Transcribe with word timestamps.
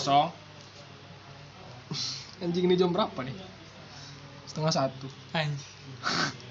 kosong. 0.00 0.32
Anjing 2.40 2.64
ini 2.64 2.80
jam 2.80 2.88
berapa 2.88 3.20
nih? 3.20 3.36
Setengah 4.48 4.72
satu. 4.72 5.06
Anj- 5.36 5.68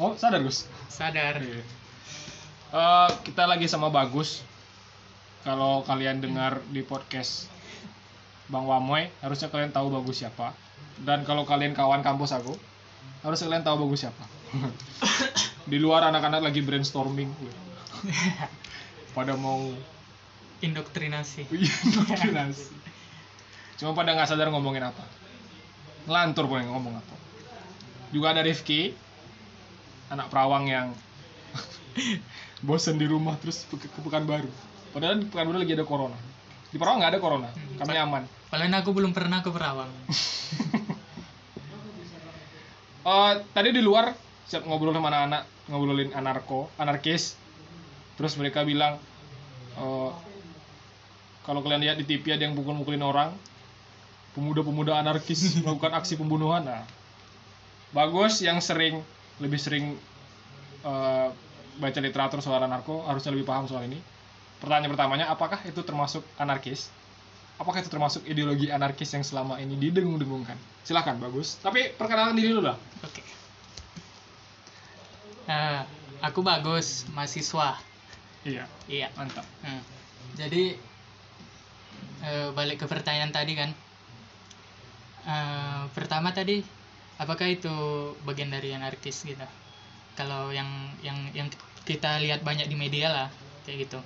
Oh, 0.00 0.16
sadar 0.16 0.40
Gus? 0.40 0.64
sadar. 0.88 1.44
Eh, 1.44 3.10
kita 3.22 3.44
lagi 3.44 3.68
sama 3.68 3.92
Bagus. 3.92 4.40
Kalau 5.44 5.84
kalian 5.84 6.24
dengar 6.24 6.64
di 6.72 6.80
podcast 6.80 7.52
Bang 8.48 8.64
Wamoy, 8.64 9.12
harusnya 9.20 9.52
kalian 9.52 9.76
tahu 9.76 9.92
Bagus 9.92 10.24
siapa. 10.24 10.56
Dan 11.04 11.28
kalau 11.28 11.44
kalian 11.44 11.76
kawan 11.76 12.00
kampus 12.00 12.32
aku, 12.32 12.56
harusnya 13.20 13.52
kalian 13.52 13.66
tahu 13.68 13.76
Bagus 13.86 14.08
siapa. 14.08 14.24
di 15.70 15.76
luar 15.76 16.08
anak-anak 16.08 16.48
lagi 16.48 16.64
brainstorming. 16.64 17.28
Pada 19.12 19.36
mau 19.36 19.68
indoktrinasi 20.60 21.48
indoktrinasi. 21.50 22.72
Cuma 23.80 23.96
pada 23.96 24.12
nggak 24.12 24.28
sadar 24.28 24.52
ngomongin 24.52 24.84
apa. 24.84 25.04
Ngelantur 26.04 26.48
pun 26.48 26.60
ngomong 26.64 27.00
apa. 27.00 27.14
Juga 28.12 28.36
ada 28.36 28.44
Rifki, 28.44 28.92
anak 30.12 30.28
perawang 30.28 30.68
yang 30.68 30.86
bosen 32.66 33.00
di 33.00 33.08
rumah 33.08 33.40
terus 33.40 33.64
ke, 33.68 33.76
ke 33.80 34.00
Pekanbaru. 34.04 34.50
Padahal 34.92 35.20
di 35.20 35.26
Pekanbaru 35.28 35.64
lagi 35.64 35.72
ada 35.72 35.86
corona. 35.88 36.18
Di 36.70 36.76
perawang 36.76 37.00
nggak 37.02 37.12
ada 37.16 37.20
corona, 37.20 37.48
kami 37.80 37.96
aman. 37.96 38.22
Padahal 38.50 38.82
aku 38.82 38.90
belum 38.90 39.14
pernah 39.14 39.46
ke 39.46 39.50
Perawang 39.54 39.90
Eh, 43.00 43.32
tadi 43.56 43.72
di 43.72 43.80
luar 43.80 44.12
siap 44.44 44.68
ngobrol 44.68 44.92
sama 44.92 45.08
anak-anak 45.08 45.42
ngobrolin 45.72 46.12
anarko 46.12 46.68
anarkis 46.76 47.32
terus 48.20 48.36
mereka 48.36 48.60
bilang 48.60 49.00
eh, 49.80 50.10
kalau 51.44 51.64
kalian 51.64 51.82
lihat 51.82 51.96
di 52.00 52.04
TV 52.04 52.36
ada 52.36 52.44
yang 52.44 52.54
pukul-pukulin 52.54 53.00
orang 53.00 53.32
pemuda-pemuda 54.36 55.00
anarkis 55.00 55.54
melakukan 55.64 55.96
aksi 55.96 56.16
pembunuhan 56.20 56.64
nah. 56.64 56.84
Bagus 57.90 58.38
yang 58.38 58.62
sering 58.62 59.02
lebih 59.42 59.58
sering 59.58 59.98
eh, 60.86 61.28
baca 61.80 61.98
literatur 61.98 62.38
soal 62.38 62.62
anarko 62.62 63.02
harusnya 63.08 63.34
lebih 63.34 63.48
paham 63.48 63.66
soal 63.66 63.82
ini. 63.82 63.98
Pertanyaan 64.62 64.92
pertamanya 64.92 65.26
apakah 65.32 65.58
itu 65.66 65.82
termasuk 65.82 66.22
anarkis? 66.38 66.92
Apakah 67.58 67.82
itu 67.82 67.90
termasuk 67.90 68.22
ideologi 68.30 68.70
anarkis 68.70 69.10
yang 69.10 69.24
selama 69.26 69.58
ini 69.58 69.74
didengung-dengungkan 69.74 70.56
silahkan 70.84 71.16
bagus. 71.18 71.58
Tapi 71.60 71.92
perkenalan 71.96 72.36
diri 72.36 72.54
dulu 72.54 72.70
lah. 72.70 72.76
Oke. 73.04 73.22
Eh, 75.50 75.82
aku 76.22 76.40
bagus 76.46 77.08
mahasiswa. 77.10 77.76
Iya. 78.46 78.64
Iya. 78.86 79.08
Mantap. 79.18 79.44
Hmm. 79.66 79.82
Jadi 80.38 80.78
eh, 82.24 82.48
balik 82.52 82.84
ke 82.84 82.86
pertanyaan 82.86 83.32
tadi 83.32 83.52
kan. 83.56 83.70
Eh, 85.26 85.82
pertama 85.92 86.32
tadi 86.32 86.64
apakah 87.20 87.46
itu 87.48 87.72
bagian 88.24 88.48
dari 88.48 88.72
anarkis 88.72 89.24
gitu? 89.28 89.44
Kalau 90.16 90.52
yang 90.52 90.68
yang 91.04 91.16
yang 91.36 91.48
kita 91.84 92.20
lihat 92.24 92.40
banyak 92.44 92.68
di 92.68 92.76
media 92.76 93.08
lah 93.12 93.28
kayak 93.64 93.88
gitu. 93.88 94.00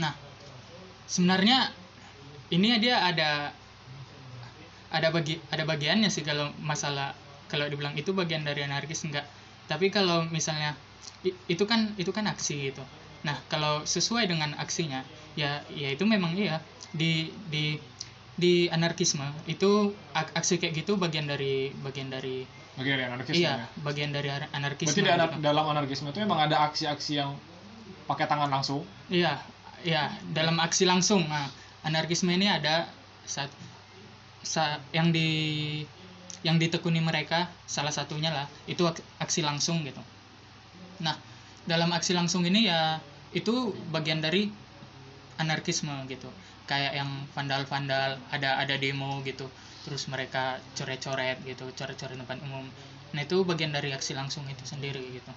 Nah, 0.00 0.14
sebenarnya 1.08 1.72
ini 2.50 2.76
dia 2.80 3.04
ada 3.04 3.52
ada 4.90 5.08
bagi 5.14 5.38
ada 5.54 5.62
bagiannya 5.62 6.10
sih 6.10 6.26
kalau 6.26 6.50
masalah 6.58 7.14
kalau 7.46 7.66
dibilang 7.66 7.94
itu 7.94 8.10
bagian 8.10 8.42
dari 8.42 8.66
anarkis 8.66 9.06
enggak. 9.06 9.26
Tapi 9.70 9.90
kalau 9.94 10.26
misalnya 10.26 10.74
itu 11.22 11.64
kan 11.68 11.94
itu 12.00 12.10
kan 12.10 12.26
aksi 12.26 12.72
gitu. 12.72 12.82
Nah, 13.22 13.36
kalau 13.52 13.84
sesuai 13.84 14.24
dengan 14.26 14.56
aksinya, 14.56 15.04
ya 15.36 15.62
ya 15.70 15.92
itu 15.92 16.02
memang 16.08 16.32
iya 16.34 16.58
di 16.92 17.12
di 17.46 17.78
di 18.34 18.66
anarkisme 18.66 19.22
itu 19.46 19.92
ak- 20.10 20.32
aksi 20.34 20.56
kayak 20.56 20.74
gitu 20.74 20.96
bagian 20.96 21.28
dari 21.28 21.70
bagian 21.76 22.08
dari 22.08 22.48
bagian 22.74 22.96
dari 22.96 23.06
anarkisme 23.06 23.36
iya 23.36 23.52
ya 23.52 23.66
bagian 23.78 24.10
dari 24.10 24.28
ar- 24.28 24.50
anarkisme 24.50 24.96
berarti 24.96 25.04
di 25.04 25.12
anar- 25.12 25.30
gitu. 25.30 25.44
dalam 25.44 25.64
anarkisme 25.68 26.06
itu 26.08 26.18
memang 26.18 26.40
ada 26.48 26.56
aksi-aksi 26.66 27.12
yang 27.14 27.36
pakai 28.06 28.26
tangan 28.26 28.48
langsung 28.48 28.82
Iya, 29.06 29.42
iya 29.82 30.06
dalam 30.30 30.54
aksi 30.56 30.86
langsung. 30.86 31.26
Nah, 31.26 31.50
anarkisme 31.82 32.30
ini 32.30 32.46
ada 32.46 32.86
saat 33.26 33.50
sa, 34.40 34.78
yang 34.90 35.10
di 35.10 35.82
yang 36.40 36.56
ditekuni 36.56 36.98
mereka 36.98 37.50
salah 37.66 37.90
satunya 37.90 38.30
lah 38.30 38.46
itu 38.66 38.82
ak- 38.82 39.02
aksi 39.18 39.42
langsung 39.42 39.82
gitu. 39.82 39.98
Nah, 40.98 41.18
dalam 41.66 41.90
aksi 41.90 42.14
langsung 42.14 42.42
ini 42.42 42.66
ya 42.66 42.98
itu 43.30 43.52
bagian 43.90 44.18
dari 44.18 44.46
anarkisme 45.36 45.92
gitu. 46.06 46.30
Kayak 46.70 46.92
yang 47.00 47.10
vandal-vandal 47.34 48.10
ada 48.36 48.50
ada 48.62 48.74
demo 48.84 49.10
gitu. 49.26 49.46
Terus 49.84 50.02
mereka 50.12 50.44
coret-coret 50.76 51.38
gitu, 51.50 51.64
coret-coret 51.78 52.16
tempat 52.20 52.38
umum. 52.46 52.66
Nah, 53.14 53.22
itu 53.26 53.36
bagian 53.42 53.72
dari 53.74 53.90
aksi 53.90 54.12
langsung 54.14 54.44
itu 54.46 54.62
sendiri 54.72 55.02
gitu. 55.18 55.32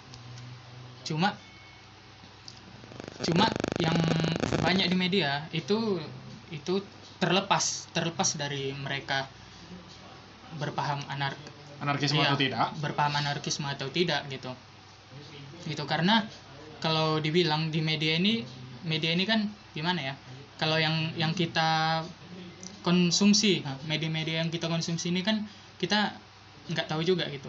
Cuma 1.10 1.34
cuma 3.24 3.48
yang 3.80 3.96
banyak 4.60 4.86
di 4.92 4.98
media 5.00 5.48
itu 5.56 5.98
itu 6.52 6.74
terlepas 7.24 7.88
terlepas 7.96 8.36
dari 8.36 8.76
mereka 8.76 9.26
berpaham 10.60 11.00
anar 11.10 11.34
anarkisme 11.82 12.20
iya, 12.22 12.32
atau 12.32 12.38
tidak 12.38 12.68
berpaham 12.84 13.14
anarkisme 13.18 13.66
atau 13.66 13.88
tidak 13.90 14.22
gitu 14.30 14.52
gitu 15.66 15.84
karena 15.88 16.28
kalau 16.84 17.18
dibilang 17.24 17.72
di 17.72 17.80
media 17.80 18.20
ini 18.20 18.44
media 18.84 19.16
ini 19.16 19.24
kan 19.24 19.48
gimana 19.72 20.00
ya 20.12 20.14
kalau 20.62 20.78
yang 20.78 21.12
yang 21.18 21.34
kita 21.34 22.02
konsumsi 22.84 23.64
media-media 23.88 24.44
yang 24.44 24.52
kita 24.52 24.68
konsumsi 24.68 25.10
ini 25.10 25.24
kan 25.24 25.44
kita 25.80 26.14
nggak 26.72 26.88
tahu 26.88 27.04
juga 27.04 27.28
gitu 27.32 27.48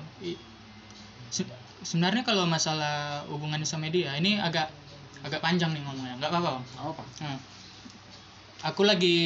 se- 1.30 1.50
sebenarnya 1.82 2.22
kalau 2.22 2.46
masalah 2.46 3.26
hubungan 3.28 3.60
sama 3.66 3.90
media 3.90 4.14
ini 4.16 4.38
agak 4.38 4.70
agak 5.26 5.40
panjang 5.42 5.74
nih 5.74 5.82
ngomongnya 5.82 6.14
nggak 6.20 6.30
apa-apa 6.30 6.50
apa 6.80 7.04
Hmm. 7.20 7.38
Aku 8.64 8.80
lagi 8.80 9.16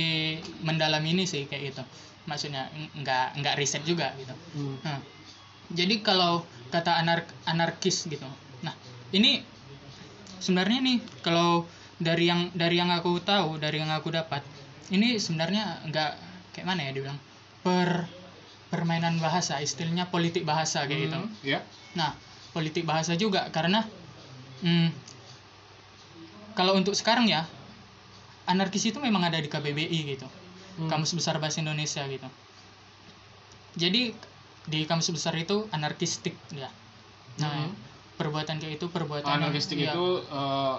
mendalami 0.66 1.14
ini 1.14 1.22
sih 1.22 1.46
kayak 1.46 1.70
gitu. 1.70 1.82
Maksudnya 2.26 2.66
nggak 2.74 3.38
nggak 3.38 3.54
riset 3.54 3.86
juga 3.86 4.10
gitu. 4.18 4.34
Hmm. 4.82 4.98
Jadi 5.70 6.02
kalau 6.02 6.42
kata 6.74 6.98
anar 6.98 7.22
anarkis 7.46 8.10
gitu. 8.10 8.26
Nah, 8.66 8.74
ini 9.14 9.38
sebenarnya 10.42 10.82
nih 10.82 10.98
kalau 11.22 11.70
dari 11.98 12.30
yang 12.30 12.50
dari 12.54 12.78
yang 12.78 12.90
aku 12.90 13.18
tahu, 13.20 13.58
dari 13.58 13.78
yang 13.78 13.90
aku 13.90 14.10
dapat, 14.10 14.42
ini 14.88 15.18
sebenarnya 15.18 15.82
nggak 15.84 16.10
kayak 16.54 16.66
mana 16.66 16.86
ya 16.86 16.92
dibilang 16.94 17.18
per 17.60 18.06
permainan 18.68 19.18
bahasa, 19.18 19.58
istilahnya 19.58 20.06
politik 20.06 20.44
bahasa 20.44 20.86
kayak 20.86 21.00
gitu. 21.08 21.18
Hmm, 21.18 21.30
ya 21.42 21.60
Nah, 21.96 22.14
politik 22.52 22.84
bahasa 22.84 23.16
juga 23.16 23.48
karena 23.48 23.82
hmm, 24.60 24.88
kalau 26.52 26.74
untuk 26.74 26.92
sekarang 26.92 27.26
ya 27.26 27.48
anarkis 28.44 28.84
itu 28.84 28.98
memang 28.98 29.24
ada 29.24 29.36
di 29.36 29.46
KBBI 29.46 30.00
gitu. 30.08 30.28
Hmm. 30.78 30.86
Kamus 30.86 31.12
Besar 31.12 31.36
Bahasa 31.38 31.58
Indonesia 31.58 32.06
gitu. 32.06 32.28
Jadi 33.74 34.14
di 34.68 34.84
kamus 34.84 35.08
besar 35.08 35.32
itu 35.32 35.64
anarkistik 35.70 36.36
ya. 36.50 36.68
Nah, 37.38 37.66
Hmm. 37.66 37.72
perbuatan 38.18 38.58
kayak 38.58 38.76
itu 38.76 38.86
perbuatan 38.86 39.24
yang- 39.24 39.40
anarkistik 39.48 39.78
iya, 39.78 39.94
itu 39.94 40.04
eh, 40.24 40.76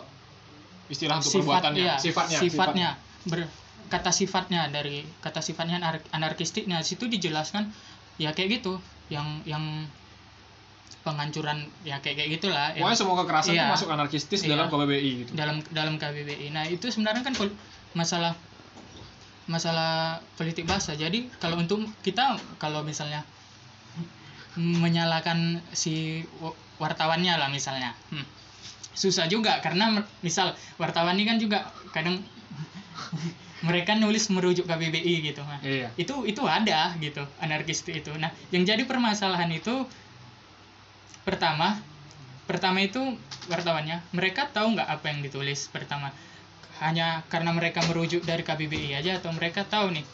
istilah 0.89 1.17
untuk 1.17 1.31
sifat 1.31 1.45
perbuatannya 1.63 1.79
iya, 1.79 1.95
sifatnya 1.95 2.37
sifatnya. 2.39 2.89
ber- 3.23 3.49
kata 3.87 4.09
sifatnya 4.09 4.61
dari 4.67 5.01
kata 5.19 5.39
sifatnya 5.39 5.77
anar- 5.77 6.05
anarkistik 6.11 6.65
nah 6.65 6.81
situ 6.81 7.05
dijelaskan 7.05 7.69
ya 8.17 8.33
kayak 8.33 8.59
gitu. 8.59 8.77
Yang 9.07 9.25
yang 9.47 9.63
penghancuran 11.01 11.65
ya 11.81 11.97
kayak 11.97 12.17
kayak 12.19 12.29
gitulah. 12.35 12.69
Yang 12.71 12.83
pokoknya 12.83 12.97
semua 12.97 13.15
kekerasan 13.17 13.51
itu 13.51 13.57
Iya. 13.57 13.71
masuk 13.71 13.89
anarkistis 13.89 14.39
Iya. 14.43 14.49
dalam 14.51 14.65
KBBI 14.67 15.11
gitu. 15.15 15.31
Dalam 15.33 15.57
dalam 15.69 15.95
KBBI 15.95 16.47
nah 16.49 16.65
itu 16.65 16.85
sebenarnya 16.87 17.23
kan 17.23 17.33
pol- 17.33 17.55
masalah 17.93 18.33
masalah 19.45 20.21
politik 20.35 20.65
bahasa. 20.65 20.93
Jadi 20.93 21.29
kalau 21.37 21.57
untuk 21.57 21.81
kita 22.01 22.37
kalau 22.57 22.81
misalnya 22.81 23.25
menyalahkan 24.55 25.61
si 25.71 26.21
wa- 26.37 26.53
wartawannya 26.77 27.33
lah 27.33 27.47
misalnya. 27.47 27.95
Hmm, 28.09 28.25
susah 28.93 29.29
juga 29.29 29.61
karena 29.61 30.03
misal 30.25 30.57
wartawan 30.81 31.15
ini 31.15 31.25
kan 31.27 31.37
juga 31.37 31.69
kadang 31.93 32.19
mereka 33.67 33.95
nulis 33.95 34.31
merujuk 34.31 34.63
KBBI 34.63 35.15
gitu 35.31 35.43
nah, 35.43 35.59
iya. 35.59 35.91
Itu 35.99 36.23
itu 36.23 36.39
ada 36.47 36.95
gitu 36.99 37.23
anarkis 37.43 37.83
itu. 37.87 38.11
Nah 38.15 38.31
yang 38.55 38.63
jadi 38.63 38.83
permasalahan 38.87 39.51
itu 39.51 39.83
pertama 41.27 41.75
pertama 42.47 42.81
itu 42.81 42.99
wartawannya 43.51 44.01
mereka 44.15 44.49
tahu 44.49 44.73
nggak 44.73 44.89
apa 44.89 45.05
yang 45.11 45.19
ditulis 45.21 45.67
pertama? 45.69 46.15
Hanya 46.79 47.27
karena 47.27 47.51
mereka 47.51 47.83
merujuk 47.83 48.23
dari 48.23 48.41
KBBI 48.47 48.95
aja 48.95 49.19
atau 49.19 49.35
mereka 49.35 49.67
tahu 49.67 49.91
nih? 49.91 50.05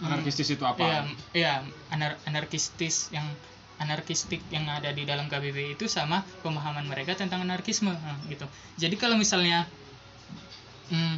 Anarkistis 0.00 0.48
itu 0.48 0.64
apa? 0.64 0.80
Iya, 0.80 1.00
iya 1.36 1.54
anar 1.92 2.16
anarkistis 2.24 3.12
yang 3.12 3.28
anarkistik 3.80 4.44
yang 4.52 4.68
ada 4.68 4.92
di 4.92 5.08
dalam 5.08 5.26
KBBI 5.26 5.80
itu 5.80 5.88
sama 5.88 6.22
pemahaman 6.44 6.84
mereka 6.84 7.16
tentang 7.16 7.42
anarkisme 7.42 7.90
gitu. 8.28 8.44
Jadi 8.76 8.94
kalau 9.00 9.16
misalnya 9.16 9.64
hmm, 10.92 11.16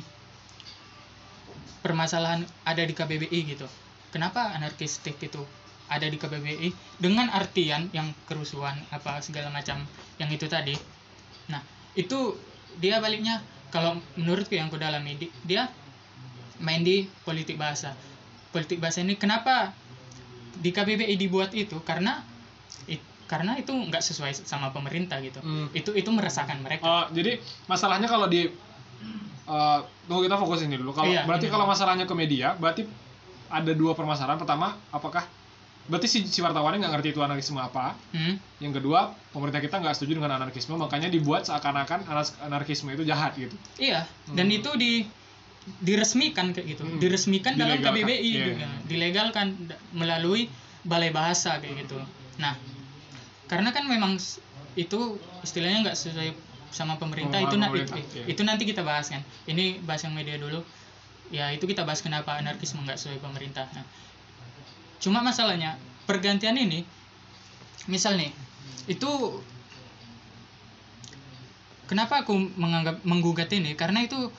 permasalahan 1.82 2.46
ada 2.62 2.82
di 2.86 2.94
KBBI 2.94 3.38
gitu 3.52 3.66
kenapa 4.14 4.52
anarkistik 4.54 5.18
itu 5.18 5.42
ada 5.88 6.06
di 6.06 6.16
KBBI 6.16 6.68
dengan 7.00 7.28
artian 7.32 7.88
yang 7.92 8.12
kerusuhan 8.28 8.76
apa 8.92 9.20
segala 9.20 9.52
macam 9.52 9.82
yang 10.16 10.30
itu 10.32 10.48
tadi. 10.48 10.72
Nah 11.52 11.60
itu 11.98 12.36
dia 12.80 12.96
baliknya 13.00 13.44
kalau 13.68 14.00
menurutku 14.16 14.56
yang 14.56 14.72
ku 14.72 14.80
dalami 14.80 15.20
di- 15.20 15.32
dia 15.44 15.68
main 16.60 16.80
di 16.80 17.08
politik 17.24 17.60
bahasa. 17.60 17.92
Politik 18.52 18.80
bahasa 18.80 19.04
ini 19.04 19.16
kenapa 19.16 19.72
di 20.60 20.72
KBBI 20.72 21.16
dibuat 21.16 21.52
itu? 21.52 21.80
Karena 21.84 22.24
karena 23.32 23.56
itu 23.56 23.72
nggak 23.72 24.04
sesuai 24.04 24.44
sama 24.44 24.68
pemerintah 24.70 25.16
gitu 25.18 25.40
Hmm. 25.40 25.72
itu 25.72 25.88
itu 25.92 26.10
meresahkan 26.12 26.60
mereka 26.60 26.84
Oh, 26.84 27.04
jadi 27.08 27.40
masalahnya 27.64 28.04
kalau 28.04 28.28
di 28.28 28.44
eh 29.42 29.78
tunggu 30.06 30.22
kita 30.22 30.36
fokus 30.36 30.62
ini 30.62 30.76
dulu. 30.76 30.92
Kalau 30.92 31.10
Iya, 31.10 31.24
berarti 31.24 31.48
ini 31.48 31.50
kalau 31.50 31.66
masalahnya 31.66 32.04
ke 32.04 32.14
media, 32.14 32.54
berarti 32.54 32.86
ada 33.48 33.72
dua 33.72 33.92
permasalahan. 33.92 34.38
Pertama, 34.38 34.78
apakah 34.88 35.26
berarti 35.84 36.06
si, 36.06 36.18
si 36.24 36.38
wartawannya 36.38 36.78
nggak 36.78 36.92
ngerti 36.94 37.08
itu 37.10 37.20
anarkisme 37.20 37.58
apa? 37.58 37.98
Hmm, 38.12 38.38
Yang 38.58 38.78
kedua, 38.78 39.00
pemerintah 39.30 39.58
kita 39.58 39.76
nggak 39.76 39.94
setuju 39.94 40.12
dengan 40.16 40.36
anarkisme, 40.36 40.76
makanya 40.76 41.08
dibuat 41.08 41.42
seakan-akan 41.42 42.06
anar- 42.06 42.38
anarkisme 42.40 42.92
itu 42.92 43.02
jahat 43.02 43.34
gitu. 43.34 43.56
iya 43.80 44.06
dan 44.28 44.46
Hmm. 44.46 44.56
itu 44.56 44.70
di 44.76 44.92
diresmikan 45.80 46.50
kayak 46.50 46.66
gitu 46.68 46.82
Hmm. 46.82 46.98
diresmikan 46.98 47.54
dalam. 47.54 47.78
KBBI 47.78 48.18
Iya. 48.20 48.44
juga 48.48 48.66
dilegalkan 48.84 49.46
melalui 49.90 50.50
balai 50.82 51.10
bahasa 51.10 51.58
kayak 51.58 51.86
gitu 51.86 51.98
nah 52.34 52.54
karena 53.52 53.68
kan 53.68 53.84
memang 53.84 54.16
itu 54.80 55.00
istilahnya 55.44 55.84
nggak 55.84 55.96
sesuai 56.00 56.32
sama 56.72 56.96
pemerintah 56.96 57.36
Sama 57.36 57.48
itu 57.52 57.56
na- 57.60 57.68
pemerintah, 57.68 58.00
itu, 58.00 58.16
iya. 58.16 58.24
itu 58.32 58.40
nanti 58.48 58.64
kita 58.64 58.80
bahas 58.80 59.12
kan. 59.12 59.20
Ini 59.44 59.84
bahas 59.84 60.08
yang 60.08 60.16
media 60.16 60.40
dulu. 60.40 60.64
Ya 61.28 61.52
itu 61.52 61.68
kita 61.68 61.84
bahas 61.84 62.00
kenapa 62.00 62.40
anarkisme 62.40 62.80
nggak 62.80 62.96
sesuai 62.96 63.20
pemerintah. 63.20 63.68
Nah, 63.76 63.84
cuma 65.04 65.20
masalahnya 65.20 65.76
pergantian 66.08 66.56
ini 66.56 66.88
misal 67.84 68.16
nih 68.16 68.32
itu 68.88 69.10
kenapa 71.92 72.24
aku 72.24 72.32
menganggap 72.56 73.04
menggugat 73.04 73.52
ini? 73.52 73.76
Karena 73.76 74.00
itu 74.08 74.32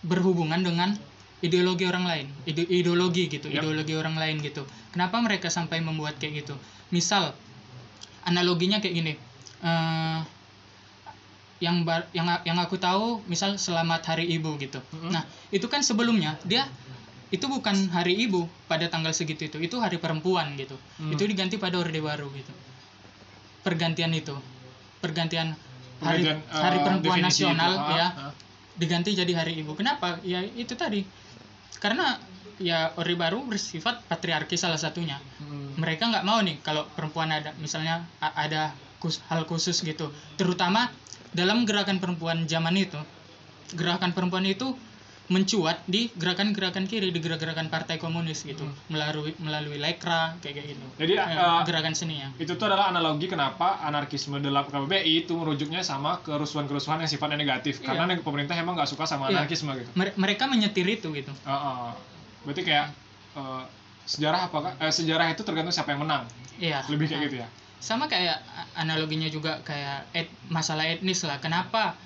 berhubungan 0.00 0.64
dengan 0.64 0.96
ideologi 1.44 1.84
orang 1.84 2.04
lain 2.08 2.26
ide- 2.48 2.68
ideologi 2.68 3.28
gitu 3.28 3.52
Yap. 3.52 3.60
ideologi 3.60 3.92
orang 4.00 4.16
lain 4.16 4.40
gitu. 4.40 4.64
Kenapa 4.96 5.20
mereka 5.20 5.52
sampai 5.52 5.84
membuat 5.84 6.16
kayak 6.16 6.44
gitu? 6.44 6.56
Misal 6.88 7.36
analoginya 8.30 8.78
kayak 8.78 8.94
gini. 8.94 9.12
Eh 9.60 10.20
yang 11.60 11.84
bar- 11.84 12.08
yang 12.16 12.24
yang 12.40 12.56
aku 12.56 12.80
tahu 12.80 13.20
misal 13.28 13.60
selamat 13.60 14.00
hari 14.08 14.24
ibu 14.32 14.56
gitu. 14.56 14.80
Mhm. 14.96 15.12
nah 15.12 15.22
itu 15.52 15.68
kan 15.68 15.84
sebelumnya 15.84 16.40
dia 16.42 16.64
itu 17.28 17.44
bukan 17.46 17.76
hari 17.92 18.16
ibu 18.16 18.48
pada 18.64 18.88
tanggal 18.88 19.12
segitu 19.12 19.44
itu 19.44 19.60
itu 19.60 19.76
hari 19.76 20.00
perempuan 20.00 20.56
gitu. 20.56 20.80
Hmm. 20.96 21.12
itu 21.12 21.20
diganti 21.28 21.60
pada 21.60 21.76
orde 21.76 22.00
baru 22.00 22.32
gitu. 22.32 22.48
Pergantian 23.60 24.08
itu. 24.16 24.32
Pergantian 25.04 25.52
hari 26.00 26.24
Pergantian, 26.24 26.38
eh, 26.48 26.62
hari 26.64 26.78
perempuan 26.80 27.20
definisi 27.20 27.44
itu. 27.44 27.52
nasional 27.52 27.72
Ah, 27.76 27.92
ya. 27.92 28.08
ah. 28.08 28.32
diganti 28.80 29.10
jadi 29.12 29.32
hari 29.36 29.52
ibu. 29.60 29.76
Kenapa? 29.76 30.16
Ya 30.24 30.40
itu 30.40 30.72
tadi. 30.72 31.04
Karena 31.76 32.16
ya 32.60 32.92
orde 32.94 33.16
baru 33.16 33.40
bersifat 33.42 34.04
patriarki 34.04 34.54
salah 34.54 34.76
satunya 34.76 35.16
Hmm. 35.40 35.72
mereka 35.74 36.06
nggak 36.06 36.22
mau 36.22 36.38
nih 36.38 36.60
kalau 36.60 36.84
perempuan 36.86 37.32
ada 37.32 37.56
misalnya 37.56 38.04
ada 38.20 38.70
kus- 39.00 39.24
hal 39.26 39.48
khusus 39.48 39.80
gitu 39.80 40.08
terutama 40.36 40.92
dalam 41.32 41.64
gerakan 41.64 41.96
perempuan 41.96 42.44
zaman 42.44 42.76
itu 42.76 43.00
gerakan 43.72 44.12
perempuan 44.12 44.44
itu 44.44 44.76
mencuat 45.30 45.78
di 45.86 46.10
gerakan-gerakan 46.12 46.84
kiri 46.84 47.08
di 47.08 47.20
gerakan 47.22 47.70
partai 47.70 47.96
komunis 47.96 48.42
gitu 48.42 48.60
Hmm. 48.60 48.74
melalui 48.90 49.30
melalui 49.38 49.78
lekra 49.78 50.34
kayak 50.36 50.54
kayak 50.58 50.66
gitu 50.74 50.86
Jadi, 50.98 51.12
Eh, 51.14 51.28
eh, 51.30 51.60
gerakan 51.64 51.94
seninya 51.94 52.28
Itu 52.36 52.58
tuh 52.58 52.66
adalah 52.66 52.90
analogi 52.90 53.24
kenapa 53.24 53.78
anarkisme 53.80 54.36
dalam 54.36 54.66
KBBI 54.66 55.22
itu 55.22 55.32
merujuknya 55.32 55.80
sama 55.80 56.18
kerusuhan-kerusuhan 56.20 56.98
yang 56.98 57.06
sifatnya 57.06 57.38
negatif. 57.38 57.78
Iya. 57.78 57.94
Karena 57.94 58.18
pemerintah 58.18 58.52
emang 58.52 58.74
nggak 58.74 58.90
suka 58.90 59.06
sama 59.06 59.30
Iya. 59.30 59.38
anarkisme 59.38 59.70
gitu. 59.72 59.88
Mere- 59.94 60.18
mereka 60.18 60.44
menyetir 60.44 60.84
itu 60.84 61.08
gitu 61.14 61.30
ah, 61.46 61.54
ah. 61.54 61.90
Berarti 62.44 62.62
kayak 62.64 62.86
eh, 63.36 63.62
sejarah 64.08 64.40
apakah 64.50 64.72
eh, 64.80 64.92
sejarah 64.92 65.26
itu 65.32 65.42
tergantung 65.46 65.74
siapa 65.74 65.92
yang 65.94 66.02
menang. 66.04 66.24
iya 66.60 66.80
Lebih 66.88 67.06
kayak 67.08 67.20
Nah, 67.20 67.26
gitu 67.28 67.36
ya. 67.44 67.48
sama 67.80 68.04
kayak 68.12 68.36
analoginya 68.76 69.24
juga 69.32 69.56
kayak 69.64 70.04
et, 70.12 70.28
masalah 70.52 70.84
etnis 70.84 71.24
lah 71.24 71.40
kenapa 71.40 71.96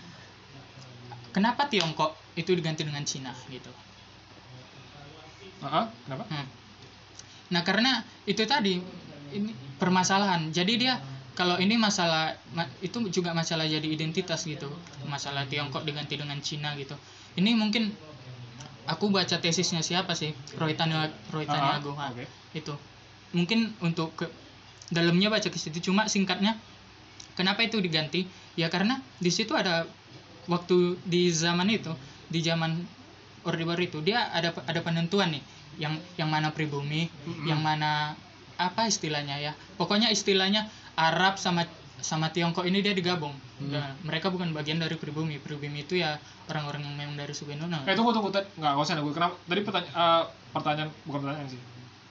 kenapa 1.34 1.66
Tiongkok 1.66 2.14
itu 2.38 2.54
diganti 2.54 2.86
dengan 2.86 3.02
Cina 3.02 3.34
gitu 3.50 3.70
Ah, 5.64 5.81
ah, 5.81 5.86
kenapa? 6.04 6.25
Hmm. 6.28 6.46
Nah 7.56 7.62
karena 7.64 8.04
itu 8.28 8.44
tadi 8.44 8.76
ini 9.32 9.50
permasalahan. 9.80 10.52
Jadi 10.52 10.76
dia 10.76 11.00
kalau 11.32 11.56
ini 11.56 11.80
masalah 11.80 12.37
ma- 12.52 12.69
itu 12.84 13.00
juga 13.08 13.32
masalah 13.32 13.64
jadi 13.64 13.84
identitas 13.88 14.44
gitu. 14.44 14.69
Masalah 15.08 15.48
Tiongkok 15.48 15.88
diganti 15.88 16.20
dengan 16.20 16.37
Cina 16.44 16.76
gitu. 16.76 16.92
Ini 17.40 17.56
mungkin 17.56 17.96
aku 18.86 19.08
baca 19.08 19.36
tesisnya 19.40 19.81
siapa 19.81 20.12
sih? 20.12 20.32
Roy 20.60 20.76
Roy 21.32 21.44
Ah, 21.46 21.50
ah, 21.50 21.54
Taniago. 21.81 21.92
Ah, 21.96 22.12
oke. 22.12 22.25
Itu. 22.52 22.75
Mungkin 23.34 23.75
untuk 23.82 24.14
ke 24.14 24.26
dalamnya 24.92 25.32
baca 25.32 25.48
ke 25.48 25.58
situ 25.58 25.90
cuma 25.90 26.06
singkatnya 26.06 26.60
kenapa 27.34 27.64
itu 27.64 27.81
diganti? 27.81 28.28
Ya 28.54 28.70
karena 28.70 29.00
di 29.19 29.32
situ 29.32 29.56
ada 29.56 29.88
waktu 30.46 31.00
di 31.02 31.32
zaman 31.32 31.66
itu, 31.72 31.90
di 32.31 32.44
zaman 32.44 32.84
Orde 33.44 33.64
Baru 33.64 33.82
itu 33.84 33.98
dia 34.00 34.31
ada 34.32 34.54
ada 34.64 34.81
penentuan 34.81 35.32
nih 35.34 35.42
yang 35.80 35.94
yang 36.20 36.30
mana 36.30 36.54
pribumi, 36.54 37.10
Mm-mm. 37.26 37.48
yang 37.50 37.60
mana 37.60 38.14
apa 38.60 38.87
istilahnya 38.87 39.40
ya. 39.42 39.52
Pokoknya 39.80 40.12
istilahnya 40.14 40.70
Arab 40.94 41.37
sama 41.42 41.66
sama 42.04 42.28
Tiongkok 42.28 42.68
ini 42.68 42.84
dia 42.84 42.92
digabung. 42.92 43.32
Hmm. 43.32 43.72
Dan 43.72 43.96
mereka 44.04 44.28
bukan 44.28 44.52
bagian 44.52 44.76
dari 44.76 45.00
pribumi. 45.00 45.40
Pribumi 45.40 45.88
itu 45.88 45.96
ya 45.96 46.20
orang-orang 46.52 46.84
yang 46.84 46.94
memang 47.00 47.16
dari 47.16 47.32
suku 47.32 47.56
Nono. 47.56 47.80
Eh 47.88 47.96
tunggu 47.96 48.12
tunggu 48.12 48.28
tadi 48.28 48.44
nggak 48.61 48.73
nggak 48.76 48.84
usah 48.84 48.94
nunggu. 49.00 49.12
Kenapa 49.16 49.34
tadi 49.49 49.61
pertanyaan 49.64 49.96
eh, 49.96 50.23
pertanyaan 50.52 50.88
bukan 51.08 51.18
pertanyaan 51.25 51.49
sih. 51.49 51.61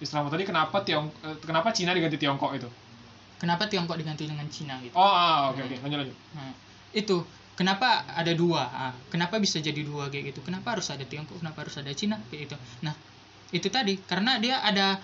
Istilahmu 0.01 0.33
tadi 0.33 0.43
kenapa 0.49 0.81
Tiong 0.81 1.07
eh, 1.21 1.37
kenapa 1.45 1.69
Cina 1.69 1.93
diganti 1.93 2.17
Tiongkok 2.17 2.57
itu? 2.57 2.69
Kenapa 3.37 3.69
Tiongkok 3.69 4.01
diganti 4.01 4.25
dengan 4.25 4.49
Cina 4.49 4.81
gitu? 4.81 4.97
Oh, 4.97 5.05
ah, 5.05 5.53
oke 5.53 5.61
oke 5.61 5.77
lanjut 5.85 5.97
lanjut. 6.01 6.17
Nah, 6.33 6.53
itu 6.97 7.21
kenapa 7.53 8.09
ada 8.09 8.33
dua? 8.33 8.65
Ah, 8.73 8.93
kenapa 9.13 9.37
bisa 9.37 9.61
jadi 9.61 9.85
dua 9.85 10.09
kayak 10.09 10.33
gitu? 10.33 10.41
Kenapa 10.41 10.73
harus 10.73 10.89
ada 10.89 11.05
Tiongkok? 11.05 11.37
Kenapa 11.37 11.61
harus 11.61 11.77
ada 11.77 11.93
Cina 11.93 12.17
kayak 12.33 12.49
gitu? 12.49 12.55
Nah, 12.81 12.97
itu 13.53 13.69
tadi 13.69 14.01
karena 14.09 14.41
dia 14.41 14.57
ada 14.65 14.97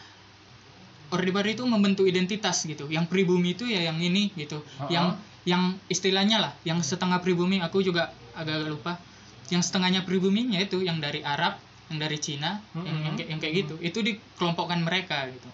Orde 1.09 1.31
Baru 1.33 1.49
itu 1.49 1.63
membentuk 1.65 2.05
identitas 2.05 2.65
gitu. 2.65 2.85
Yang 2.89 3.09
pribumi 3.09 3.57
itu 3.57 3.65
ya 3.65 3.81
yang 3.89 3.97
ini 3.97 4.29
gitu. 4.37 4.61
Ha-ha. 4.77 4.89
Yang 4.89 5.05
yang 5.47 5.63
istilahnya 5.89 6.37
lah, 6.37 6.51
yang 6.67 6.83
setengah 6.85 7.17
pribumi 7.23 7.57
aku 7.63 7.81
juga 7.81 8.13
agak 8.37 8.69
lupa. 8.69 9.01
Yang 9.49 9.71
setengahnya 9.73 10.05
pribuminya 10.05 10.61
itu 10.61 10.85
yang 10.85 11.01
dari 11.01 11.25
Arab, 11.25 11.57
yang 11.89 11.97
dari 11.97 12.21
Cina, 12.21 12.61
yang, 12.77 12.85
yang, 12.85 13.13
kayak- 13.17 13.29
yang 13.33 13.39
kayak 13.41 13.55
gitu. 13.65 13.75
Itu 13.81 13.99
dikelompokkan 14.05 14.77
mereka 14.85 15.25
gitu. 15.33 15.49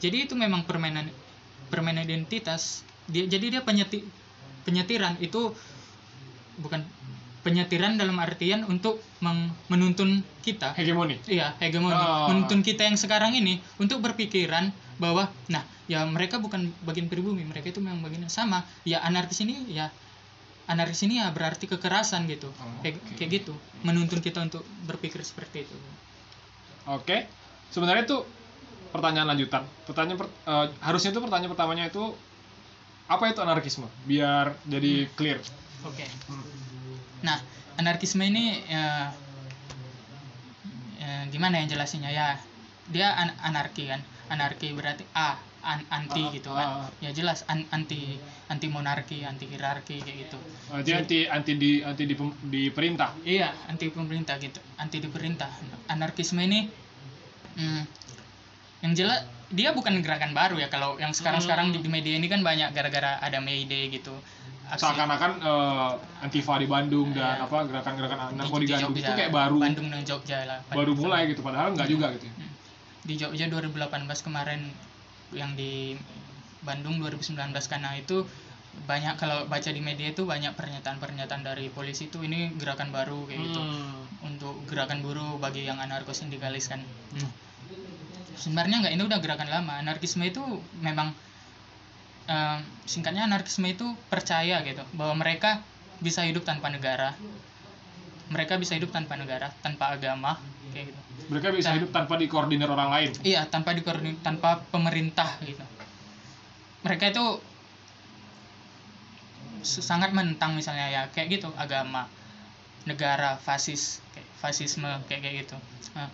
Jadi 0.00 0.16
itu 0.26 0.34
memang 0.34 0.64
permainan 0.64 1.12
permainan 1.68 2.08
identitas. 2.08 2.80
Dia 3.12 3.28
jadi 3.28 3.58
dia 3.58 3.62
penyeti, 3.62 4.00
penyetiran 4.64 5.20
itu 5.20 5.52
bukan 6.56 6.80
penyetiran 7.42 7.94
dalam 7.94 8.14
artian 8.16 8.62
untuk 8.64 9.02
menuntun 9.66 10.22
kita 10.40 10.74
Hegemoni. 10.74 11.18
iya 11.26 11.54
hegemoni 11.58 11.94
Ah. 11.94 12.26
menuntun 12.26 12.62
kita 12.62 12.86
yang 12.86 12.94
sekarang 12.94 13.34
ini 13.34 13.58
untuk 13.76 13.98
berpikiran 13.98 14.70
bahwa 14.96 15.26
nah 15.48 15.62
ya 15.84 16.06
mereka 16.06 16.38
bukan 16.38 16.70
bagian 16.80 17.06
pribumi 17.06 17.42
mereka 17.42 17.68
itu 17.68 17.82
memang 17.82 17.98
bagian 18.00 18.26
sama 18.28 18.62
ya 18.82 19.02
anarkis 19.02 19.42
ini 19.42 19.66
ya 19.68 19.90
anarkis 20.64 21.02
ini 21.02 21.18
ya 21.18 21.28
berarti 21.28 21.66
kekerasan 21.66 22.30
gitu 22.30 22.46
Oh, 22.52 22.66
kayak, 22.80 22.96
oke. 22.96 23.14
kayak 23.16 23.30
gitu 23.36 23.54
menuntun 23.82 24.22
kita 24.22 24.38
untuk 24.40 24.62
berpikir 24.82 25.20
seperti 25.20 25.66
itu 25.66 25.76
Oke. 26.84 27.30
Sebenarnya 27.70 28.02
itu 28.02 28.18
pertanyaan 28.90 29.30
lanjutan. 29.30 29.62
Pertanyaan 29.86 30.18
per- 30.18 30.34
eh, 30.44 30.66
harusnya 30.82 31.08
itu 31.08 31.22
pertanyaan 31.22 31.48
pertamanya 31.48 31.84
itu 31.86 32.10
apa 33.06 33.24
itu 33.24 33.38
anarkisme? 33.38 33.86
Biar 34.02 34.58
jadi 34.64 35.06
clear. 35.12 35.38
oke 35.82 36.06
Hmm. 36.26 36.42
Nah, 37.22 37.38
anarkisme 37.78 38.26
ini 38.26 38.58
ya, 38.66 39.10
ya, 40.98 41.12
gimana 41.30 41.62
yang 41.62 41.70
jelasinnya 41.70 42.10
ya? 42.10 42.38
Dia 42.90 43.14
an- 43.14 43.38
anarki 43.42 43.86
kan. 43.86 44.02
Anarki 44.28 44.74
berarti 44.74 45.06
a 45.14 45.38
an- 45.62 45.86
anti 45.86 46.22
Ah, 46.26 46.30
gitu 46.34 46.50
ah, 46.50 46.56
kan. 46.58 46.68
ah. 46.68 46.88
Ya 46.98 47.10
jelas 47.14 47.46
an- 47.46 47.68
anti 47.70 48.18
anti 48.50 48.66
monarki, 48.66 49.22
anti 49.22 49.46
hierarki 49.46 50.02
kayak 50.02 50.16
gitu. 50.26 50.38
Berarti 50.68 50.92
anti 50.92 51.18
anti 51.30 51.52
di 51.56 51.70
anti 51.80 52.04
di, 52.04 52.14
di 52.50 52.62
perintah. 52.74 53.14
Iya, 53.22 53.54
anti 53.70 53.86
pemerintah 53.94 54.36
gitu. 54.42 54.58
Anti 54.76 54.98
diperintah. 54.98 55.50
Anarkisme 55.86 56.42
ini 56.42 56.66
hmm, 57.56 57.82
yang 58.82 58.92
jelas 58.98 59.22
dia 59.52 59.70
bukan 59.76 60.00
gerakan 60.00 60.32
baru 60.32 60.56
ya 60.56 60.72
kalau 60.72 60.96
yang 60.96 61.12
sekarang-sekarang 61.12 61.76
di, 61.76 61.84
di 61.84 61.90
media 61.92 62.16
ini 62.16 62.26
kan 62.26 62.40
banyak 62.40 62.72
gara-gara 62.72 63.20
ada 63.20 63.38
Day 63.44 63.92
gitu. 63.92 64.16
Seakan-akan 64.64 65.32
eh, 65.38 65.90
Antifa 66.22 66.54
di 66.56 66.66
Bandung 66.66 67.10
dan 67.10 67.36
Iya. 67.36 67.44
apa 67.44 67.58
gerakan-gerakan 67.64 68.18
anarko 68.30 68.56
di, 68.56 68.64
di 68.64 68.72
Bandung 68.72 68.94
itu 68.94 69.12
kayak 69.12 69.30
baru 69.30 69.56
Bandung 69.58 69.88
dan 69.88 70.02
Jogja 70.02 70.38
lah 70.42 70.58
baru 70.66 70.92
mulai 70.94 71.28
gitu 71.28 71.40
padahal 71.40 71.72
nggak 71.72 71.88
juga 71.88 72.06
gitu. 72.14 72.26
ya. 72.26 72.34
di 73.02 73.14
Jogja 73.16 73.46
2018 73.46 73.82
kemarin 74.22 74.60
yang 75.30 75.52
di 75.52 75.98
Bandung 76.60 76.96
2019 76.98 77.34
karena 77.66 77.90
itu 77.94 78.22
banyak 78.82 79.14
kalau 79.16 79.44
baca 79.44 79.68
di 79.68 79.78
media 79.78 80.08
itu 80.08 80.24
banyak 80.24 80.54
pernyataan-pernyataan 80.54 81.42
dari 81.42 81.68
polisi 81.68 82.08
itu 82.08 82.20
ini 82.20 82.56
gerakan 82.56 82.88
baru 82.88 83.26
kayak 83.26 83.40
gitu 83.42 83.60
Hmm. 83.60 84.08
untuk 84.24 84.64
gerakan 84.64 85.02
buruh 85.02 85.36
bagi 85.36 85.62
yang 85.62 85.76
anarko 85.76 86.10
sindikalis 86.10 86.66
kan 86.66 86.80
Hmm. 87.10 87.28
sebenarnya 88.34 88.80
nggak 88.80 88.92
ini 88.92 89.02
udah 89.02 89.18
gerakan 89.18 89.48
lama 89.48 89.76
anarkisme 89.76 90.24
itu 90.24 90.40
memang 90.78 91.12
singkatnya 92.86 93.26
anarkisme 93.28 93.66
itu 93.70 93.86
percaya 94.08 94.62
gitu 94.64 94.82
bahwa 94.96 95.20
mereka 95.22 95.62
bisa 96.02 96.24
hidup 96.26 96.42
tanpa 96.42 96.70
negara 96.72 97.14
mereka 98.32 98.56
bisa 98.56 98.74
hidup 98.78 98.90
tanpa 98.90 99.14
negara 99.20 99.52
tanpa 99.60 99.92
agama 99.92 100.40
kayak 100.72 100.90
gitu 100.90 101.00
Mereka 101.32 101.48
bisa 101.54 101.72
hidup 101.72 101.94
tanpa 101.96 102.20
dikoordinir 102.20 102.68
orang 102.68 102.92
lain. 102.92 103.10
Iya, 103.24 103.48
tanpa 103.48 103.72
dikoordinir 103.72 104.20
tanpa 104.20 104.60
pemerintah 104.68 105.40
gitu. 105.46 105.64
Mereka 106.84 107.14
itu 107.14 107.24
sangat 109.62 110.10
menentang 110.10 110.52
misalnya 110.58 110.86
ya 110.90 111.02
kayak 111.14 111.28
gitu 111.38 111.48
agama, 111.54 112.10
negara, 112.90 113.38
fasis, 113.46 114.02
kayak 114.12 114.28
fasisme 114.42 114.90
kayak 115.06 115.20
kayak 115.24 115.36
gitu. 115.46 115.56
Nah, 115.96 116.08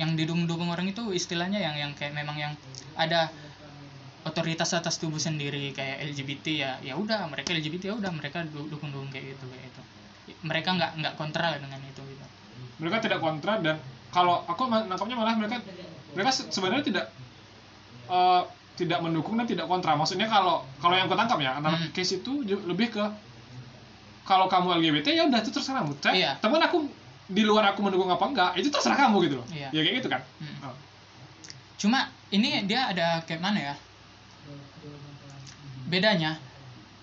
yang 0.00 0.14
didukung-dukung 0.18 0.68
orang 0.74 0.86
itu 0.92 1.02
istilahnya 1.10 1.58
yang 1.58 1.74
yang 1.80 1.92
kayak 1.98 2.14
memang 2.14 2.36
yang 2.38 2.52
ada 2.94 3.32
otoritas 4.24 4.72
atas 4.72 4.96
tubuh 4.96 5.18
sendiri 5.18 5.70
kayak 5.70 6.00
LGBT 6.06 6.46
ya 6.50 6.70
ya 6.82 6.94
udah 6.94 7.24
mereka 7.26 7.52
LGBT 7.52 7.92
ya 7.92 7.94
udah 7.94 8.10
mereka 8.10 8.40
du- 8.42 8.66
dukung-dukung 8.66 9.08
kayak 9.08 9.36
gitu 9.36 9.44
kayak 9.46 9.62
gitu. 9.66 9.82
Mereka 10.42 10.68
nggak 10.70 10.90
nggak 10.98 11.14
kontra 11.14 11.52
dengan 11.54 11.80
itu 11.80 12.00
gitu. 12.00 12.24
Mereka 12.80 12.96
tidak 13.00 13.18
kontra 13.18 13.56
dan 13.58 13.76
kalau 14.08 14.42
aku 14.42 14.64
nangkapnya 14.66 15.14
malah 15.14 15.34
mereka 15.34 15.60
mereka 16.10 16.30
se- 16.30 16.48
sebenarnya 16.48 16.84
tidak 16.84 17.04
eh, 18.06 18.42
tidak 18.74 18.98
mendukung 19.00 19.36
dan 19.36 19.44
tidak 19.44 19.66
kontra. 19.66 19.92
Maksudnya 19.92 20.26
kalau 20.26 20.64
kalau 20.78 20.94
yang 20.94 21.04
aku 21.04 21.14
tangkap 21.14 21.38
ya 21.38 21.52
Hmm. 21.52 21.64
anarkis 21.64 22.10
itu 22.14 22.32
lebih 22.44 22.90
ke 22.90 23.04
kalau 24.24 24.48
kamu 24.48 24.80
LGBT 24.80 25.12
ya 25.12 25.22
udah 25.24 25.38
itu 25.38 25.50
terserah 25.50 25.80
kamu. 25.80 25.92
Saya- 26.00 26.16
Iya. 26.16 26.30
Teman 26.40 26.60
aku 26.60 26.88
di 27.24 27.40
luar 27.40 27.70
aku 27.70 27.80
mendukung 27.80 28.08
apa 28.08 28.24
enggak 28.24 28.50
itu 28.56 28.68
terserah 28.68 28.96
kamu 28.98 29.16
gitu 29.22 29.34
loh. 29.36 29.46
Iya. 29.48 29.68
Ya 29.68 29.80
kayak 29.80 29.96
gitu 30.00 30.08
kan. 30.08 30.20
Hmm. 30.40 30.68
Oh. 30.68 30.76
Cuma 31.76 32.08
ini 32.30 32.64
dia 32.64 32.88
ada 32.88 33.20
kayak 33.22 33.40
mana 33.40 33.60
ya? 33.62 33.74
Bedanya 35.84 36.36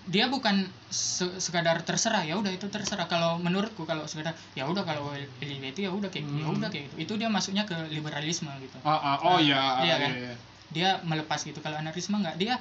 dia 0.02 0.26
bukan 0.26 0.66
se- 0.90 1.38
sekadar 1.38 1.78
terserah 1.86 2.26
ya 2.26 2.34
udah 2.34 2.50
itu 2.50 2.66
terserah. 2.66 3.06
Kalau 3.06 3.38
menurutku 3.38 3.86
kalau 3.86 4.02
sekadar 4.04 4.34
ya 4.52 4.66
udah 4.66 4.82
kalau 4.82 5.14
LGBT 5.38 5.86
ya 5.86 5.90
udah 5.90 6.10
kayak 6.10 6.26
ya 6.26 6.42
Hmm. 6.42 6.58
udah 6.58 6.68
kayak 6.68 6.90
gitu. 6.90 6.96
Itu 6.98 7.12
dia 7.14 7.30
masuknya 7.30 7.62
ke 7.62 7.74
liberalisme 7.88 8.50
gitu. 8.58 8.76
Ah, 8.82 8.98
ah, 9.14 9.16
oh 9.22 9.38
iya, 9.38 9.78
Iya 9.78 9.86
iya, 9.86 9.96
kan? 9.98 10.10
iya. 10.12 10.34
dia 10.72 10.88
melepas 11.02 11.38
gitu. 11.38 11.60
Kalau 11.60 11.76
anarkisme 11.76 12.16
nggak 12.16 12.34
dia 12.36 12.56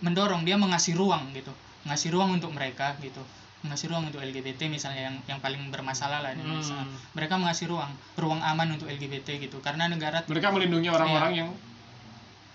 mendorong 0.00 0.46
dia 0.46 0.56
mengasih 0.56 0.94
ruang 0.94 1.28
gitu. 1.32 1.52
Ngasih 1.84 2.08
ruang 2.10 2.32
untuk 2.32 2.50
mereka 2.50 2.96
gitu. 2.98 3.20
Ngasih 3.66 3.90
ruang 3.90 4.06
untuk 4.06 4.22
LGBT 4.22 4.70
misalnya 4.70 5.10
yang 5.10 5.16
yang 5.26 5.38
paling 5.40 5.60
bermasalah 5.68 6.22
lah 6.22 6.32
di 6.32 6.40
Hmm. 6.40 6.86
Mereka 7.12 7.34
mengasih 7.34 7.68
ruang 7.68 7.90
ruang 8.14 8.40
aman 8.40 8.72
untuk 8.72 8.86
LGBT 8.86 9.36
gitu. 9.38 9.58
Karena 9.60 9.84
negara 9.86 10.22
Mereka 10.24 10.48
melindungi 10.48 10.88
orang-orang 10.88 11.32
yang 11.36 11.48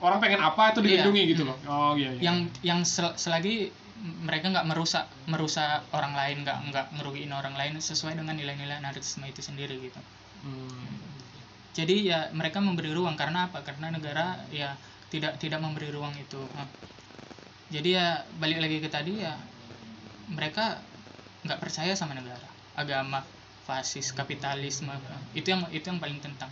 orang 0.02 0.18
pengen 0.18 0.42
apa 0.42 0.64
itu 0.68 0.80
Iya. 0.80 0.86
dilindungi 1.00 1.22
gitu 1.30 1.44
Hmm. 1.44 1.50
loh. 1.50 1.58
Oh 1.68 1.94
iya, 1.94 2.10
iya. 2.12 2.22
yang 2.22 2.38
yang 2.62 2.80
sel- 2.84 3.16
selagi 3.16 3.70
mereka 4.02 4.50
nggak 4.50 4.66
merusak 4.66 5.06
merusak 5.26 5.86
orang 5.92 6.12
lain 6.12 6.42
nggak 6.42 6.58
nggak 6.68 6.86
ngerugiin 6.92 7.30
orang 7.32 7.54
lain 7.54 7.78
sesuai 7.78 8.14
dengan 8.14 8.34
nilai-nilai 8.34 8.76
anarkisme 8.76 9.24
itu 9.24 9.40
sendiri 9.40 9.78
gitu 9.80 10.02
Hmm. 10.42 10.90
jadi 11.72 11.96
ya 12.02 12.20
mereka 12.32 12.58
memberi 12.60 12.90
ruang 12.90 13.14
karena 13.14 13.46
apa 13.46 13.62
karena 13.62 13.94
negara 13.94 14.42
ya 14.50 14.74
tidak 15.08 15.38
tidak 15.38 15.62
memberi 15.62 15.88
ruang 15.88 16.18
itu 16.18 16.42
Nah, 16.52 16.66
jadi 17.70 17.90
ya 17.92 18.08
balik 18.36 18.58
lagi 18.60 18.78
ke 18.80 18.90
tadi 18.90 19.22
ya 19.22 19.38
mereka 20.28 20.82
nggak 21.42 21.62
percaya 21.62 21.94
sama 21.94 22.12
negara 22.12 22.42
agama 22.74 23.22
fasis 23.62 24.10
kapitalisme 24.12 24.90
itu 25.32 25.46
yang 25.48 25.62
itu 25.70 25.86
yang 25.86 26.02
paling 26.02 26.18
tentang 26.18 26.50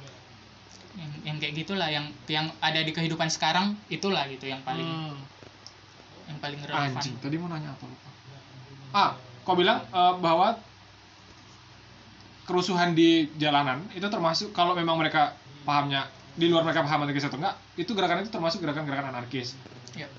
yang, 0.98 1.12
yang 1.22 1.38
kayak 1.38 1.54
gitulah 1.54 1.90
yang 1.90 2.10
yang 2.26 2.50
ada 2.64 2.82
di 2.82 2.90
kehidupan 2.90 3.30
sekarang 3.30 3.78
itulah 3.94 4.26
gitu 4.32 4.50
yang 4.50 4.62
paling 4.66 4.88
Hmm. 4.88 5.18
yang 6.30 6.38
paling 6.42 6.62
relevan 6.62 6.94
Anjing, 6.98 7.18
tadi 7.18 7.36
mau 7.42 7.50
nanya 7.50 7.74
apa 7.74 7.84
lupa. 7.90 8.10
Ah, 8.94 9.12
kau 9.46 9.58
bilang 9.58 9.82
eh, 9.86 10.14
bahwa 10.22 10.58
kerusuhan 12.50 12.98
di 12.98 13.30
jalanan 13.38 13.86
itu 13.94 14.06
termasuk 14.10 14.50
kalau 14.54 14.74
memang 14.74 14.98
mereka 14.98 15.38
pahamnya 15.66 16.10
di 16.34 16.50
luar 16.50 16.66
mereka 16.66 16.82
paham 16.82 17.06
anarkis 17.06 17.26
atau 17.30 17.38
enggak, 17.38 17.56
itu 17.78 17.92
gerakan 17.94 18.26
itu 18.26 18.32
termasuk 18.34 18.64
gerakan-gerakan 18.64 19.14
anarkis. 19.14 19.54
Ya. 19.94 20.10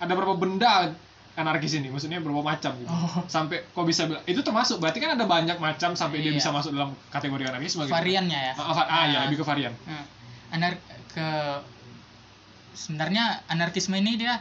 Ada 0.00 0.16
berapa 0.16 0.34
benda 0.34 0.96
anarkis 1.32 1.72
ini? 1.72 1.88
Maksudnya 1.88 2.18
berapa 2.18 2.40
macam 2.40 2.74
gitu. 2.74 2.88
Oh. 2.88 3.22
Sampai 3.26 3.62
kau 3.70 3.82
bisa 3.82 4.04
bilang 4.04 4.22
itu 4.24 4.40
termasuk 4.40 4.78
berarti 4.78 4.98
kan 4.98 5.14
ada 5.14 5.24
banyak 5.24 5.56
macam 5.56 5.94
sampai 5.94 6.20
dia 6.20 6.30
Iya. 6.30 6.38
bisa 6.38 6.50
masuk 6.50 6.70
dalam 6.70 6.92
kategori 7.08 7.44
anarkisme 7.46 7.82
gitu. 7.82 7.92
variannya 7.92 8.40
ya 8.40 8.52
Ah, 8.54 8.72
ah, 8.72 8.86
ah, 8.86 9.04
ya 9.06 9.18
lebih 9.24 9.38
ke 9.38 9.46
varian. 9.46 9.72
Nah, 9.84 10.04
anar 10.50 10.74
ke 11.08 11.26
sebenarnya 12.72 13.44
anarkisme 13.46 13.94
ini 13.94 14.16
dia 14.16 14.38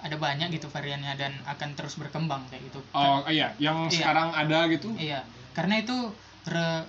ada 0.00 0.16
banyak 0.16 0.48
gitu 0.50 0.66
variannya 0.66 1.12
dan 1.14 1.32
akan 1.44 1.76
terus 1.76 1.94
berkembang 1.94 2.48
kayak 2.48 2.64
gitu. 2.66 2.80
Oh 2.90 3.20
iya, 3.26 3.52
yang 3.58 3.86
Iya. 3.86 4.00
sekarang 4.00 4.32
ada 4.32 4.64
gitu. 4.68 4.96
Iya, 4.96 5.24
karena 5.52 5.76
itu 5.76 5.96
re- 6.46 6.88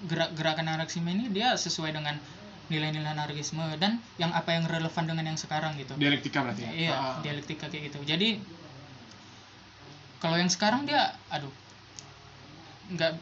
gerak 0.00 0.32
gerakan 0.32 0.68
anarkisme 0.70 1.04
ini 1.06 1.28
dia 1.28 1.52
sesuai 1.54 1.92
dengan 1.92 2.16
nilai-nilai 2.70 3.10
anarkisme 3.10 3.60
dan 3.76 3.98
yang 4.16 4.30
apa 4.30 4.54
yang 4.54 4.64
relevan 4.64 5.04
dengan 5.04 5.26
yang 5.26 5.36
sekarang 5.36 5.74
gitu. 5.74 5.92
Dialektika 5.94 6.40
berarti 6.40 6.62
ya. 6.62 6.70
Iya, 6.70 6.94
Ah. 6.94 7.16
dialektika 7.18 7.66
kayak 7.66 7.90
gitu. 7.90 7.98
Jadi 8.06 8.38
kalau 10.22 10.38
yang 10.38 10.48
sekarang 10.48 10.86
dia 10.86 11.10
aduh 11.28 11.50
nggak 12.90 13.12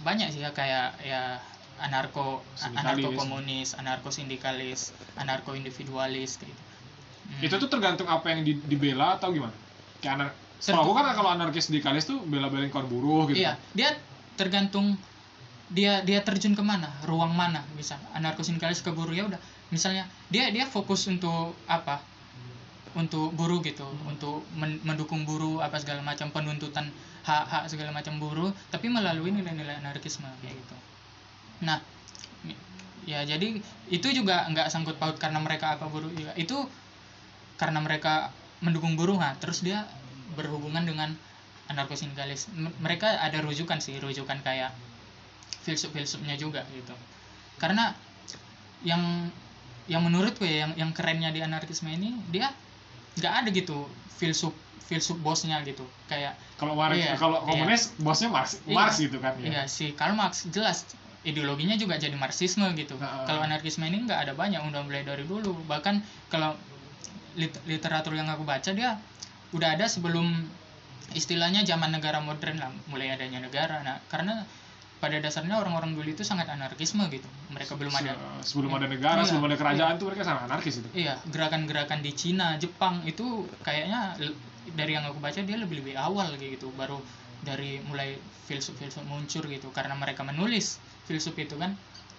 banyak 0.00 0.32
sih 0.32 0.40
ya 0.40 0.50
kayak 0.50 0.98
ya 1.00 1.38
anarko 1.78 2.42
anarko 2.60 3.14
komunis, 3.14 3.72
anarko 3.72 4.10
sindikalis, 4.10 4.90
anarko 5.14 5.54
individualis 5.54 6.36
gitu. 6.36 6.50
Hmm. 6.50 7.40
Itu 7.40 7.54
tuh 7.56 7.70
tergantung 7.70 8.10
apa 8.10 8.26
yang 8.28 8.42
di- 8.42 8.60
dibela 8.60 9.16
atau 9.16 9.30
gimana? 9.30 9.54
Kayak 10.02 10.14
anar 10.18 10.30
Setahu 10.60 10.84
aku 10.84 10.92
kan 10.92 11.16
kalau 11.16 11.32
anarkis 11.32 11.72
sindikalis 11.72 12.04
tuh 12.04 12.20
bela-belain 12.20 12.68
kaum 12.68 12.84
buruh 12.84 13.24
gitu. 13.32 13.40
Iya, 13.40 13.56
dia 13.72 13.96
tergantung 14.36 14.92
dia 15.70 16.02
dia 16.02 16.18
terjun 16.26 16.58
ke 16.58 16.62
mana, 16.66 16.90
ruang 17.06 17.30
mana 17.30 17.62
bisa. 17.78 17.94
Anarko 18.12 18.42
sindikalis 18.42 18.82
ke 18.82 18.90
buruh 18.90 19.14
ya 19.14 19.24
udah. 19.30 19.38
Misalnya 19.70 20.04
dia 20.28 20.50
dia 20.50 20.66
fokus 20.66 21.06
untuk 21.06 21.54
apa? 21.70 22.02
Untuk 22.98 23.30
buruh 23.38 23.62
gitu, 23.62 23.86
untuk 24.10 24.42
men- 24.58 24.82
mendukung 24.82 25.22
buruh 25.22 25.62
apa 25.62 25.78
segala 25.78 26.02
macam 26.02 26.34
penuntutan 26.34 26.90
hak-hak 27.22 27.70
segala 27.70 27.94
macam 27.94 28.18
buruh, 28.18 28.50
tapi 28.74 28.90
melalui 28.90 29.30
nilai-nilai 29.30 29.78
anarkisme 29.78 30.26
kayak 30.42 30.58
gitu. 30.58 30.76
Nah, 31.62 31.78
ya 33.06 33.22
jadi 33.22 33.62
itu 33.94 34.08
juga 34.10 34.42
nggak 34.50 34.66
sangkut 34.74 34.98
paut 34.98 35.14
karena 35.22 35.38
mereka 35.38 35.78
apa 35.78 35.86
buruh 35.86 36.10
juga. 36.10 36.34
Itu 36.34 36.66
karena 37.62 37.78
mereka 37.78 38.34
mendukung 38.58 38.98
buruh 38.98 39.16
nah, 39.16 39.38
terus 39.38 39.62
dia 39.62 39.86
berhubungan 40.34 40.82
dengan 40.82 41.14
anarko 41.70 41.94
sindikalis 41.94 42.50
M- 42.50 42.74
mereka 42.82 43.22
ada 43.22 43.38
rujukan 43.38 43.78
sih 43.78 43.94
rujukan 44.02 44.42
kayak 44.42 44.74
filsuf-filsufnya 45.62 46.34
juga 46.34 46.64
gitu 46.72 46.94
karena 47.58 47.92
yang 48.80 49.28
yang 49.86 50.00
menurutku 50.00 50.46
ya 50.46 50.64
yang 50.68 50.72
yang 50.78 50.90
kerennya 50.94 51.30
di 51.30 51.42
anarkisme 51.42 51.90
ini 51.90 52.14
dia 52.30 52.48
nggak 53.18 53.32
ada 53.44 53.48
gitu 53.50 53.84
filsuf 54.16 54.54
filsuf 54.86 55.18
bosnya 55.22 55.62
gitu 55.62 55.86
kayak 56.06 56.34
Kalau 56.58 56.74
Marx, 56.76 56.92
Iya, 56.98 57.14
kalau 57.16 57.40
iya. 57.40 57.46
komunis 57.48 57.82
bosnya 57.96 58.28
Marx, 58.28 58.60
Iya. 58.68 58.74
Marx 58.76 58.92
gitu 59.00 59.16
kan. 59.16 59.32
Iya 59.40 59.64
si 59.64 59.96
Karl 59.96 60.12
Marx 60.12 60.44
jelas 60.50 60.84
ideologinya 61.24 61.72
juga 61.78 61.96
jadi 61.96 62.12
Marxisme 62.18 62.68
gitu. 62.76 63.00
Nah, 63.00 63.24
Kalau 63.24 63.40
anarkisme 63.40 63.86
ini 63.86 64.04
nggak 64.04 64.28
ada 64.28 64.32
banyak 64.36 64.60
udah 64.60 64.82
mulai 64.84 65.00
dari 65.00 65.24
dulu. 65.24 65.56
Bahkan 65.64 66.04
kalau 66.28 66.52
lit- 67.38 67.62
literatur 67.64 68.12
yang 68.12 68.28
aku 68.28 68.44
baca 68.44 68.70
dia 68.76 69.00
udah 69.56 69.68
ada 69.72 69.88
sebelum 69.88 70.26
istilahnya 71.16 71.64
zaman 71.64 71.90
negara 71.90 72.20
modern 72.20 72.60
lah 72.60 72.68
mulai 72.92 73.14
adanya 73.14 73.40
negara. 73.40 73.80
Nah 73.80 74.04
karena 74.12 74.44
pada 75.00 75.16
dasarnya 75.16 75.56
orang-orang 75.56 75.96
dulu 75.96 76.12
itu 76.12 76.20
sangat 76.22 76.44
anarkisme 76.52 77.00
gitu. 77.08 77.24
Mereka 77.48 77.72
belum 77.74 77.90
ada 77.90 78.12
Se- 78.44 78.52
sebelum 78.52 78.76
ada 78.76 78.84
negara, 78.84 79.24
Iya, 79.24 79.32
sebelum 79.32 79.48
ada 79.48 79.56
kerajaan 79.56 79.94
tuh 79.96 80.06
mereka 80.12 80.22
sangat 80.28 80.42
anarkis 80.44 80.74
itu. 80.84 80.88
Iya, 80.92 81.16
gerakan-gerakan 81.24 82.04
di 82.04 82.12
Cina, 82.12 82.60
Jepang 82.60 83.00
itu 83.08 83.48
kayaknya 83.64 84.14
dari 84.76 84.92
yang 84.92 85.08
aku 85.08 85.16
baca 85.18 85.40
dia 85.40 85.56
lebih 85.56 85.80
lebih 85.80 85.96
awal 85.96 86.36
gitu, 86.36 86.68
baru 86.76 87.00
dari 87.40 87.80
mulai 87.80 88.20
filsuf-filsuf 88.44 89.08
muncul 89.08 89.48
gitu 89.48 89.72
karena 89.72 89.96
mereka 89.96 90.20
menulis 90.20 90.76
filsuf 91.08 91.32
itu 91.40 91.56
kan. 91.56 91.72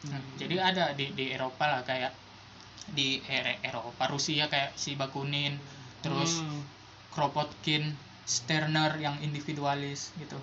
Nah, 0.09 0.17
jadi 0.35 0.57
ada 0.57 0.97
di 0.97 1.13
di 1.13 1.29
Eropa 1.29 1.69
lah 1.69 1.85
kayak 1.85 2.17
di 2.89 3.21
Ere- 3.29 3.61
Eropa 3.61 4.09
Rusia 4.09 4.49
kayak 4.49 4.73
si 4.73 4.97
Bakunin, 4.97 5.53
terus 6.01 6.41
Hmm. 6.41 6.65
Kropotkin 7.11 7.93
Sterner 8.23 8.95
yang 8.97 9.19
individualis 9.19 10.15
gitu 10.15 10.39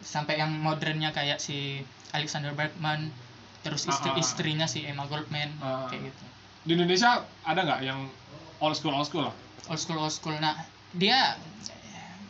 sampai 0.00 0.36
yang 0.36 0.52
modernnya 0.52 1.10
kayak 1.10 1.38
si 1.38 1.80
Alexander 2.10 2.52
Bergman 2.52 3.08
terus 3.60 3.82
istri 3.84 4.10
Ah, 4.10 4.14
ah. 4.14 4.22
istrinya 4.22 4.66
si 4.66 4.82
Emma 4.82 5.04
Goldman 5.04 5.50
Ah. 5.58 5.86
kayak 5.88 6.10
gitu 6.10 6.24
Di 6.62 6.72
Indonesia 6.74 7.22
ada 7.42 7.60
nggak 7.62 7.80
yang 7.82 8.06
old 8.58 8.74
school 8.74 8.90
old 8.90 9.04
school 9.04 9.26
lah? 9.26 9.34
old 9.66 9.78
school 9.78 9.98
old 9.98 10.10
school 10.10 10.34
nah 10.36 10.54
dia 10.92 11.34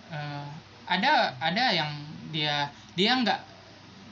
eh, 0.09 0.47
ada 0.87 1.35
ada 1.39 1.65
yang 1.71 1.91
dia 2.31 2.69
dia 2.95 3.13
nggak 3.13 3.41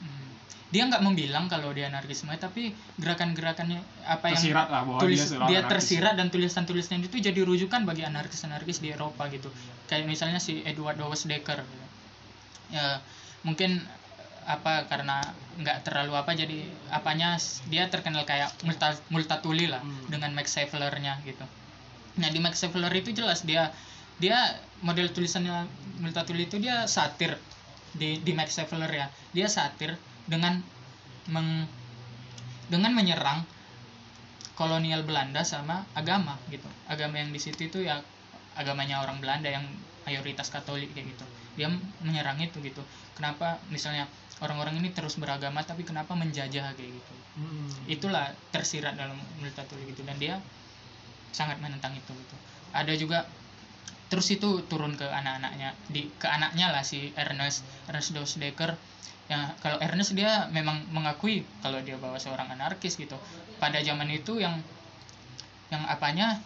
hmm, 0.01 0.29
dia 0.69 0.83
nggak 0.85 1.01
membilang 1.01 1.45
kalau 1.45 1.71
dia 1.71 1.89
anarkisme 1.89 2.29
tapi 2.35 2.71
gerakan-gerakannya 2.97 3.79
apa 4.05 4.29
yang 4.29 4.37
Tersirat 4.37 4.67
lah 4.69 4.81
bahwa 4.83 4.99
tulis 5.01 5.19
dia 5.19 5.39
dia 5.49 5.59
anarkis. 5.61 5.71
tersirat 5.71 6.13
dan 6.19 6.27
tulisan-tulisannya 6.29 7.05
itu 7.05 7.17
jadi 7.17 7.41
rujukan 7.41 7.81
bagi 7.83 8.05
anarkis-anarkis 8.05 8.79
di 8.79 8.93
Eropa 8.93 9.25
gitu 9.29 9.49
kayak 9.87 10.05
misalnya 10.05 10.37
si 10.37 10.61
Edward 10.61 10.97
Dawes 10.97 11.25
Dekker 11.25 11.61
gitu. 11.63 11.85
ya 12.71 13.01
mungkin 13.45 13.79
eh, 13.79 14.49
apa 14.49 14.89
karena 14.89 15.21
nggak 15.61 15.87
terlalu 15.87 16.17
apa 16.19 16.35
jadi 16.35 16.67
apanya 16.91 17.39
dia 17.71 17.87
terkenal 17.87 18.27
kayak 18.27 18.51
multa, 18.67 18.97
multatuli 19.13 19.69
lah 19.69 19.79
Hmm. 19.79 20.11
dengan 20.11 20.33
Max 20.35 20.57
Havelaar-nya 20.57 21.21
gitu. 21.23 21.45
Nah 22.19 22.29
di 22.33 22.39
Max 22.43 22.59
Havelaar 22.65 22.91
itu 22.97 23.15
jelas 23.15 23.45
dia 23.47 23.71
dia 24.19 24.35
model 24.81 25.11
tulisannya 25.11 25.67
multatuli 26.01 26.47
itu 26.49 26.59
dia 26.59 26.89
satir 26.89 27.37
di 27.95 28.19
di 28.19 28.31
Max 28.35 28.57
Havelaar 28.59 28.91
ya. 28.91 29.07
Dia 29.31 29.47
satir 29.47 29.95
dengan 30.27 30.59
meng 31.31 31.69
dengan 32.67 32.91
menyerang 32.97 33.45
kolonial 34.57 35.03
Belanda 35.03 35.43
sama 35.45 35.85
agama 35.93 36.39
gitu. 36.49 36.67
Agama 36.87 37.19
yang 37.21 37.29
di 37.29 37.39
situ 37.39 37.67
itu 37.67 37.79
ya 37.83 38.01
agamanya 38.55 39.03
orang 39.03 39.19
Belanda 39.19 39.51
yang 39.51 39.67
mayoritas 40.05 40.53
Katolik 40.53 40.93
kayak 40.93 41.11
gitu. 41.11 41.25
Dia 41.59 41.67
menyerang 42.01 42.39
itu 42.39 42.61
gitu. 42.61 42.81
Kenapa 43.17 43.59
misalnya 43.73 44.05
orang-orang 44.39 44.79
ini 44.79 44.91
terus 44.91 45.15
beragama 45.19 45.63
tapi 45.63 45.83
kenapa 45.83 46.15
menjajah 46.15 46.75
kayak 46.77 46.91
gitu? 46.91 47.13
Hmm. 47.35 47.67
itulah 47.91 48.31
tersirat 48.55 48.95
dalam 48.95 49.19
Multatuli 49.43 49.91
gitu 49.91 50.07
dan 50.07 50.15
dia 50.15 50.39
sangat 51.35 51.59
menentang 51.59 51.91
itu 51.91 52.11
gitu. 52.15 52.35
Ada 52.71 52.95
juga 52.95 53.27
terus 54.07 54.31
itu 54.31 54.63
turun 54.71 54.95
ke 54.95 55.03
anak-anaknya 55.03 55.75
di 55.91 56.07
ke 56.15 56.31
anaknya 56.31 56.71
lah 56.71 56.87
si 56.87 57.11
Ernest 57.19 57.67
Ernest 57.91 58.15
Dawes 58.15 58.39
Dekker 58.39 58.71
ya 59.27 59.51
kalau 59.59 59.81
Ernest 59.83 60.15
dia 60.15 60.47
memang 60.53 60.85
mengakui 60.93 61.43
kalau 61.59 61.81
dia 61.83 61.99
bahwa 61.99 62.15
seorang 62.15 62.47
anarkis 62.55 62.95
gitu. 62.95 63.19
Pada 63.59 63.83
zaman 63.83 64.07
itu 64.07 64.39
yang 64.39 64.63
yang 65.75 65.83
apanya 65.91 66.39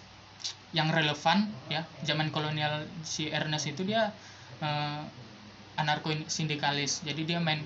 yang 0.77 0.89
relevan 0.93 1.49
ya 1.73 1.81
zaman 2.05 2.29
kolonial 2.29 2.85
si 3.01 3.29
Ernest 3.29 3.65
itu 3.73 3.81
dia 3.85 4.13
eh, 4.61 5.01
anarko 5.81 6.11
sindikalis 6.29 7.01
jadi 7.01 7.21
dia 7.25 7.39
main 7.41 7.59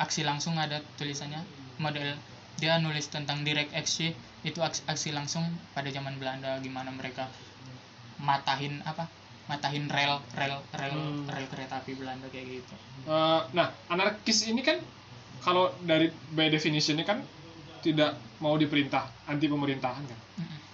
aksi 0.00 0.24
langsung 0.24 0.56
ada 0.56 0.80
tulisannya 0.98 1.40
model 1.78 2.16
dia 2.60 2.76
nulis 2.80 3.06
tentang 3.08 3.44
direct 3.46 3.72
action 3.72 4.12
itu 4.44 4.60
aksi, 4.64 4.80
aksi 4.88 5.08
langsung 5.12 5.44
pada 5.76 5.88
zaman 5.92 6.16
Belanda 6.16 6.56
gimana 6.64 6.88
mereka 6.92 7.28
matahin 8.20 8.80
apa 8.84 9.08
matahin 9.48 9.88
rel 9.90 10.20
rel 10.36 10.54
rel 10.76 10.92
Hmm. 10.94 11.26
rel 11.28 11.46
kereta 11.52 11.80
api 11.80 11.92
Belanda 11.96 12.26
kayak 12.32 12.46
gitu 12.60 12.74
Eh, 13.10 13.40
nah, 13.56 13.72
anarkis 13.88 14.44
ini 14.44 14.60
kan 14.60 14.76
kalau 15.40 15.72
dari 15.88 16.12
by 16.36 16.52
definition 16.52 17.00
ini 17.00 17.04
kan 17.08 17.24
tidak 17.80 18.12
mau 18.44 18.60
diperintah, 18.60 19.08
anti 19.24 19.48
pemerintahan 19.48 20.04
kan. 20.04 20.18
Mm-mm. 20.36 20.69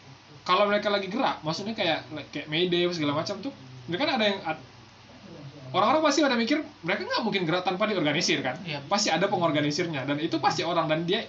Kalau 0.46 0.64
mereka 0.70 0.88
lagi 0.94 1.11
gerak, 1.11 1.42
maksudnya 1.42 1.74
kayak 1.74 2.06
kayak 2.30 2.46
Mayday 2.46 2.87
segala 2.94 3.18
macam 3.18 3.42
tuh, 3.42 3.50
mereka 3.90 4.06
kan 4.06 4.14
ada 4.14 4.24
yang 4.30 4.38
orang-orang 5.74 6.02
pasti 6.06 6.22
pada 6.22 6.38
mikir 6.38 6.62
mereka 6.87 7.02
nggak 7.02 7.22
mungkin 7.26 7.42
gerak 7.44 7.66
tanpa 7.66 7.90
diorganisir 7.90 8.40
kan. 8.46 8.54
Iya. 8.62 8.78
Pasti 8.87 9.11
ada 9.11 9.26
pengorganisirnya 9.26 10.06
dan 10.06 10.22
itu 10.22 10.38
pasti 10.38 10.62
orang 10.62 10.87
dan 10.87 11.02
dia 11.02 11.26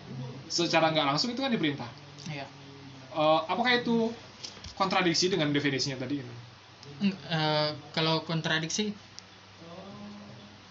secara 0.48 0.94
nggak 0.94 1.06
langsung 1.10 1.34
itu 1.34 1.42
kan 1.42 1.50
diperintah. 1.50 1.90
Iya. 2.30 2.46
Eh, 3.18 3.40
apakah 3.50 3.74
itu 3.82 4.14
kontradiksi 4.78 5.34
dengan 5.34 5.50
definisinya 5.50 5.98
tadi? 5.98 6.22
Eng- 7.02 7.18
eh, 7.18 7.70
kalau 7.98 8.22
kontradiksi 8.22 8.94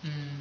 hmm, 0.07 0.39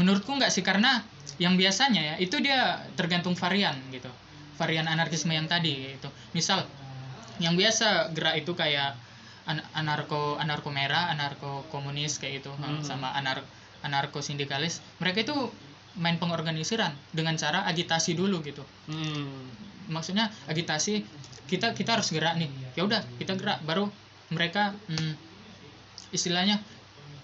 menurutku 0.00 0.32
nggak 0.32 0.48
sih 0.48 0.64
karena 0.64 1.04
yang 1.36 1.60
biasanya 1.60 2.00
ya 2.00 2.14
itu 2.20 2.40
dia 2.40 2.80
tergantung 2.96 3.36
varian 3.36 3.76
gitu 3.92 4.08
varian 4.56 4.84
anarkisme 4.88 5.32
yang 5.32 5.48
tadi 5.48 5.96
itu 5.96 6.08
misal 6.36 6.64
yang 7.42 7.54
biasa 7.54 7.86
gerak 8.10 8.38
itu 8.38 8.54
kayak 8.54 8.94
an- 9.44 9.66
anarko 9.74 10.38
anarko 10.38 10.70
merah 10.70 11.10
anarko 11.10 11.66
komunis 11.68 12.16
kayak 12.16 12.40
itu 12.40 12.50
Hmm. 12.52 12.80
sama 12.80 13.10
anar 13.10 13.42
anarko 13.82 14.22
sindikalis. 14.22 14.78
Mereka 14.96 15.22
itu 15.22 15.34
main 15.94 16.16
pengorganisiran 16.16 16.94
dengan 17.10 17.34
cara 17.34 17.66
agitasi 17.66 18.14
dulu 18.14 18.40
gitu. 18.40 18.62
Hmm. 18.86 19.50
maksudnya 19.82 20.30
agitasi 20.46 21.02
kita 21.44 21.74
kita 21.74 21.98
harus 21.98 22.08
gerak 22.08 22.38
nih. 22.38 22.46
Ya 22.72 22.86
udah 22.86 23.02
kita 23.18 23.34
gerak 23.34 23.58
baru 23.62 23.90
mereka 24.30 24.70
hmm, 24.86 25.18
istilahnya 26.10 26.62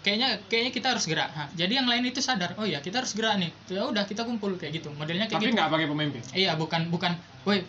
kayaknya 0.01 0.43
kayaknya 0.49 0.73
kita 0.73 0.87
harus 0.91 1.07
gerak. 1.07 1.31
Hah, 1.31 1.47
jadi 1.55 1.79
yang 1.79 1.87
lain 1.87 2.03
itu 2.05 2.19
sadar 2.19 2.59
oh 2.59 2.65
ya 2.65 2.81
kita 2.81 2.99
harus 2.99 3.15
gerak 3.15 3.39
nih. 3.39 3.51
Ya 3.69 3.87
udah 3.87 4.05
kita 4.05 4.27
kumpul 4.27 4.57
kayak 4.57 4.75
gitu. 4.75 4.91
Modelnya 4.91 5.31
kayak 5.31 5.39
Tapi 5.39 5.47
gitu. 5.49 5.57
nggak 5.57 5.71
pakai 5.71 5.87
pemimpin. 5.87 6.21
iya 6.35 6.59
bukan 6.59 6.91
bukan 6.91 7.15
woi 7.47 7.63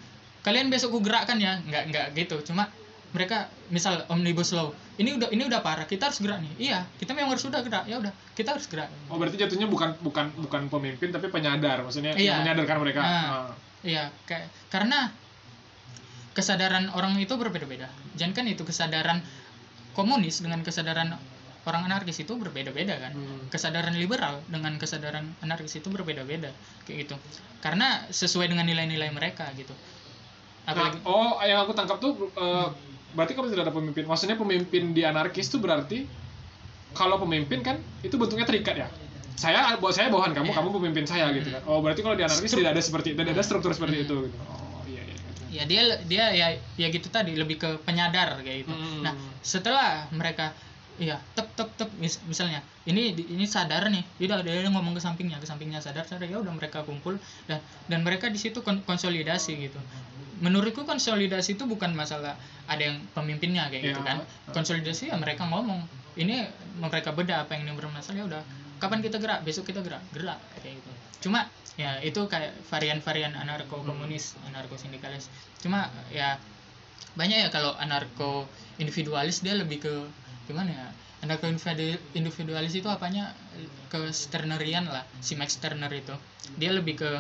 kalian 0.45 0.71
besok 0.71 0.95
ku 0.95 0.99
gerakkan 1.04 1.38
ya 1.38 1.60
nggak 1.63 1.84
nggak 1.91 2.06
gitu 2.15 2.39
cuma 2.52 2.71
mereka 3.10 3.49
misal 3.73 4.06
omnibus 4.13 4.54
law 4.54 4.69
ini 5.02 5.17
udah 5.17 5.34
ini 5.34 5.47
udah 5.49 5.65
parah 5.65 5.89
kita 5.89 6.12
harus 6.12 6.21
gerak 6.21 6.39
nih 6.45 6.54
iya 6.71 6.80
kita 7.02 7.17
memang 7.17 7.34
harus 7.34 7.43
sudah 7.43 7.65
gerak 7.65 7.89
ya 7.89 7.97
udah 7.97 8.13
kita 8.38 8.54
harus 8.56 8.69
gerak 8.69 8.88
Oh 9.10 9.17
berarti 9.17 9.36
jatuhnya 9.41 9.65
bukan 9.65 9.97
bukan 9.99 10.32
bukan 10.38 10.62
pemimpin 10.71 11.12
tapi 11.12 11.28
penyadar, 11.28 11.84
maksudnya 11.84 12.15
Iya. 12.15 12.39
yang 12.39 12.47
menyadarkan 12.47 12.78
mereka. 12.80 12.99
Nah. 13.04 13.12
Ah. 13.12 13.52
Iya, 13.80 14.12
kayak 14.28 14.47
karena 14.71 15.12
kesadaran 16.36 16.91
orang 16.95 17.15
itu 17.19 17.36
berbeda-beda. 17.36 17.88
Jangan 18.15 18.34
kan 18.36 18.45
itu 18.47 18.63
kesadaran 18.63 19.19
komunis 19.95 20.39
dengan 20.39 20.63
kesadaran 20.63 21.15
orang 21.67 21.82
anarkis 21.88 22.19
itu 22.23 22.36
berbeda-beda 22.39 22.95
kan. 22.95 23.12
Hmm. 23.15 23.47
Kesadaran 23.52 23.95
liberal 23.95 24.39
dengan 24.47 24.75
kesadaran 24.80 25.36
anarkis 25.43 25.75
itu 25.80 25.88
berbeda-beda 25.91 26.52
kayak 26.88 27.08
gitu. 27.08 27.15
Karena 27.60 28.08
sesuai 28.08 28.47
dengan 28.52 28.63
nilai-nilai 28.67 29.12
mereka 29.12 29.52
gitu. 29.60 29.75
Nah, 30.71 30.91
oh 31.03 31.41
yang 31.41 31.60
aku 31.62 31.73
tangkap 31.73 31.97
tuh 31.97 32.13
eh, 32.29 32.67
berarti 33.10 33.34
kalau 33.34 33.47
tidak 33.47 33.63
ada 33.63 33.73
pemimpin, 33.73 34.03
maksudnya 34.03 34.36
pemimpin 34.36 34.91
di 34.91 35.01
anarkis 35.01 35.47
tuh 35.47 35.58
berarti 35.58 36.05
kalau 36.91 37.17
pemimpin 37.17 37.60
kan 37.60 37.75
itu 38.01 38.15
bentuknya 38.15 38.43
terikat 38.43 38.75
ya. 38.75 38.88
Saya 39.34 39.77
buat 39.77 39.95
saya 39.95 40.12
bawahan 40.12 40.36
kamu, 40.36 40.51
Iya. 40.51 40.58
kamu 40.58 40.69
pemimpin 40.75 41.05
saya 41.05 41.32
gitu 41.32 41.49
kan. 41.49 41.62
Oh 41.63 41.79
berarti 41.79 42.01
kalau 42.01 42.13
di 42.13 42.21
anarkis 42.21 42.45
Stru- 42.45 42.60
tidak 42.60 42.75
ada 42.75 42.82
seperti 42.82 43.10
tidak 43.13 43.32
ada 43.32 43.41
struktur 43.41 43.71
seperti 43.71 43.95
Hmm. 43.95 44.05
itu 44.05 44.15
gitu. 44.27 44.38
Oh 44.43 44.84
iya 44.86 45.01
iya. 45.01 45.15
ya 45.49 45.63
dia 45.63 45.82
dia 46.03 46.25
ya 46.29 46.47
ya 46.75 46.88
gitu 46.89 47.08
tadi 47.08 47.34
lebih 47.34 47.55
ke 47.55 47.69
penyadar 47.82 48.36
kayak 48.39 48.67
gitu. 48.67 48.73
Hmm. 48.73 49.01
Nah, 49.01 49.13
setelah 49.39 50.05
mereka 50.12 50.51
iya 50.99 51.15
tep 51.32 51.47
tep 51.55 51.71
tep 51.73 51.88
mis- 51.95 52.19
misalnya 52.27 52.60
ini 52.84 53.15
ini 53.15 53.47
sadar 53.47 53.88
nih 53.88 54.03
udah 54.19 54.43
dia 54.43 54.67
ngomong 54.67 54.91
ke 54.91 54.99
sampingnya 54.99 55.39
ke 55.39 55.47
sampingnya 55.47 55.79
sadar 55.79 56.03
sadar 56.03 56.27
ya 56.27 56.36
udah 56.36 56.51
mereka 56.51 56.84
kumpul 56.84 57.15
dan 57.47 57.63
dan 57.88 58.03
mereka 58.03 58.27
di 58.27 58.36
situ 58.36 58.60
kon- 58.60 58.84
konsolidasi 58.84 59.55
gitu 59.55 59.79
menurutku 60.39 60.84
konsolidasi 60.84 61.56
itu 61.56 61.63
bukan 61.63 61.91
masalah 61.91 62.36
ada 62.65 62.80
yang 62.82 62.97
pemimpinnya 63.12 63.67
kayak 63.67 63.91
gitu 63.91 64.02
Iya. 64.02 64.08
kan. 64.08 64.17
Konsolidasi 64.52 65.12
ya 65.12 65.15
mereka 65.19 65.43
ngomong 65.45 65.84
ini 66.15 66.43
mereka 66.80 67.12
beda 67.12 67.43
apa 67.43 67.56
yang 67.56 67.67
ini 67.67 67.73
bermasalah 67.75 68.17
ya 68.17 68.25
udah. 68.28 68.43
Kapan 68.80 69.04
kita 69.04 69.19
gerak? 69.19 69.43
Besok 69.43 69.67
kita 69.67 69.84
gerak. 69.84 69.99
Gerak 70.15 70.39
kayak 70.60 70.80
gitu. 70.80 70.91
Cuma 71.28 71.47
ya 71.75 71.99
itu 71.99 72.19
kayak 72.28 72.56
varian-varian 72.67 73.36
anarko 73.36 73.84
komunis 73.84 74.39
anarko 74.47 74.75
sindikalis. 74.75 75.28
Cuma 75.60 75.91
ya 76.12 76.39
banyak 77.19 77.43
ya 77.43 77.49
kalau 77.52 77.75
anarko 77.75 78.47
individualis 78.80 79.43
dia 79.43 79.56
lebih 79.56 79.84
ke 79.84 79.93
gimana 80.47 80.71
ya 80.71 80.88
anarko 81.19 81.52
individu- 81.52 81.99
individualis 82.15 82.71
itu 82.73 82.88
apanya? 82.88 83.36
Ke 83.91 84.08
Sternerian 84.15 84.88
lah 84.88 85.04
si 85.19 85.36
Max 85.36 85.60
Turner 85.60 85.91
itu. 85.91 86.15
Dia 86.56 86.71
lebih 86.71 86.95
ke 86.95 87.12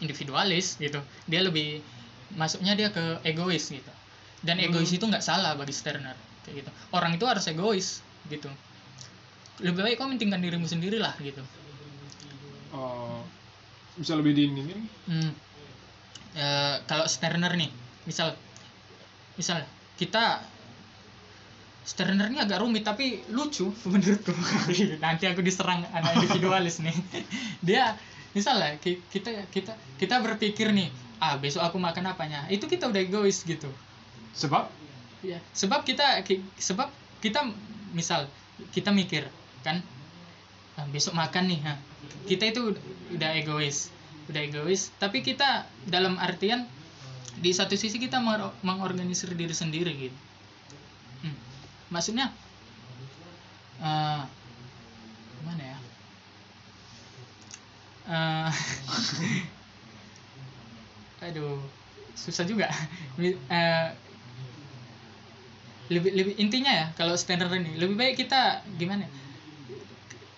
individualis 0.00 0.76
gitu. 0.76 1.00
Dia 1.24 1.40
lebih 1.44 1.80
masuknya 2.34 2.74
dia 2.78 2.88
ke 2.90 3.02
egois 3.24 3.66
gitu 3.66 3.92
dan 4.42 4.56
Hmm. 4.56 4.66
egois 4.70 4.90
itu 4.90 5.02
nggak 5.02 5.22
salah 5.22 5.54
bagi 5.54 5.74
Sterner 5.74 6.14
kayak 6.44 6.64
gitu 6.64 6.70
orang 6.92 7.14
itu 7.14 7.24
harus 7.26 7.44
egois 7.46 8.00
gitu 8.26 8.48
lebih 9.60 9.84
baik 9.84 9.96
kau 9.98 10.08
mentingkan 10.08 10.40
dirimu 10.40 10.64
sendiri 10.64 10.96
lah 10.96 11.14
gitu 11.20 11.42
Oh 12.70 13.20
bisa 13.98 14.14
lebih 14.14 14.32
dini 14.32 14.62
nih. 14.62 14.78
Hmm. 15.10 15.32
Eh, 16.38 16.76
kalau 16.86 17.10
Sterner 17.10 17.50
nih, 17.58 17.66
misal, 18.06 18.30
misal 19.34 19.58
kita 19.98 20.38
Sterner 21.82 22.30
ini 22.30 22.38
agak 22.38 22.62
rumit 22.62 22.86
tapi 22.86 23.26
lucu 23.34 23.74
menurutku. 23.90 24.30
Nanti 25.04 25.26
aku 25.26 25.42
diserang 25.42 25.82
anak 25.90 26.22
individualis 26.22 26.78
nih. 26.78 26.94
Dia, 27.66 27.98
misalnya 28.30 28.78
ki- 28.78 29.02
kita 29.10 29.50
kita 29.50 29.74
kita 29.98 30.22
berpikir 30.22 30.70
nih, 30.70 30.86
ah 31.20 31.36
besok 31.36 31.62
aku 31.62 31.76
makan 31.76 32.04
apanya? 32.12 32.48
Itu 32.48 32.64
kita 32.66 32.88
udah 32.90 33.00
egois 33.00 33.44
gitu. 33.44 33.68
Sebab 34.34 34.64
Ya, 35.20 35.36
sebab 35.52 35.84
kita 35.84 36.24
ki- 36.24 36.48
sebab 36.56 36.88
kita 37.20 37.44
misal 37.92 38.24
kita 38.72 38.88
mikir 38.88 39.28
kan 39.60 39.84
"Ah, 40.80 40.88
besok 40.88 41.12
makan 41.12 41.44
nih 41.44 41.60
ha. 41.60 41.76
kita 42.24 42.48
itu 42.48 42.72
udah 43.12 43.30
egois 43.36 43.92
udah 44.32 44.40
egois 44.40 44.88
tapi 44.96 45.20
kita 45.20 45.68
dalam 45.84 46.16
artian 46.16 46.64
di 47.36 47.52
satu 47.52 47.76
sisi 47.76 48.00
kita 48.00 48.16
mengor- 48.16 48.56
mengorganisir 48.64 49.28
diri 49.36 49.52
sendiri 49.52 49.92
gitu 49.92 50.16
Hmm. 51.20 51.36
maksudnya 51.92 52.32
eh 53.84 54.22
gimana 55.36 55.62
ya 55.68 55.78
Eh, 58.08 58.50
aduh 61.20 61.60
susah 62.16 62.44
juga 62.44 62.68
eh, 63.20 63.88
lebih 65.90 66.10
lebih 66.14 66.34
intinya 66.38 66.70
ya 66.70 66.86
kalau 66.94 67.14
standar 67.18 67.50
ini 67.54 67.74
lebih 67.76 67.96
baik 67.98 68.14
kita 68.26 68.62
gimana 68.78 69.04
ya? 69.06 69.10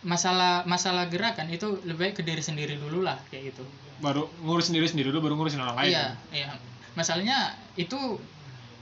masalah 0.02 0.66
masalah 0.66 1.06
gerakan 1.06 1.46
itu 1.52 1.78
lebih 1.86 2.10
baik 2.10 2.14
ke 2.18 2.22
diri 2.26 2.42
sendiri 2.42 2.74
dulu 2.74 3.06
lah 3.06 3.20
kayak 3.30 3.54
gitu 3.54 3.62
baru 4.02 4.26
ngurus 4.42 4.72
sendiri 4.72 4.90
sendiri 4.90 5.14
dulu 5.14 5.30
baru 5.30 5.34
ngurusin 5.38 5.62
orang 5.62 5.78
lain 5.78 5.92
iya 5.94 6.06
iya 6.34 6.50
masalahnya 6.98 7.54
itu 7.78 8.18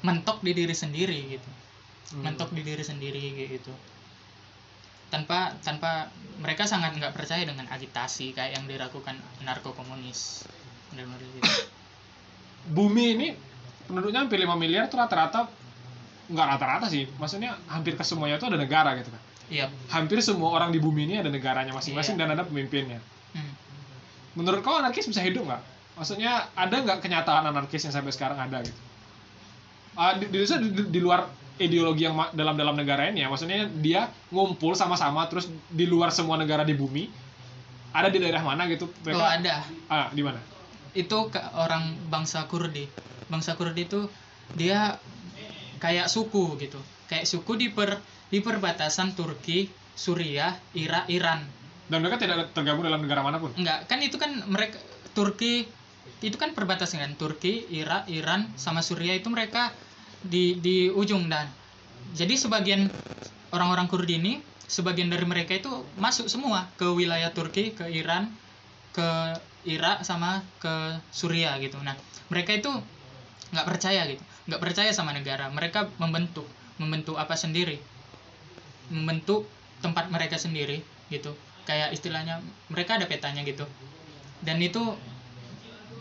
mentok 0.01 0.41
di 0.41 0.57
diri 0.57 0.73
sendiri 0.73 1.37
gitu 1.37 1.51
Hmm. 2.11 2.27
mentok 2.27 2.51
di 2.51 2.67
diri 2.67 2.83
sendiri 2.83 3.23
kayak 3.39 3.63
gitu 3.63 3.71
tanpa 5.15 5.55
tanpa 5.63 6.11
mereka 6.43 6.67
sangat 6.67 6.99
nggak 6.99 7.15
percaya 7.15 7.47
dengan 7.47 7.71
agitasi 7.71 8.35
kayak 8.35 8.59
yang 8.59 8.67
dilakukan 8.67 9.15
narko 9.47 9.71
komunis 9.79 10.43
benar-benar 10.91 11.23
gitu. 11.23 11.70
Bumi 12.69 13.05
ini 13.17 13.29
penduduknya 13.89 14.27
hampir 14.27 14.39
5 14.39 14.55
miliar 14.61 14.87
tuh 14.93 15.01
rata-rata 15.01 15.49
nggak 16.31 16.47
rata-rata 16.57 16.87
sih. 16.87 17.09
Maksudnya 17.19 17.59
hampir 17.67 17.97
ke 17.99 18.05
semuanya 18.07 18.39
itu 18.39 18.47
ada 18.47 18.59
negara 18.61 18.95
gitu 19.01 19.11
kan. 19.11 19.23
Iya. 19.51 19.67
Hampir 19.91 20.23
semua 20.23 20.55
orang 20.55 20.71
di 20.71 20.79
bumi 20.79 21.11
ini 21.11 21.19
ada 21.19 21.27
negaranya 21.27 21.75
masing-masing 21.75 22.15
Iya. 22.15 22.21
dan 22.23 22.29
ada 22.39 22.43
pemimpinnya. 22.47 23.01
Hmm. 23.31 23.55
menurut 24.35 24.63
kau 24.63 24.79
anarkis 24.79 25.07
bisa 25.07 25.23
hidup 25.23 25.47
nggak? 25.47 25.63
Maksudnya 25.99 26.51
ada 26.55 26.77
nggak 26.83 26.99
kenyataan 27.03 27.51
anarkis 27.51 27.83
yang 27.83 27.95
sampai 27.95 28.15
sekarang 28.15 28.39
ada 28.39 28.63
gitu? 28.63 28.79
Ah, 29.99 30.15
di, 30.15 30.27
di, 30.31 30.39
di, 30.47 30.83
di 30.87 31.01
luar 31.03 31.27
ideologi 31.59 32.07
yang 32.07 32.15
dalam 32.35 32.55
dalam 32.55 32.79
negara 32.79 33.11
ini 33.11 33.23
ya. 33.23 33.29
Maksudnya 33.31 33.67
dia 33.71 34.07
ngumpul 34.31 34.79
sama-sama 34.79 35.27
terus 35.27 35.51
di 35.67 35.87
luar 35.87 36.15
semua 36.15 36.39
negara 36.39 36.63
di 36.63 36.79
bumi 36.79 37.11
ada 37.91 38.07
di 38.07 38.23
daerah 38.23 38.43
mana 38.43 38.71
gitu? 38.71 38.87
Oh 38.87 39.03
mereka 39.03 39.27
ada. 39.35 39.55
Ah 39.91 40.07
di 40.15 40.23
mana 40.23 40.39
itu 40.95 41.19
ke 41.31 41.41
orang 41.57 41.97
bangsa 42.11 42.47
Kurdi. 42.51 42.87
Bangsa 43.31 43.55
Kurdi 43.55 43.87
itu 43.87 44.11
dia 44.55 44.99
kayak 45.79 46.11
suku 46.11 46.59
gitu. 46.59 46.79
Kayak 47.07 47.27
suku 47.27 47.53
di 47.59 47.69
per 47.71 47.99
di 48.31 48.39
perbatasan 48.39 49.19
Turki 49.19 49.67
Suriah 49.95 50.55
Irak 50.75 51.11
Iran. 51.11 51.43
Dan 51.91 52.07
mereka 52.07 52.23
tidak 52.23 52.55
tergabung 52.55 52.87
dalam 52.87 53.03
negara 53.03 53.27
mana 53.27 53.43
pun? 53.43 53.51
Enggak 53.59 53.91
kan 53.91 53.99
itu 53.99 54.17
kan 54.17 54.31
mereka 54.47 54.79
Turki 55.11 55.67
itu 56.23 56.37
kan 56.39 56.55
perbatasan 56.55 57.03
kan? 57.03 57.13
Turki 57.19 57.67
Irak 57.75 58.07
Iran 58.07 58.47
sama 58.55 58.81
Suriah 58.85 59.19
itu 59.19 59.27
mereka 59.29 59.75
di 60.23 60.59
di 60.63 60.87
ujung 60.93 61.27
dan. 61.27 61.51
Jadi 62.15 62.39
sebagian 62.39 62.91
orang-orang 63.51 63.91
Kurdi 63.91 64.19
ini 64.23 64.39
sebagian 64.71 65.11
dari 65.11 65.27
mereka 65.27 65.59
itu 65.59 65.83
masuk 65.99 66.31
semua 66.31 66.71
ke 66.79 66.87
wilayah 66.87 67.35
Turki 67.35 67.75
ke 67.75 67.91
Iran 67.91 68.31
ke 68.95 69.35
Irak 69.69 70.07
sama 70.07 70.41
ke 70.63 71.01
Suriah 71.13 71.57
gitu. 71.61 71.77
Nah 71.85 71.97
mereka 72.33 72.57
itu 72.57 72.71
nggak 73.53 73.67
percaya 73.67 74.07
gitu. 74.09 74.23
Nggak 74.49 74.61
percaya 74.63 74.91
sama 74.95 75.13
negara. 75.13 75.53
Mereka 75.53 75.93
membentuk 76.01 76.47
membentuk 76.81 77.21
apa 77.21 77.37
sendiri? 77.37 77.77
Membentuk 78.89 79.45
tempat 79.85 80.09
mereka 80.09 80.41
sendiri 80.41 80.81
gitu. 81.13 81.37
Kayak 81.69 81.93
istilahnya 81.93 82.41
mereka 82.73 82.97
ada 82.97 83.05
petanya 83.05 83.45
gitu. 83.45 83.69
Dan 84.41 84.63
itu 84.65 84.81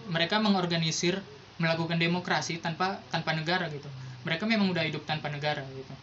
mereka 0.08 0.39
mengorganisir 0.39 1.19
melakukan 1.60 2.00
demokrasi 2.00 2.63
tanpa 2.63 3.04
tanpa 3.12 3.36
negara 3.36 3.67
gitu. 3.67 3.91
Mereka 4.24 4.48
memang 4.48 4.72
udah 4.72 4.88
hidup 4.88 5.04
tanpa 5.04 5.28
negara 5.28 5.62
gitu. 5.76 5.93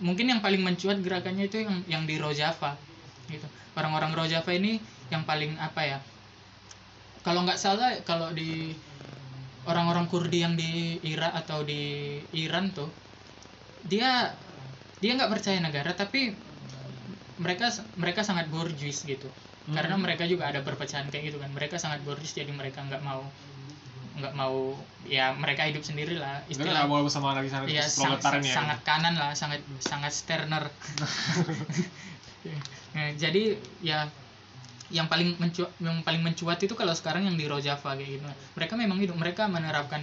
Mungkin 0.00 0.30
yang 0.30 0.40
paling 0.40 0.62
mencuat 0.64 1.02
gerakannya 1.04 1.50
itu 1.50 1.68
yang 1.68 1.76
yang 1.84 2.02
di 2.08 2.16
Rojava 2.16 2.80
gitu. 3.28 3.44
Orang-orang 3.76 4.16
Rojava 4.16 4.50
ini 4.56 4.80
yang 5.12 5.28
paling 5.28 5.54
apa 5.60 5.84
ya 5.84 5.98
kalau 7.20 7.42
nggak 7.42 7.56
salah 7.56 7.92
kalau 8.02 8.30
di 8.30 8.72
orang-orang 9.64 10.06
Kurdi 10.06 10.40
yang 10.40 10.54
di 10.54 10.96
Irak 11.02 11.34
atau 11.36 11.60
di 11.62 11.82
Iran 12.32 12.72
tuh 12.72 12.88
dia 13.84 14.32
dia 14.98 15.12
nggak 15.14 15.30
percaya 15.30 15.58
negara 15.58 15.92
tapi 15.92 16.34
mereka 17.38 17.70
mereka 17.94 18.20
sangat 18.22 18.48
borjuis 18.48 19.04
gitu. 19.04 19.30
Karena 19.68 19.94
Hmm. 19.94 20.02
mereka 20.02 20.24
juga 20.24 20.48
ada 20.48 20.64
perpecahan 20.64 21.06
kayak 21.06 21.28
gitu 21.28 21.38
kan. 21.38 21.52
Mereka 21.52 21.76
sangat 21.76 22.00
borjuis 22.00 22.32
jadi 22.32 22.48
mereka 22.50 22.82
nggak 22.82 22.98
mau 23.00 23.22
nggak 24.18 24.34
mau 24.34 24.74
ya 25.06 25.30
mereka 25.30 25.62
hidup 25.62 25.86
sendiri 25.86 26.18
lah 26.18 26.42
istilah. 26.48 26.74
nggak 26.74 26.90
mau 26.90 27.06
bersama 27.06 27.38
lagi 27.38 27.46
sana 27.46 27.70
ya 27.70 27.86
sang- 27.86 28.18
proletarian 28.18 28.42
sang- 28.42 28.50
ya. 28.50 28.56
sangat 28.56 28.78
kanan 28.82 29.14
lah 29.14 29.30
sangat 29.32 29.60
sangat 29.78 30.10
sterner. 30.10 30.64
Nah, 32.88 33.12
jadi 33.14 33.54
ya 33.78 34.08
yang 34.88 35.06
paling 35.12 35.36
mencuat 35.42 35.70
yang 35.84 36.00
paling 36.06 36.22
mencuat 36.24 36.58
itu 36.64 36.74
kalau 36.80 36.94
sekarang 36.96 37.28
yang 37.28 37.36
di 37.40 37.44
Rojava 37.48 37.90
kayak 37.98 38.10
gitu. 38.18 38.24
Mereka 38.56 38.74
memang 38.80 38.98
hidup 39.02 39.16
mereka 39.20 39.44
menerapkan 39.50 40.02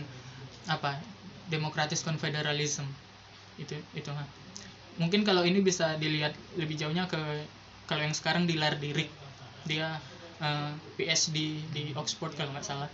apa 0.70 1.02
demokratis 1.50 2.02
konfederalisme. 2.06 2.86
Itu 3.58 3.76
itu 3.96 4.12
ha. 4.14 4.24
mungkin 5.02 5.22
kalau 5.28 5.44
ini 5.44 5.60
bisa 5.64 5.96
dilihat 6.00 6.34
lebih 6.56 6.76
jauhnya 6.80 7.06
ke 7.12 7.20
kalau 7.90 8.02
yang 8.06 8.16
sekarang 8.16 8.46
di 8.50 8.56
Lardirik 8.58 9.10
dia 9.66 10.00
eh, 10.42 10.72
PhD 10.98 11.38
di 11.74 11.84
Oxford 11.98 12.34
kalau 12.38 12.54
nggak 12.56 12.66
salah. 12.66 12.90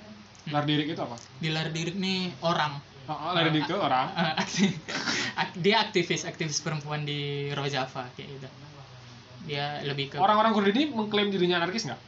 Lar 0.49 0.65
diri 0.65 0.89
itu 0.89 0.97
apa? 0.97 1.15
Di 1.37 1.49
Lardirik 1.53 1.95
nih 1.97 2.33
orang. 2.41 2.81
Oh, 3.09 3.13
oh, 3.13 3.31
lar 3.35 3.45
diri 3.51 3.61
itu 3.65 3.75
orang? 3.77 4.07
Eh, 4.17 4.33
akti- 4.41 4.77
ak- 5.41 5.57
dia 5.59 5.75
aktivis 5.85 6.23
aktivis 6.25 6.59
perempuan 6.65 7.05
di 7.05 7.49
Rojava 7.53 8.09
kayak 8.15 8.29
gitu 8.39 8.47
dia 9.45 9.81
lebih 9.81 10.13
ke 10.13 10.15
orang-orang 10.21 10.53
Kurdi 10.53 10.71
ini 10.75 10.85
mengklaim 10.93 11.29
dirinya 11.33 11.61
anarkis 11.61 11.87
nggak? 11.89 12.01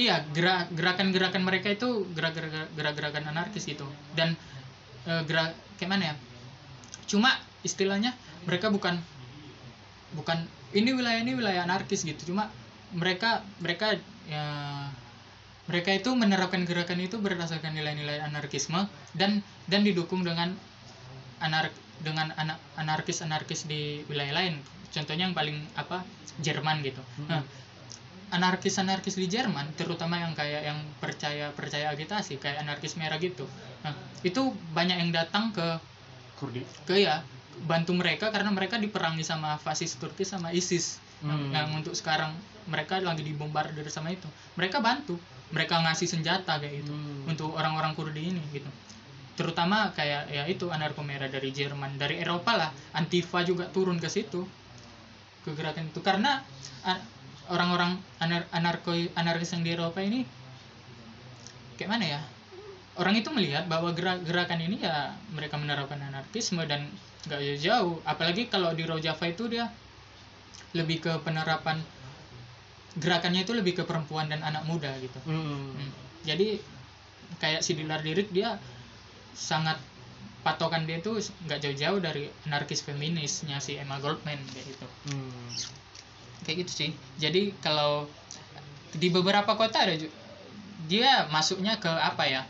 Iya 0.00 0.24
gerak 0.32 0.72
gerakan-gerakan 0.72 1.42
mereka 1.44 1.68
itu 1.68 2.08
gerak 2.16 2.34
gerak-gerakan 2.74 3.28
anarkis 3.28 3.68
gitu 3.68 3.84
dan 4.16 4.34
eh, 5.06 5.22
gerak 5.28 5.52
kayak 5.78 5.90
mana 5.90 6.04
ya? 6.12 6.14
Cuma 7.06 7.30
istilahnya 7.62 8.16
mereka 8.48 8.72
bukan 8.72 8.98
bukan 10.16 10.48
ini 10.72 10.90
wilayah 10.96 11.20
ini 11.20 11.36
wilayah 11.36 11.62
anarkis 11.68 12.02
gitu. 12.02 12.32
Cuma 12.32 12.48
mereka 12.92 13.44
mereka 13.60 13.96
ya 14.28 14.44
mereka 15.70 15.94
itu 15.94 16.10
menerapkan 16.12 16.66
gerakan 16.66 16.98
itu 17.00 17.16
berdasarkan 17.22 17.72
nilai-nilai 17.72 18.18
anarkisme 18.24 18.90
dan 19.14 19.44
dan 19.70 19.86
didukung 19.86 20.26
dengan 20.26 20.52
anar 21.38 21.70
dengan 22.02 22.34
ana- 22.34 22.58
anarkis-anarkis 22.76 23.64
di 23.64 24.02
wilayah 24.06 24.34
lain. 24.36 24.58
Contohnya 24.90 25.24
yang 25.24 25.34
paling 25.34 25.56
apa 25.74 26.02
Jerman 26.38 26.82
gitu. 26.82 27.00
Nah 27.26 27.40
anarkis-anarkis 28.32 29.14
di 29.14 29.28
Jerman 29.28 29.76
terutama 29.76 30.16
yang 30.16 30.32
kayak 30.32 30.64
yang 30.64 30.78
percaya 30.96 31.52
percaya 31.52 31.92
agitasi 31.92 32.40
kayak 32.40 32.64
anarkis 32.64 32.96
merah 32.96 33.20
gitu. 33.20 33.44
Nah 33.84 33.92
itu 34.24 34.40
banyak 34.72 34.96
yang 34.98 35.10
datang 35.12 35.52
ke 35.52 35.78
Kurdi. 36.36 36.64
Ke 36.88 36.96
ya 36.96 37.20
bantu 37.68 37.92
mereka 37.92 38.32
karena 38.32 38.48
mereka 38.48 38.80
diperangi 38.80 39.20
sama 39.22 39.60
fasis 39.60 39.96
Turki 39.96 40.24
sama 40.24 40.50
ISIS. 40.50 40.98
Hmm. 41.22 41.54
yang 41.54 41.70
untuk 41.78 41.94
sekarang 41.94 42.34
mereka 42.66 42.98
lagi 42.98 43.22
dibombardir 43.22 43.86
sama 43.86 44.10
itu. 44.10 44.26
Mereka 44.58 44.82
bantu 44.82 45.14
mereka 45.54 45.78
ngasih 45.78 46.10
senjata 46.10 46.58
kayak 46.58 46.82
gitu 46.82 46.90
Hmm. 46.90 47.30
untuk 47.30 47.54
orang-orang 47.54 47.94
Kurdi 47.94 48.32
ini 48.34 48.42
gitu 48.50 48.66
terutama 49.42 49.90
kayak 49.90 50.30
ya 50.30 50.46
itu 50.46 50.70
anarko 50.70 51.02
merah 51.02 51.26
dari 51.26 51.50
Jerman 51.50 51.98
dari 51.98 52.22
Eropa 52.22 52.54
lah. 52.54 52.70
Antifa 52.94 53.42
juga 53.42 53.66
turun 53.66 53.98
ke 53.98 54.06
situ 54.06 54.46
ke 55.42 55.50
gerakan 55.58 55.90
itu. 55.90 55.98
Karena 55.98 56.38
orang-orang 57.50 57.98
anar 58.22 58.46
anarko 58.54 58.94
anarkis 59.18 59.50
yang 59.50 59.66
di 59.66 59.74
Eropa 59.74 59.98
ini 59.98 60.22
kayak 61.74 61.90
mana 61.90 62.06
ya? 62.06 62.20
Orang 62.94 63.18
itu 63.18 63.34
melihat 63.34 63.66
bahwa 63.66 63.90
gerak 63.90 64.22
gerakan 64.22 64.62
ini 64.62 64.78
ya 64.78 65.18
mereka 65.34 65.58
menerapkan 65.58 65.98
anarkisme 65.98 66.62
dan 66.70 66.86
nggak 67.26 67.40
jauh-jauh. 67.42 67.98
Apalagi 68.06 68.46
kalau 68.46 68.70
di 68.78 68.86
Rojava 68.86 69.26
itu 69.26 69.50
dia 69.50 69.66
lebih 70.78 71.02
ke 71.02 71.12
penerapan 71.26 71.82
gerakannya 72.94 73.42
itu 73.42 73.56
lebih 73.56 73.80
ke 73.80 73.82
perempuan 73.82 74.30
dan 74.30 74.46
anak 74.46 74.62
muda 74.70 74.94
gitu. 75.02 75.18
Hmm. 75.26 75.74
Hmm. 75.74 75.90
Jadi 76.22 76.62
kayak 77.40 77.64
si 77.64 77.72
Dilar 77.72 78.04
Dirik 78.04 78.28
dia 78.28 78.60
sangat 79.32 79.78
patokan 80.42 80.84
dia 80.84 80.98
tuh 80.98 81.16
nggak 81.46 81.58
jauh-jauh 81.62 81.98
dari 81.98 82.26
anarkis 82.44 82.82
feminisnya 82.82 83.62
si 83.62 83.78
Emma 83.78 83.98
Goldman 83.98 84.38
kayak 84.50 84.66
gitu. 84.74 84.86
Hmm. 85.10 85.48
Kayak 86.42 86.66
gitu 86.66 86.72
sih. 86.72 86.90
Jadi 87.16 87.54
kalau 87.62 88.10
di 88.92 89.08
beberapa 89.08 89.54
kota 89.54 89.86
ada 89.86 89.94
dia 90.84 91.30
masuknya 91.30 91.78
ke 91.78 91.88
apa 91.88 92.26
ya? 92.26 92.42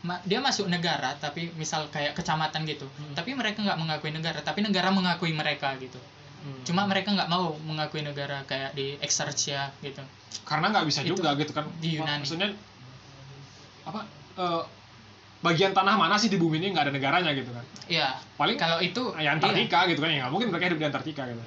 Ma- 0.00 0.20
dia 0.24 0.40
masuk 0.40 0.68
negara 0.68 1.12
tapi 1.16 1.48
misal 1.56 1.88
kayak 1.88 2.12
kecamatan 2.16 2.64
gitu. 2.64 2.84
Hmm. 2.86 3.16
Tapi 3.16 3.32
mereka 3.32 3.60
nggak 3.64 3.78
mengakui 3.80 4.12
negara, 4.12 4.40
tapi 4.40 4.60
negara 4.60 4.88
mengakui 4.92 5.32
mereka 5.32 5.76
gitu. 5.76 6.00
Hmm. 6.40 6.56
cuma 6.64 6.88
mereka 6.88 7.12
nggak 7.12 7.28
mau 7.28 7.52
mengakui 7.68 8.00
negara 8.00 8.40
kayak 8.48 8.72
di 8.72 8.96
Exarchia 9.04 9.76
gitu 9.84 10.00
karena 10.48 10.72
nggak 10.72 10.88
bisa 10.88 11.04
Itu 11.04 11.20
juga 11.20 11.36
gitu 11.36 11.52
kan 11.52 11.68
di 11.84 12.00
Yunani. 12.00 12.24
maksudnya 12.24 12.48
apa 13.84 14.08
eh, 14.40 14.62
bagian 15.40 15.72
tanah 15.72 15.96
mana 15.96 16.16
sih 16.16 16.28
di 16.28 16.36
bumi 16.36 16.60
ini? 16.60 16.72
Nggak 16.72 16.88
ada 16.88 16.92
negaranya 16.92 17.30
gitu 17.32 17.50
kan. 17.50 17.64
Ya 17.88 18.16
paling 18.36 18.56
kalau 18.56 18.78
itu 18.78 19.12
ya 19.16 19.32
Antartika 19.32 19.88
gitu 19.88 20.00
kan 20.00 20.10
ya 20.12 20.24
nggak 20.24 20.32
mungkin 20.32 20.48
mereka 20.52 20.68
hidup 20.68 20.78
di 20.78 20.86
Antartika 20.86 21.22
gitu. 21.26 21.40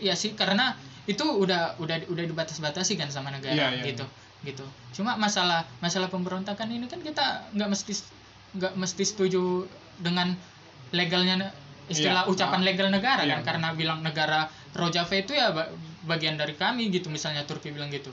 Iya 0.00 0.14
sih 0.16 0.34
karena 0.34 0.74
itu 1.06 1.24
udah 1.24 1.78
udah 1.80 1.96
udah 2.08 2.24
dibatas-batasi 2.26 2.94
kan 2.94 3.08
sama 3.08 3.32
negara 3.32 3.56
Iya, 3.56 3.68
iya, 3.80 3.84
gitu 3.86 4.04
gitu. 4.42 4.64
Cuma 4.96 5.14
masalah 5.14 5.68
masalah 5.78 6.08
pemberontakan 6.08 6.68
ini 6.72 6.88
kan 6.88 7.00
kita 7.00 7.48
nggak 7.52 7.68
mesti 7.68 7.92
nggak 8.56 8.72
mesti 8.74 9.02
setuju 9.04 9.68
dengan 10.00 10.34
legalnya 10.90 11.52
istilah 11.86 12.24
Iya, 12.26 12.30
ucapan 12.30 12.60
nah, 12.62 12.66
legal 12.66 12.88
negara 12.90 13.22
iya. 13.22 13.38
kan 13.38 13.42
karena 13.46 13.68
bilang 13.74 14.00
negara 14.02 14.46
Rojava 14.70 15.14
itu 15.14 15.34
ya 15.34 15.50
ba- 15.50 15.70
bagian 16.06 16.38
dari 16.38 16.54
kami 16.54 16.88
gitu 16.88 17.10
misalnya 17.10 17.42
Turki 17.44 17.70
bilang 17.70 17.90
gitu. 17.90 18.10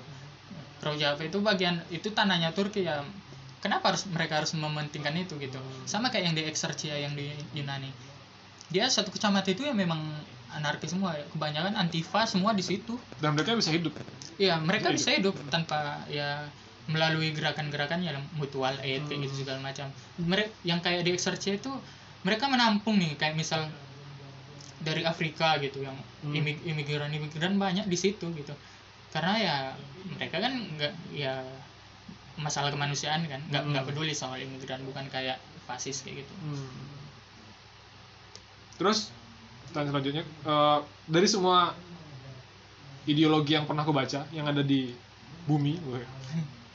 Rojava 0.81 1.21
itu 1.21 1.37
bagian 1.41 1.81
itu 1.89 2.09
tanahnya 2.13 2.53
Turki 2.53 2.85
ya 2.85 3.01
kenapa 3.59 3.89
harus 3.89 4.05
mereka 4.05 4.39
harus 4.39 4.53
mementingkan 4.53 5.13
itu 5.15 5.35
gitu 5.37 5.57
sama 5.83 6.07
kayak 6.07 6.31
yang 6.31 6.35
di 6.35 6.43
Exarchia 6.45 6.95
yang 6.95 7.13
di 7.13 7.27
Yunani 7.51 7.89
dia 8.67 8.85
satu 8.87 9.09
kecamatan 9.09 9.47
itu 9.47 9.63
ya 9.63 9.71
memang 9.71 9.99
anarkis 10.49 10.91
semua 10.91 11.15
kebanyakan 11.29 11.75
antifa 11.75 12.23
semua 12.23 12.51
di 12.51 12.61
situ 12.61 12.95
dan 13.17 13.33
mereka 13.33 13.53
bisa 13.53 13.71
hidup 13.71 13.93
Iya, 14.37 14.61
mereka 14.61 14.93
Bisa 14.93 15.09
bisa 15.09 15.09
hidup 15.17 15.35
tanpa 15.49 16.05
ya 16.05 16.45
melalui 16.85 17.33
gerakan-gerakan 17.33 18.05
yang 18.05 18.21
mutual 18.37 18.77
aid 18.79 19.01
kayak 19.01 19.17
Hmm. 19.17 19.25
gitu 19.25 19.33
segala 19.41 19.59
macam. 19.59 19.89
Mereka 20.13 20.53
yang 20.61 20.77
kayak 20.77 21.01
di 21.03 21.17
Exarchia 21.17 21.57
itu 21.57 21.73
mereka 22.21 22.45
menampung 22.45 23.01
nih 23.01 23.17
kayak 23.17 23.33
misal 23.33 23.65
dari 24.77 25.01
Afrika 25.03 25.57
gitu 25.57 25.81
yang 25.81 25.97
Hmm. 26.21 26.37
imig- 26.37 26.61
imigran-imigran 26.63 27.57
banyak 27.57 27.89
di 27.89 27.97
situ 27.97 28.29
gitu. 28.31 28.53
Karena 29.09 29.33
ya 29.35 29.55
mereka 30.13 30.37
kan 30.37 30.53
nggak 30.53 30.93
ya 31.17 31.41
masalah 32.37 32.69
kemanusiaan 32.69 33.25
kan 33.25 33.41
nggak 33.43 33.63
nggak 33.65 33.83
Hmm. 33.83 33.89
peduli 33.89 34.13
soal 34.13 34.37
imigran 34.37 34.81
bukan 34.83 35.05
kayak 35.07 35.37
fasis 35.65 35.99
kayak 35.99 36.21
gitu. 36.21 36.33
terus 38.77 39.09
pertanyaan 39.65 39.89
selanjutnya 39.91 40.23
eh, 40.23 40.77
dari 41.05 41.27
semua 41.27 41.73
ideologi 43.03 43.51
yang 43.51 43.65
pernah 43.65 43.81
aku 43.81 43.91
baca 43.91 44.23
yang 44.29 44.45
ada 44.45 44.61
di 44.61 44.93
bumi 45.43 45.81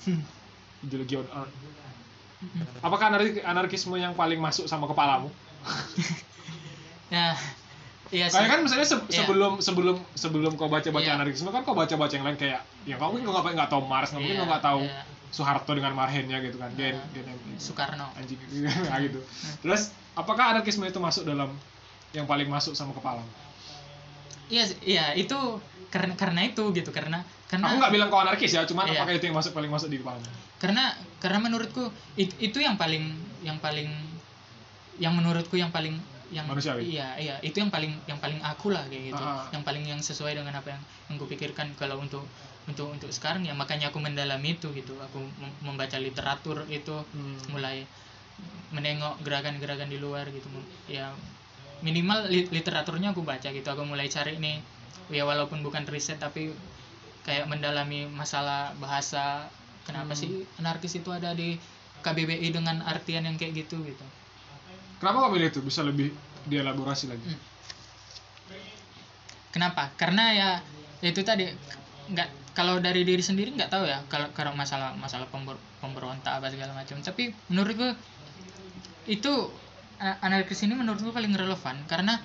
ideologi 0.84 1.14
on 1.14 1.28
earth 1.30 1.54
apakah 2.80 3.06
anarki- 3.08 3.40
anarkisme 3.40 3.94
yang 3.94 4.12
paling 4.12 4.38
masuk 4.38 4.66
sama 4.66 4.86
kepalamu 4.86 5.30
Nah, 7.08 7.36
iya 8.08 8.24
sih. 8.24 8.34
Kayak 8.34 8.48
kan 8.50 8.60
misalnya 8.64 8.88
se- 8.88 9.04
Iya. 9.04 9.20
sebelum 9.20 9.60
sebelum 9.60 10.00
sebelum 10.14 10.56
kau 10.56 10.64
baca 10.66 10.88
baca 10.88 11.04
Iya. 11.04 11.12
anarkisme 11.14 11.52
kan 11.52 11.60
kau 11.60 11.76
baca 11.76 11.92
baca 11.92 12.08
yang 12.08 12.24
lain 12.24 12.34
kayak 12.34 12.64
ya 12.82 12.96
kau 12.96 13.12
mungkin 13.12 13.28
kau 13.28 13.36
nggak 13.36 13.52
nggak 13.52 13.68
tahu 13.68 13.84
Mars 13.84 14.08
nggak 14.10 14.22
mungkin 14.22 14.32
Iya, 14.32 14.40
kau 14.40 14.48
nggak 14.48 14.64
tahu 14.64 14.80
iya. 14.82 15.02
Soeharto 15.32 15.72
dengan 15.72 15.92
Marhennya 15.92 16.38
gitu 16.40 16.56
kan 16.56 16.68
gen 16.72 16.92
Iya. 16.92 17.02
gen 17.14 17.26
MI. 17.26 17.56
Soekarno. 17.56 18.06
anjing 18.14 18.36
nah, 18.86 19.00
gitu 19.00 19.18
terus 19.58 19.82
apakah 20.12 20.52
anarkisme 20.52 20.84
itu 20.84 20.98
masuk 20.98 21.24
dalam 21.24 21.48
yang 22.12 22.24
paling 22.24 22.46
masuk 22.46 22.72
sama 22.72 22.92
kepala 22.92 23.24
Iya, 24.46 24.68
iya 24.84 25.06
itu 25.14 25.36
karena 25.88 26.12
karena 26.14 26.44
itu 26.44 26.60
gitu 26.70 26.88
karena 26.88 27.24
karena 27.48 27.64
aku 27.66 27.76
nggak 27.78 27.92
bilang 27.92 28.08
kau 28.08 28.20
anarkis 28.20 28.52
ya 28.52 28.62
cuman 28.62 28.84
Iya. 28.86 29.00
apakah 29.00 29.12
itu 29.14 29.24
yang 29.24 29.36
masuk 29.36 29.52
paling 29.52 29.68
masuk 29.68 29.88
di 29.88 29.96
kepala 29.96 30.20
karena 30.58 30.84
karena 31.18 31.38
menurutku 31.40 31.88
it- 32.14 32.36
itu 32.38 32.60
yang 32.60 32.76
paling 32.76 33.08
yang 33.40 33.56
paling 33.56 33.88
yang 34.98 35.12
menurutku 35.12 35.56
yang 35.56 35.72
paling 35.72 35.96
yang 36.28 36.44
Manusiawi. 36.44 36.84
iya 36.86 37.12
iya 37.16 37.34
itu 37.40 37.56
yang 37.56 37.68
paling 37.68 37.92
yang 38.06 38.16
paling 38.16 38.40
aku 38.40 38.68
lah 38.68 38.84
kayak 38.86 39.12
gitu 39.12 39.24
yang 39.50 39.62
paling 39.62 39.84
yang 39.84 40.00
sesuai 40.00 40.32
dengan 40.32 40.52
apa 40.54 40.68
yang 40.70 40.82
yang 41.06 41.16
kupikirkan 41.18 41.72
kalau 41.74 41.96
untuk 41.96 42.24
untuk 42.70 42.92
untuk 42.94 43.10
sekarang 43.10 43.42
ya. 43.46 43.54
Makanya 43.54 43.90
aku 43.90 43.98
mendalami 43.98 44.54
itu 44.54 44.70
gitu. 44.72 44.94
Aku 45.10 45.18
mem- 45.38 45.58
membaca 45.62 45.96
literatur 45.98 46.64
itu 46.70 46.94
Hmm. 47.14 47.38
mulai 47.50 47.84
menengok 48.72 49.20
gerakan-gerakan 49.20 49.92
di 49.92 50.00
luar 50.00 50.24
gitu 50.32 50.48
ya 50.88 51.12
minimal 51.84 52.26
li- 52.32 52.48
literaturnya 52.48 53.12
aku 53.12 53.20
baca 53.22 53.50
gitu. 53.52 53.68
Aku 53.68 53.82
mulai 53.84 54.08
cari 54.08 54.38
nih 54.38 54.58
ya 55.12 55.26
walaupun 55.28 55.60
bukan 55.60 55.84
riset 55.90 56.16
tapi 56.16 56.54
kayak 57.26 57.46
mendalami 57.46 58.06
masalah 58.08 58.72
bahasa 58.80 59.46
kenapa 59.86 60.14
Hmm. 60.14 60.20
sih 60.20 60.30
anarkis 60.58 60.94
itu 60.98 61.10
ada 61.12 61.34
di 61.36 61.58
KBBI 62.02 62.50
dengan 62.50 62.82
artian 62.82 63.22
yang 63.26 63.38
kayak 63.38 63.66
gitu 63.66 63.78
gitu. 63.86 64.06
Kenapa 64.98 65.26
kau 65.26 65.34
pilih 65.34 65.50
itu? 65.50 65.60
Bisa 65.62 65.82
lebih 65.82 66.10
dielaborasi 66.46 67.10
lagi. 67.10 67.26
Hmm. 67.26 67.40
kenapa? 69.52 69.92
Karena 70.00 70.24
ya 70.32 70.50
ya 71.04 71.08
itu 71.12 71.20
tadi 71.22 71.44
nggak 72.08 72.28
kalau 72.52 72.76
dari 72.78 73.02
diri 73.02 73.20
sendiri 73.20 73.52
nggak 73.52 73.72
tahu 73.72 73.84
ya 73.88 74.04
kalau 74.12 74.28
kalau 74.36 74.52
masalah 74.52 74.92
masalah 74.94 75.24
pember, 75.28 75.56
pemberontak 75.80 76.36
apa 76.36 76.52
segala 76.52 76.76
macam. 76.76 77.00
Tapi 77.00 77.32
menurutku 77.48 77.96
itu 79.08 79.32
a- 79.98 80.18
anarkis 80.20 80.62
ini 80.62 80.76
menurutku 80.76 81.10
paling 81.10 81.32
relevan 81.32 81.76
karena 81.88 82.20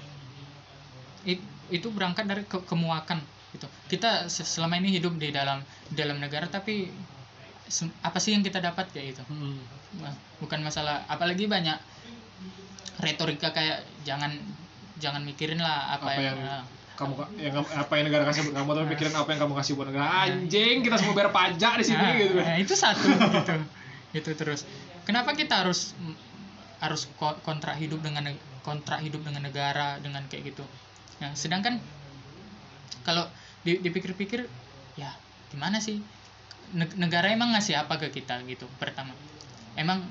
it- 1.23 1.47
itu 1.71 1.87
berangkat 1.91 2.27
dari 2.27 2.43
ke- 2.43 2.63
kemuakan 2.63 3.19
gitu. 3.55 3.67
Kita 3.87 4.27
se- 4.27 4.45
selama 4.45 4.77
ini 4.77 4.95
hidup 4.95 5.15
di 5.15 5.31
dalam 5.31 5.63
dalam 5.91 6.19
negara 6.19 6.47
tapi 6.47 6.91
sem- 7.67 7.93
apa 8.03 8.19
sih 8.19 8.35
yang 8.35 8.43
kita 8.43 8.59
dapat 8.59 8.91
kayak 8.91 9.15
gitu? 9.15 9.23
Hmm. 9.31 9.59
Nah, 10.03 10.11
bukan 10.39 10.59
masalah 10.61 11.07
apalagi 11.07 11.47
banyak 11.47 11.79
retorika 12.99 13.51
kayak 13.51 13.85
jangan 14.03 14.33
jangan 14.97 15.21
mikirin 15.21 15.61
lah 15.61 15.93
apa, 15.93 16.09
Apa 16.09 16.19
yang, 16.19 16.37
yang- 16.41 16.67
kamu 16.97 17.13
yang 17.37 17.61
apa 17.61 17.93
yang 18.01 18.05
negara 18.09 18.25
kasih 18.25 18.49
buat 18.49 18.55
kamu 18.57 18.69
tapi 18.73 18.87
pikirin 18.97 19.13
apa 19.13 19.29
yang 19.29 19.39
kamu 19.45 19.53
kasih 19.61 19.73
buat 19.77 19.87
negara. 19.93 20.09
Anjing 20.25 20.75
kita 20.81 20.95
semua 20.97 21.13
bayar 21.13 21.29
pajak 21.29 21.73
di 21.77 21.85
sini 21.85 22.01
nah, 22.01 22.13
gitu. 22.17 22.33
kan 22.41 22.45
nah, 22.49 22.57
itu 22.57 22.73
satu 22.73 23.05
gitu. 23.05 23.53
Itu 24.17 24.29
terus. 24.33 24.65
Kenapa 25.05 25.37
kita 25.37 25.61
harus 25.61 25.93
harus 26.81 27.05
ko- 27.21 27.37
kontrak 27.45 27.77
hidup 27.77 28.01
dengan 28.01 28.25
kontrak 28.65 28.99
hidup 29.05 29.21
dengan 29.21 29.45
negara 29.45 30.01
dengan 30.01 30.25
kayak 30.25 30.51
gitu? 30.51 30.65
Nah 31.21 31.37
sedangkan 31.37 31.77
kalau 33.05 33.29
di- 33.61 33.79
dipikir-pikir 33.79 34.49
ya 34.97 35.13
gimana 35.53 35.77
sih? 35.77 36.01
Neg- 36.75 36.97
negara 36.99 37.31
emang 37.31 37.55
ngasih 37.55 37.79
apa 37.79 37.95
ke 38.01 38.09
kita 38.11 38.41
gitu 38.49 38.65
pertama? 38.81 39.13
Emang 39.77 40.03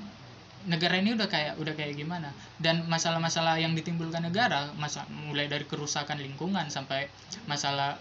negara 0.67 0.99
ini 0.99 1.15
udah 1.15 1.27
kayak 1.31 1.55
udah 1.57 1.73
kayak 1.73 1.95
gimana? 1.95 2.35
Dan 2.59 2.85
masalah-masalah 2.91 3.57
yang 3.57 3.71
ditimbulkan 3.73 4.27
negara 4.27 4.69
masa 4.75 5.07
mulai 5.09 5.47
dari 5.47 5.63
kerusakan 5.63 6.19
lingkungan 6.19 6.67
sampai 6.67 7.07
masalah 7.47 7.95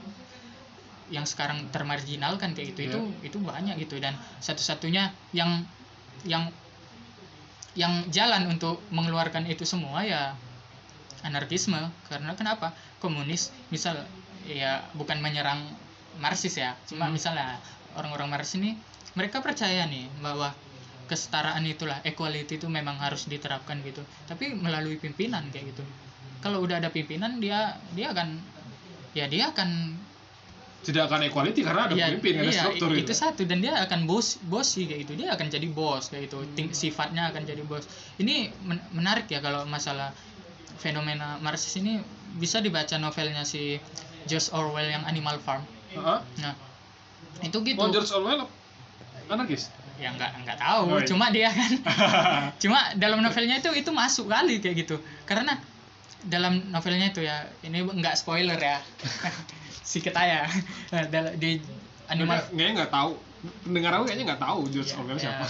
yang 1.07 1.23
sekarang 1.23 1.71
termarginalkan 1.71 2.51
kayak 2.59 2.75
gitu 2.75 2.91
itu 2.91 3.01
itu 3.23 3.39
banyak 3.39 3.79
gitu. 3.87 4.03
Dan 4.03 4.19
satu-satunya 4.43 5.15
yang 5.31 5.63
yang 6.27 6.51
yang 7.79 8.09
jalan 8.11 8.51
untuk 8.51 8.83
mengeluarkan 8.91 9.47
itu 9.47 9.63
semua 9.63 10.03
ya 10.03 10.35
anarkisme. 11.23 11.79
Karena 12.11 12.35
kenapa? 12.35 12.75
Komunis 12.99 13.55
misal 13.71 13.95
ya 14.51 14.83
bukan 14.99 15.23
menyerang 15.23 15.63
marxis 16.19 16.59
ya. 16.59 16.75
Cuma 16.91 17.07
Hmm. 17.07 17.15
misalnya 17.15 17.63
orang-orang 17.95 18.27
marxis 18.27 18.59
ini 18.59 18.75
mereka 19.15 19.41
percaya 19.41 19.87
nih 19.89 20.11
bahwa 20.21 20.53
kesetaraan 21.07 21.63
itulah 21.65 22.03
equality 22.03 22.59
itu 22.59 22.67
memang 22.67 22.99
harus 22.99 23.25
diterapkan 23.25 23.79
gitu. 23.81 24.03
Tapi 24.27 24.53
melalui 24.53 24.95
pimpinan 24.97 25.47
kayak 25.49 25.73
gitu. 25.73 25.83
Kalau 26.39 26.61
udah 26.61 26.79
ada 26.79 26.91
pimpinan 26.91 27.39
dia 27.39 27.75
dia 27.93 28.11
akan 28.11 28.39
ya 29.13 29.27
dia 29.27 29.49
akan 29.49 29.97
tidak 30.83 31.11
akan 31.11 31.27
equality 31.27 31.67
karena 31.67 31.91
ada 31.91 31.95
Iya, 31.95 32.07
pemimpin 32.13 32.33
ada 32.37 32.47
iya, 32.47 32.63
struktur 32.63 32.89
i- 32.91 33.03
gitu. 33.03 33.11
itu 33.11 33.15
satu. 33.17 33.43
Dan 33.43 33.59
dia 33.59 33.75
akan 33.81 34.07
bos 34.07 34.39
bosi 34.41 34.87
kayak 34.87 35.01
gitu. 35.03 35.13
Dia 35.17 35.35
akan 35.35 35.47
jadi 35.49 35.67
bos 35.67 36.07
kayak 36.07 36.31
gitu. 36.31 36.39
Hmm. 36.39 36.55
Ting- 36.55 36.71
sifatnya 36.73 37.31
akan 37.31 37.43
jadi 37.43 37.63
bos. 37.63 37.87
Ini 38.17 38.35
men- 38.63 38.87
menarik 38.93 39.27
ya 39.27 39.39
kalau 39.39 39.63
masalah 39.65 40.15
fenomena 40.77 41.39
Marxis 41.39 41.75
ini. 41.77 41.99
Bisa 42.37 42.61
dibaca 42.61 42.93
novelnya 42.97 43.43
si 43.43 43.81
George 44.27 44.53
Orwell 44.53 44.87
yang 44.87 45.03
Animal 45.05 45.41
Farm. 45.41 45.65
Heeh. 45.89 46.19
nah 46.39 46.55
itu 47.41 47.57
gitu. 47.63 47.79
Oh, 47.79 47.89
George 47.89 48.13
Orwell 48.13 48.45
anarkis 49.27 49.73
ya 49.97 50.13
nggak 50.13 50.31
nggak 50.45 50.59
tahu. 50.61 50.83
Oh, 50.93 51.01
iya. 51.01 51.09
cuma 51.09 51.27
dia 51.33 51.49
kan. 51.49 51.73
Cuma 52.63 52.79
dalam 52.97 53.25
novelnya 53.25 53.61
itu 53.61 53.71
itu 53.73 53.91
masuk 53.93 54.29
kali 54.29 54.61
kayak 54.61 54.87
gitu. 54.87 54.97
Karena 55.25 55.57
dalam 56.27 56.69
novelnya 56.69 57.13
itu 57.13 57.25
ya 57.25 57.49
ini 57.65 57.81
nggak 57.81 58.17
spoiler 58.17 58.59
ya. 58.61 58.79
Sedikit 59.89 60.17
aja. 60.17 60.45
Di 61.43 61.61
Animal 62.07 62.39
kayaknya 62.53 62.85
nggak 62.85 62.93
tahu. 62.93 63.13
Pendengar 63.65 63.91
aku 63.99 64.05
kayaknya 64.11 64.25
nggak 64.35 64.43
tahu 64.43 64.61
George 64.71 64.91
Ya, 64.93 64.97
Orwell 65.01 65.19
ya, 65.19 65.23
siapa. 65.27 65.47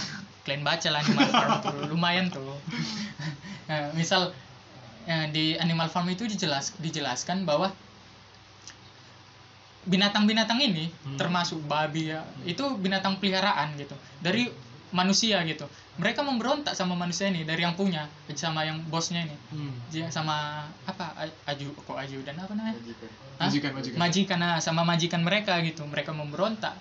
Kalian 0.47 0.63
baca 0.63 0.87
lah 0.89 0.99
Animal 1.03 1.27
Farm 1.29 1.51
tuh. 1.59 1.77
Lumayan 1.91 2.25
tuh. 2.31 2.55
Nah, 3.67 3.91
misal 3.93 4.31
ya, 5.03 5.27
di 5.27 5.59
Animal 5.59 5.91
Farm 5.91 6.07
itu 6.07 6.23
dijelas 6.23 6.71
dijelaskan 6.79 7.43
bahwa 7.43 7.75
binatang-binatang 9.87 10.59
ini 10.59 10.91
Hmm. 10.91 11.15
termasuk 11.15 11.63
babi 11.63 12.11
ya 12.11 12.21
itu 12.43 12.63
binatang 12.77 13.17
peliharaan 13.17 13.73
gitu 13.79 13.95
dari 14.19 14.51
manusia 14.91 15.43
gitu 15.43 15.67
mereka 15.97 16.21
memberontak 16.21 16.71
sama 16.71 16.95
manusia 16.95 17.27
ini 17.27 17.43
dari 17.43 17.63
yang 17.63 17.73
punya 17.73 18.07
sama 18.35 18.63
yang 18.63 18.79
bosnya 18.87 19.23
ini 19.23 19.35
Hmm. 19.51 19.73
dia 19.89 20.07
sama 20.11 20.67
apa 20.83 21.15
aju 21.47 21.67
kok 21.73 21.97
aju 21.97 22.17
dan 22.23 22.35
apa 22.37 22.53
namanya 22.53 22.75
Hah? 23.39 23.47
Majikan, 23.47 23.71
majikan. 23.75 23.97
majikan 23.99 24.37
nah, 24.39 24.57
sama 24.59 24.83
majikan 24.83 25.21
mereka 25.23 25.59
gitu 25.63 25.83
mereka 25.87 26.11
memberontak 26.11 26.75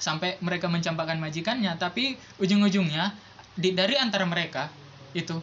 sampai 0.00 0.40
mereka 0.40 0.68
mencampakkan 0.68 1.20
majikannya 1.20 1.76
tapi 1.76 2.16
ujung-ujungnya 2.40 3.12
di 3.56 3.76
dari 3.76 4.00
antara 4.00 4.24
mereka 4.24 4.72
itu 5.12 5.36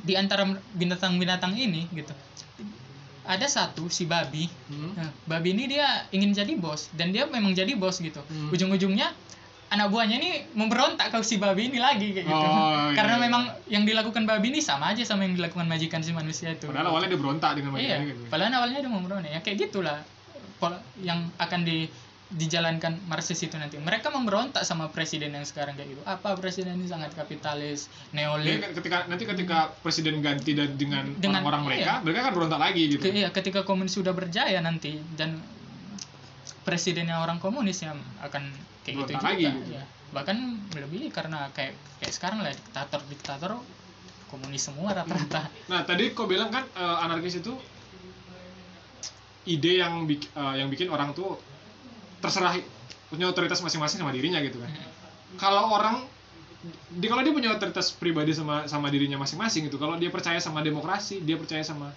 di 0.00 0.16
antara 0.16 0.44
binatang-binatang 0.76 1.56
ini 1.56 1.88
gitu 1.92 2.12
ada 3.30 3.46
satu 3.46 3.86
si 3.86 4.04
babi 4.04 4.50
Hmm. 4.66 4.90
Nah, 4.92 5.08
babi 5.24 5.54
ini 5.54 5.64
dia 5.68 5.86
ingin 6.10 6.30
jadi 6.32 6.52
bos 6.54 6.90
dan 6.92 7.10
dia 7.10 7.24
memang 7.24 7.52
jadi 7.52 7.70
bos 7.72 7.98
gitu 7.98 8.18
Hmm. 8.22 8.50
ujung-ujungnya 8.50 9.14
anak 9.70 9.86
buahnya 9.88 10.16
ini 10.16 10.30
memberontak 10.52 11.08
ke 11.08 11.18
si 11.20 11.38
babi 11.38 11.66
ini 11.66 11.78
lagi 11.78 12.10
kayak 12.10 12.26
gitu 12.26 12.34
Oh, 12.42 12.90
iya, 12.90 12.94
karena 12.98 13.14
iya. 13.16 13.22
memang 13.22 13.42
yang 13.66 13.84
dilakukan 13.84 14.22
babi 14.24 14.50
ini 14.50 14.58
sama 14.58 14.90
aja 14.90 15.02
sama 15.04 15.22
yang 15.22 15.34
dilakukan 15.34 15.62
majikan 15.64 16.02
si 16.02 16.10
manusia 16.10 16.50
itu 16.50 16.66
Padahal 16.66 16.90
awalnya 16.90 17.08
dia 17.08 17.18
berontak 17.18 17.54
dengan 17.54 17.70
iya 17.72 18.02
majikannya 18.02 18.06
gitu. 18.10 18.22
padahal 18.26 18.50
awalnya 18.52 18.78
dia 18.78 18.90
mau 18.90 18.98
memberontak 18.98 19.30
ya 19.30 19.40
kayak 19.40 19.56
gitulah 19.64 19.98
pola 20.58 20.76
yang 20.98 21.30
akan 21.36 21.60
di 21.62 21.86
dijalankan 22.30 23.02
Marxis 23.10 23.42
itu 23.42 23.58
nanti 23.58 23.74
mereka 23.82 24.14
memberontak 24.14 24.62
sama 24.62 24.86
presiden 24.86 25.34
yang 25.34 25.42
sekarang 25.42 25.74
kayak 25.74 25.98
gitu 25.98 26.02
apa 26.06 26.38
presiden 26.38 26.78
ini 26.78 26.86
sangat 26.86 27.10
kapitalis 27.12 27.90
neolib 28.14 28.62
ketika 28.70 29.10
nanti 29.10 29.26
ketika 29.26 29.74
presiden 29.82 30.22
ganti 30.22 30.54
dan 30.54 30.78
dengan, 30.78 31.10
Dengan- 31.18 31.42
orang-orang 31.42 31.62
mereka, 31.66 31.92
iya. 31.98 32.04
mereka 32.06 32.20
kan 32.22 32.32
berontak 32.38 32.60
lagi 32.62 32.82
gitu. 32.86 33.02
Ke- 33.02 33.10
iya 33.10 33.28
ketika 33.34 33.66
komunis 33.66 33.98
sudah 33.98 34.14
berjaya 34.14 34.62
nanti 34.62 35.02
dan 35.18 35.42
presidennya 36.62 37.18
orang 37.18 37.42
komunis 37.42 37.82
yang 37.82 37.98
akan 38.22 38.46
kayak 38.86 38.94
gitu 39.02 39.10
Berontak 39.10 39.18
juga 39.18 39.30
lagi 39.34 39.44
gitu. 39.50 39.70
ya. 39.74 39.84
bahkan 40.14 40.36
lebih 40.74 41.10
karena 41.10 41.50
kayak 41.50 41.74
kayak 41.98 42.12
sekarang 42.14 42.46
lah 42.46 42.54
diktator 42.54 43.00
diktator 43.10 43.52
komunis 44.30 44.62
semua 44.62 44.94
rata-rata 44.94 45.50
Nah, 45.66 45.82
tadi 45.82 46.14
kau 46.14 46.30
bilang 46.30 46.54
kan 46.54 46.62
eh, 46.62 46.96
anarkis 47.02 47.42
itu 47.42 47.58
ide 49.46 49.82
yang 49.82 50.06
eh, 50.06 50.54
yang 50.62 50.70
bikin 50.70 50.86
orang 50.86 51.10
tuh 51.10 51.38
terserah 52.20 52.56
punya 53.10 53.26
otoritas 53.26 53.58
masing-masing 53.64 53.98
sama 54.00 54.12
dirinya 54.14 54.38
gitu 54.44 54.60
kan. 54.60 54.70
Kalau 55.40 55.72
orang 55.74 56.04
di 56.92 57.08
kalau 57.08 57.24
dia 57.24 57.32
punya 57.32 57.50
otoritas 57.56 57.90
pribadi 57.96 58.36
sama 58.36 58.68
sama 58.68 58.92
dirinya 58.92 59.16
masing-masing 59.16 59.66
gitu, 59.72 59.80
kalau 59.80 59.96
dia 59.96 60.12
percaya 60.12 60.36
sama 60.38 60.60
demokrasi, 60.60 61.24
dia 61.24 61.40
percaya 61.40 61.64
sama 61.64 61.90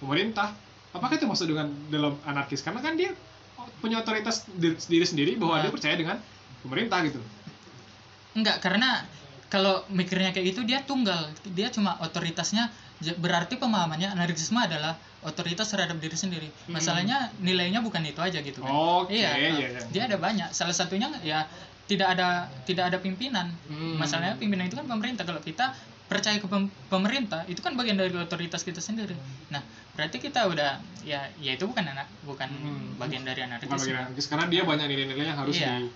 pemerintah, 0.00 0.56
apakah 0.96 1.20
itu 1.20 1.28
masuk 1.28 1.52
dengan 1.52 1.68
dalam 1.92 2.16
anarkis? 2.24 2.64
Karena 2.64 2.80
kan 2.80 2.96
dia 2.96 3.12
punya 3.84 4.00
otoritas 4.00 4.48
diri, 4.56 4.80
diri 4.88 5.06
sendiri 5.06 5.32
bahwa 5.36 5.60
Nah. 5.60 5.68
dia 5.68 5.72
percaya 5.72 5.94
dengan 5.96 6.16
pemerintah 6.64 7.00
gitu. 7.04 7.20
enggak 8.30 8.62
karena 8.62 9.02
kalau 9.50 9.82
mikirnya 9.90 10.30
kayak 10.30 10.54
gitu 10.54 10.62
dia 10.62 10.86
tunggal 10.86 11.34
dia 11.50 11.66
cuma 11.74 11.98
otoritasnya 11.98 12.70
berarti 13.16 13.56
pemahamannya 13.56 14.10
anarkisme 14.10 14.56
adalah 14.56 14.92
otoritas 15.20 15.66
terhadap 15.66 15.96
diri 15.96 16.14
sendiri. 16.14 16.48
Hmm. 16.48 16.76
masalahnya 16.76 17.32
nilainya 17.38 17.80
bukan 17.80 18.00
itu 18.02 18.18
aja 18.18 18.38
gitu 18.38 18.60
kan. 18.60 18.70
Oke, 18.70 19.16
iya, 19.16 19.30
nah, 19.30 19.56
iya. 19.56 19.80
dia 19.86 20.02
ada 20.04 20.16
banyak. 20.16 20.48
Salah 20.50 20.72
satunya 20.72 21.08
ya 21.20 21.44
tidak 21.84 22.12
ada 22.12 22.46
tidak 22.62 22.88
ada 22.88 22.98
pimpinan. 22.98 23.52
Hmm. 23.66 23.96
masalahnya 23.96 24.36
pimpinan 24.36 24.64
itu 24.64 24.76
kan 24.76 24.84
pemerintah. 24.84 25.24
Kalau 25.24 25.40
kita 25.40 25.72
percaya 26.06 26.36
ke 26.36 26.46
pem- 26.46 26.72
pemerintah 26.86 27.46
itu 27.46 27.58
kan 27.58 27.72
bagian 27.72 27.94
dari 27.94 28.10
otoritas 28.12 28.60
kita 28.60 28.78
sendiri. 28.78 29.14
Nah 29.48 29.62
berarti 29.90 30.18
kita 30.18 30.44
udah 30.44 30.76
ya 31.02 31.22
ya 31.36 31.52
itu 31.52 31.64
bukan 31.64 31.84
anak 31.84 32.08
bukan 32.22 32.48
Hmm. 32.48 32.96
bagian 32.96 33.22
dari 33.22 33.40
Bukan 33.40 33.50
anarkisme. 33.54 33.76
bagian 33.78 33.98
anarkis 34.02 34.26
karena 34.26 34.46
dia 34.46 34.62
banyak 34.62 34.86
nilai-nilai 34.86 35.26
yang 35.26 35.38
harus 35.38 35.54
Iya. 35.54 35.78
di 35.78 35.88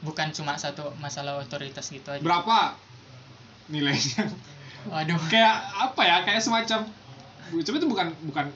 bukan 0.00 0.28
cuma 0.30 0.54
satu 0.54 0.92
masalah 0.96 1.38
otoritas 1.38 1.86
gitu 1.86 2.08
aja. 2.08 2.20
Berapa 2.20 2.76
nilainya 3.68 4.24
waduh. 4.88 5.18
Kayak 5.28 5.56
apa 5.76 6.02
ya? 6.06 6.16
Kayak 6.24 6.42
semacam 6.46 6.80
cuma 7.50 7.76
itu 7.82 7.88
bukan 7.90 8.08
bukan 8.30 8.46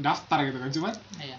daftar 0.00 0.38
gitu 0.48 0.58
kan. 0.58 0.70
Cuma 0.72 0.88
iya. 1.20 1.36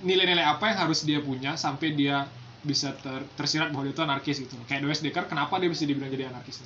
nilai-nilai 0.00 0.46
apa 0.46 0.70
yang 0.70 0.78
harus 0.88 1.04
dia 1.04 1.18
punya 1.20 1.58
sampai 1.58 1.92
dia 1.92 2.30
bisa 2.62 2.94
ter- 2.98 3.26
tersirat 3.38 3.70
bahwa 3.70 3.86
dia 3.86 3.94
itu 3.94 4.02
anarkis 4.02 4.36
gitu. 4.40 4.54
Kayak 4.66 4.86
Does 4.86 5.02
Decker 5.04 5.24
kenapa 5.26 5.58
dia 5.58 5.70
bisa 5.70 5.84
dibilang 5.84 6.10
jadi 6.10 6.30
anarkis 6.30 6.62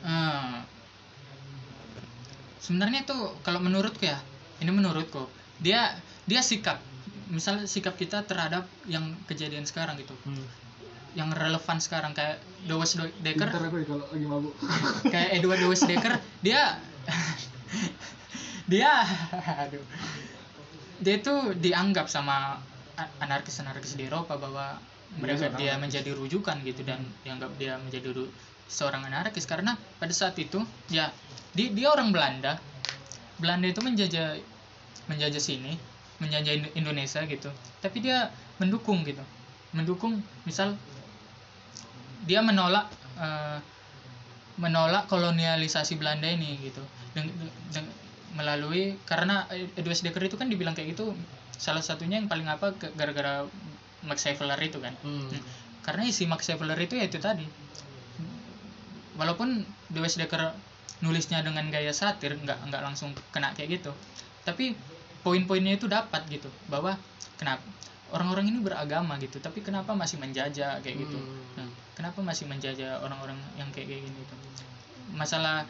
Hmm. 0.00 0.64
Sebenarnya 2.56 3.04
itu 3.04 3.18
kalau 3.44 3.60
menurutku 3.60 4.00
ya, 4.00 4.16
ini 4.64 4.72
menurutku 4.72 5.28
dia 5.60 5.92
dia 6.24 6.40
sikap, 6.40 6.80
misal 7.28 7.68
sikap 7.68 8.00
kita 8.00 8.24
terhadap 8.24 8.64
yang 8.88 9.12
kejadian 9.28 9.68
sekarang 9.68 10.00
gitu, 10.00 10.16
hmm. 10.24 10.46
Yang 11.12 11.30
relevan 11.30 11.78
sekarang 11.78 12.12
kayak 12.12 12.38
Dewes 12.62 12.94
Decker, 13.18 13.48
aku 13.48 13.82
kalau 13.82 14.06
lagi 14.06 14.26
mabuk. 14.26 14.54
Kayak 15.12 15.40
Edward 15.40 15.58
Dewes 15.58 15.82
Decker, 15.82 16.14
dia 16.40 16.78
dia 18.70 18.90
aduh. 19.58 19.82
Dia 21.00 21.14
itu 21.16 21.34
dianggap 21.56 22.06
sama 22.06 22.60
anarkis-anarkis 23.18 23.96
di 23.96 24.04
Eropa 24.04 24.36
bahwa 24.36 24.76
mereka 25.16 25.48
Biasa, 25.48 25.56
dia 25.56 25.72
anarkis. 25.74 25.82
menjadi 25.82 26.10
rujukan 26.12 26.56
gitu 26.62 26.80
dan 26.84 27.00
dianggap 27.24 27.50
dia 27.56 27.80
menjadi 27.80 28.12
ru- 28.12 28.32
seorang 28.68 29.02
anarkis. 29.02 29.48
Karena 29.48 29.74
pada 29.96 30.12
saat 30.12 30.36
itu 30.36 30.60
ya 30.86 31.08
dia, 31.56 31.72
dia 31.72 31.88
orang 31.88 32.12
Belanda. 32.12 32.60
Belanda 33.40 33.66
itu 33.66 33.80
menjajah 33.80 34.36
menjajah 35.08 35.42
sini 35.42 35.74
menjajah 36.20 36.52
Indo- 36.52 36.74
Indonesia 36.76 37.24
gitu. 37.24 37.48
Tapi 37.80 37.98
dia 37.98 38.28
mendukung 38.60 39.00
gitu. 39.02 39.24
Mendukung 39.72 40.20
misal 40.44 40.76
dia 42.24 42.40
menolak 42.44 42.88
eh, 43.20 43.58
menolak 44.60 45.08
kolonialisasi 45.08 45.96
Belanda 45.96 46.28
ini 46.28 46.60
gitu. 46.60 46.82
Deng- 47.16 47.32
deng- 47.72 47.94
melalui 48.30 48.94
karena 49.10 49.42
Edward 49.74 50.00
Decker 50.06 50.22
itu 50.22 50.38
kan 50.38 50.46
dibilang 50.46 50.78
kayak 50.78 50.94
gitu 50.94 51.18
salah 51.58 51.82
satunya 51.82 52.22
yang 52.22 52.30
paling 52.30 52.46
apa 52.46 52.72
gara-gara 52.94 53.42
Max 54.06 54.24
Havelaar 54.24 54.60
itu 54.62 54.78
kan. 54.78 54.94
Hmm. 55.02 55.28
karena 55.80 56.04
isi 56.06 56.28
Max 56.28 56.46
Havelaar 56.46 56.78
itu 56.78 56.94
ya 56.94 57.10
itu 57.10 57.18
tadi. 57.18 57.42
Walaupun 59.18 59.66
Dewes 59.90 60.14
Decker 60.14 60.54
nulisnya 61.00 61.40
dengan 61.40 61.66
gaya 61.72 61.90
satir 61.96 62.36
nggak 62.36 62.68
nggak 62.68 62.82
langsung 62.84 63.16
kena 63.32 63.56
kayak 63.56 63.80
gitu 63.80 63.92
tapi 64.44 64.76
poin-poinnya 65.24 65.76
itu 65.76 65.88
dapat 65.88 66.24
gitu 66.28 66.48
bahwa 66.68 66.96
kenapa 67.40 67.64
orang-orang 68.12 68.52
ini 68.52 68.58
beragama 68.60 69.16
gitu 69.20 69.40
tapi 69.40 69.64
kenapa 69.64 69.96
masih 69.96 70.20
menjajah 70.20 70.80
kayak 70.84 70.96
gitu? 71.06 71.16
Hmm. 71.16 71.60
Nah, 71.60 71.68
kenapa 72.00 72.24
masih 72.24 72.48
menjajah 72.48 73.04
orang-orang 73.04 73.36
yang 73.60 73.68
kayak 73.76 73.92
kayak 73.92 74.08
gini 74.08 74.18
itu? 74.24 74.36
Masalah 75.12 75.68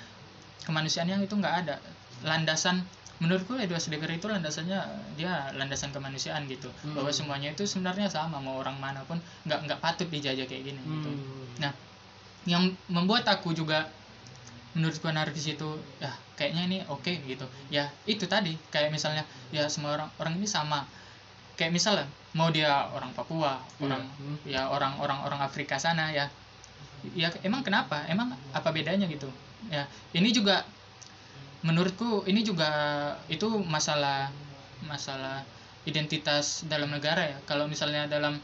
kemanusiaannya 0.63 1.27
itu 1.27 1.35
nggak 1.35 1.55
ada. 1.67 1.83
Landasan 2.23 2.87
menurutku 3.19 3.59
Edward 3.59 3.83
Decker 3.83 4.15
itu 4.15 4.31
landasannya 4.31 4.79
dia 5.19 5.51
landasan 5.59 5.91
kemanusiaan 5.91 6.47
gitu. 6.47 6.71
Hmm. 6.87 6.95
bahwa 6.95 7.11
semuanya 7.11 7.51
itu 7.51 7.67
sebenarnya 7.67 8.07
sama 8.07 8.39
mau 8.39 8.63
orang 8.63 8.79
mana 8.79 9.03
pun 9.05 9.19
nggak 9.45 9.67
nggak 9.67 9.81
patut 9.83 10.07
dijajah 10.07 10.47
kayak 10.47 10.71
gini 10.71 10.81
gitu. 10.81 11.11
Hmm. 11.11 11.45
nah 11.59 11.73
yang 12.49 12.73
membuat 12.89 13.29
aku 13.29 13.53
juga 13.53 13.91
menurutku 14.73 15.11
anarkis 15.11 15.51
itu 15.51 15.69
ya 15.99 16.15
kayaknya 16.39 16.63
ini 16.71 16.79
oke 16.87 17.11
gitu. 17.27 17.45
Ya 17.75 17.91
itu 18.07 18.25
tadi. 18.31 18.55
Kayak 18.71 18.95
misalnya 18.95 19.27
ya 19.51 19.67
semua 19.67 19.99
orang 19.99 20.09
orang 20.23 20.39
ini 20.39 20.47
sama 20.47 20.87
kayak 21.61 21.77
misalnya 21.77 22.09
mau 22.33 22.49
dia 22.49 22.89
orang 22.97 23.13
Papua 23.13 23.61
Iya. 23.77 23.85
orang 23.85 24.03
Hmm. 24.17 24.37
ya 24.49 24.63
orang 24.73 24.97
orang 24.97 25.21
orang 25.29 25.41
Afrika 25.45 25.77
sana 25.77 26.09
ya 26.09 26.33
ya 27.13 27.29
emang 27.45 27.61
kenapa 27.61 28.09
emang 28.09 28.33
apa 28.57 28.73
bedanya 28.73 29.05
gitu 29.05 29.29
ya 29.69 29.85
ini 30.17 30.33
juga 30.33 30.65
menurutku 31.61 32.25
ini 32.25 32.41
juga 32.41 32.69
itu 33.29 33.45
masalah 33.69 34.33
masalah 34.89 35.45
identitas 35.85 36.65
dalam 36.65 36.89
negara 36.89 37.29
ya 37.29 37.37
kalau 37.45 37.69
misalnya 37.69 38.09
dalam 38.09 38.41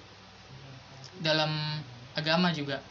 dalam 1.24 1.52
agama 2.12 2.52
juga 2.52 2.84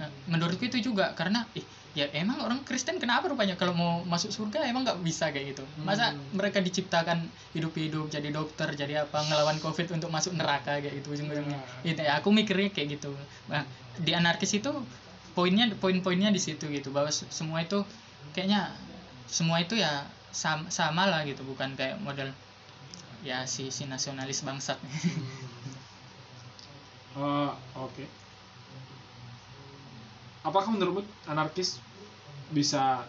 Nah, 0.00 0.08
menurutku 0.32 0.64
itu 0.64 0.80
juga 0.80 1.12
karena 1.12 1.44
ih, 1.52 1.60
ya 1.98 2.06
emang 2.14 2.38
orang 2.46 2.60
Kristen 2.62 2.96
kenapa 3.02 3.26
rupanya? 3.26 3.54
Kalau 3.58 3.74
mau 3.74 4.06
masuk 4.06 4.30
surga 4.30 4.62
emang 4.70 4.86
nggak 4.86 5.00
bisa 5.02 5.34
kayak 5.34 5.56
gitu. 5.56 5.64
Masa 5.82 6.14
Hmm. 6.14 6.38
mereka 6.38 6.58
diciptakan 6.62 7.18
hidup-hidup 7.56 8.06
jadi 8.14 8.28
dokter 8.30 8.68
jadi 8.78 8.94
apa 9.06 9.18
ngelawan 9.26 9.58
covid 9.64 9.86
untuk 9.96 10.10
masuk 10.14 10.32
neraka 10.38 10.78
kayak 10.78 10.94
gitu 11.02 11.08
ujung-ujungnya. 11.18 11.58
Itu 11.82 12.00
ya 12.06 12.22
aku 12.22 12.28
mikirnya 12.30 12.70
kayak 12.70 12.88
gitu. 12.98 13.10
Nah 13.50 13.62
di 13.98 14.12
anarkis 14.14 14.52
itu 14.54 14.70
poinnya 15.34 15.66
poin-poinnya 15.82 16.30
di 16.30 16.40
situ 16.42 16.64
gitu 16.70 16.88
bahwa 16.94 17.10
se- 17.10 17.28
semua 17.30 17.58
itu 17.66 17.78
kayaknya 18.34 18.70
semua 19.26 19.58
itu 19.62 19.74
ya 19.78 20.06
sama, 20.34 20.66
sama 20.70 21.06
lah 21.10 21.20
gitu 21.26 21.42
bukan 21.46 21.74
kayak 21.78 21.98
model 22.02 22.30
ya 23.26 23.44
si 23.46 23.68
si 23.74 23.84
nasionalis 23.86 24.40
bangsat. 24.46 24.78
Oh, 27.16 27.52
oke. 27.74 28.04
Apakah 30.40 30.72
menurutmu 30.72 31.04
anarkis 31.28 31.80
bisa 32.50 33.04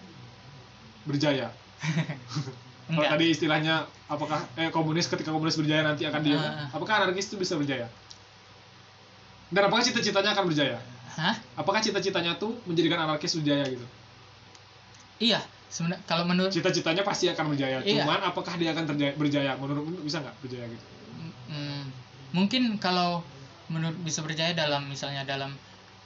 berjaya? 1.08 1.50
Kalau 2.92 3.08
tadi 3.08 3.32
istilahnya 3.32 3.88
apakah 4.12 4.44
eh 4.60 4.68
komunis 4.68 5.08
ketika 5.08 5.32
komunis 5.32 5.56
berjaya 5.56 5.88
nanti 5.88 6.04
akan 6.04 6.22
diam? 6.28 6.44
Ah. 6.44 6.68
Apakah 6.76 7.04
anarkis 7.04 7.32
itu 7.32 7.40
bisa 7.40 7.56
berjaya? 7.56 7.88
Dan 9.48 9.68
apakah 9.68 9.84
cita-citanya 9.84 10.36
akan 10.36 10.52
berjaya? 10.52 10.80
hah 11.12 11.36
apakah 11.60 11.84
cita-citanya 11.84 12.40
tuh 12.40 12.56
menjadikan 12.64 13.04
anarkis 13.04 13.36
berjaya 13.36 13.68
gitu 13.68 13.86
iya 15.20 15.44
sebenarnya 15.68 16.04
kalau 16.08 16.24
menurut 16.24 16.52
cita-citanya 16.52 17.04
pasti 17.04 17.28
akan 17.28 17.52
berjaya 17.52 17.84
Iya. 17.84 18.04
cuman 18.04 18.20
apakah 18.32 18.54
dia 18.56 18.72
akan 18.72 18.86
terjaya, 18.96 19.14
berjaya 19.20 19.52
menurut 19.60 19.84
bisa 20.04 20.24
nggak 20.24 20.36
berjaya 20.40 20.66
gitu 20.72 20.86
mm, 21.52 21.84
mungkin 22.32 22.80
kalau 22.80 23.24
menurut 23.68 24.00
bisa 24.04 24.24
berjaya 24.24 24.56
dalam 24.56 24.88
misalnya 24.88 25.28
dalam 25.28 25.52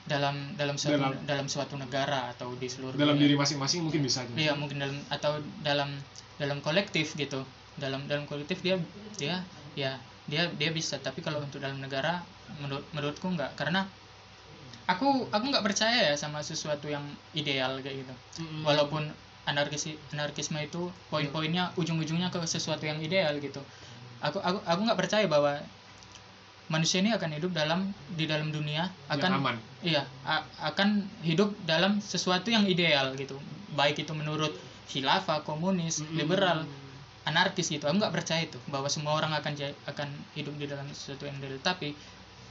dalam 0.06 0.54
dalam 0.54 0.78
suatu 0.78 1.02
Dalam- 1.02 1.18
dalam, 1.26 1.46
suatu 1.50 1.74
negara 1.76 2.30
atau 2.30 2.54
di 2.56 2.70
seluruh 2.70 2.94
dalam 2.94 3.18
dunia. 3.18 3.26
diri 3.26 3.36
masing-masing 3.36 3.82
mungkin 3.82 4.06
bisa 4.06 4.22
aja 4.22 4.34
iya 4.38 4.54
mungkin 4.54 4.78
dalam 4.78 4.98
atau 5.10 5.42
dalam 5.66 5.90
dalam 6.38 6.62
kolektif 6.62 7.18
gitu. 7.18 7.42
Dalam 7.76 8.06
dalam 8.06 8.30
kolektif 8.30 8.62
dia 8.62 8.78
dia 9.18 9.42
ya 9.74 9.98
dia 10.30 10.46
dia 10.54 10.70
bisa. 10.70 11.02
Tapi 11.02 11.20
kalau 11.20 11.42
untuk 11.42 11.58
dalam 11.58 11.82
negara 11.82 12.22
menurut 12.62 12.86
menurutku 12.94 13.26
nggak. 13.28 13.58
Karena 13.58 13.84
aku 14.86 15.26
aku 15.34 15.46
nggak 15.50 15.66
percaya 15.66 16.14
ya 16.14 16.16
sama 16.16 16.46
sesuatu 16.46 16.86
yang 16.86 17.04
ideal 17.34 17.82
kayak 17.82 18.06
gitu. 18.06 18.14
Mm-mm. 18.46 18.62
walaupun 18.62 19.10
anarkis 19.46 19.90
anarkisme 20.14 20.58
itu 20.58 20.90
poin-poinnya 21.10 21.74
ujung-ujungnya 21.76 22.30
ke 22.30 22.38
sesuatu 22.46 22.86
yang 22.86 23.02
ideal 23.02 23.34
gitu. 23.42 23.62
Aku 24.22 24.38
aku 24.40 24.62
aku 24.62 24.80
nggak 24.86 25.00
percaya 25.00 25.26
bahwa 25.26 25.58
manusia 26.66 26.98
ini 27.02 27.14
akan 27.14 27.30
hidup 27.38 27.52
dalam 27.54 27.94
di 28.10 28.26
dalam 28.26 28.50
dunia 28.50 28.90
Yang 29.08 29.22
akan 29.22 29.32
aman. 29.38 29.56
iya 29.86 30.02
a- 30.26 30.46
akan 30.66 31.06
hidup 31.22 31.54
dalam 31.64 32.02
sesuatu 32.02 32.50
yang 32.50 32.66
ideal 32.66 33.14
gitu. 33.16 33.38
Baik 33.78 34.02
itu 34.02 34.14
menurut 34.18 34.50
khilafah 34.90 35.46
komunis 35.46 36.02
Mm-mm. 36.02 36.18
liberal 36.18 36.66
anarkis 37.26 37.70
gitu. 37.70 37.86
Aku 37.86 37.98
nggak 38.02 38.14
percaya 38.14 38.46
itu 38.46 38.58
bahwa 38.70 38.90
semua 38.90 39.14
orang 39.14 39.34
akan 39.34 39.54
akan 39.86 40.08
hidup 40.34 40.54
di 40.58 40.66
dalam 40.66 40.86
sesuatu 40.90 41.26
yang 41.26 41.38
ideal. 41.38 41.58
Tapi 41.62 41.94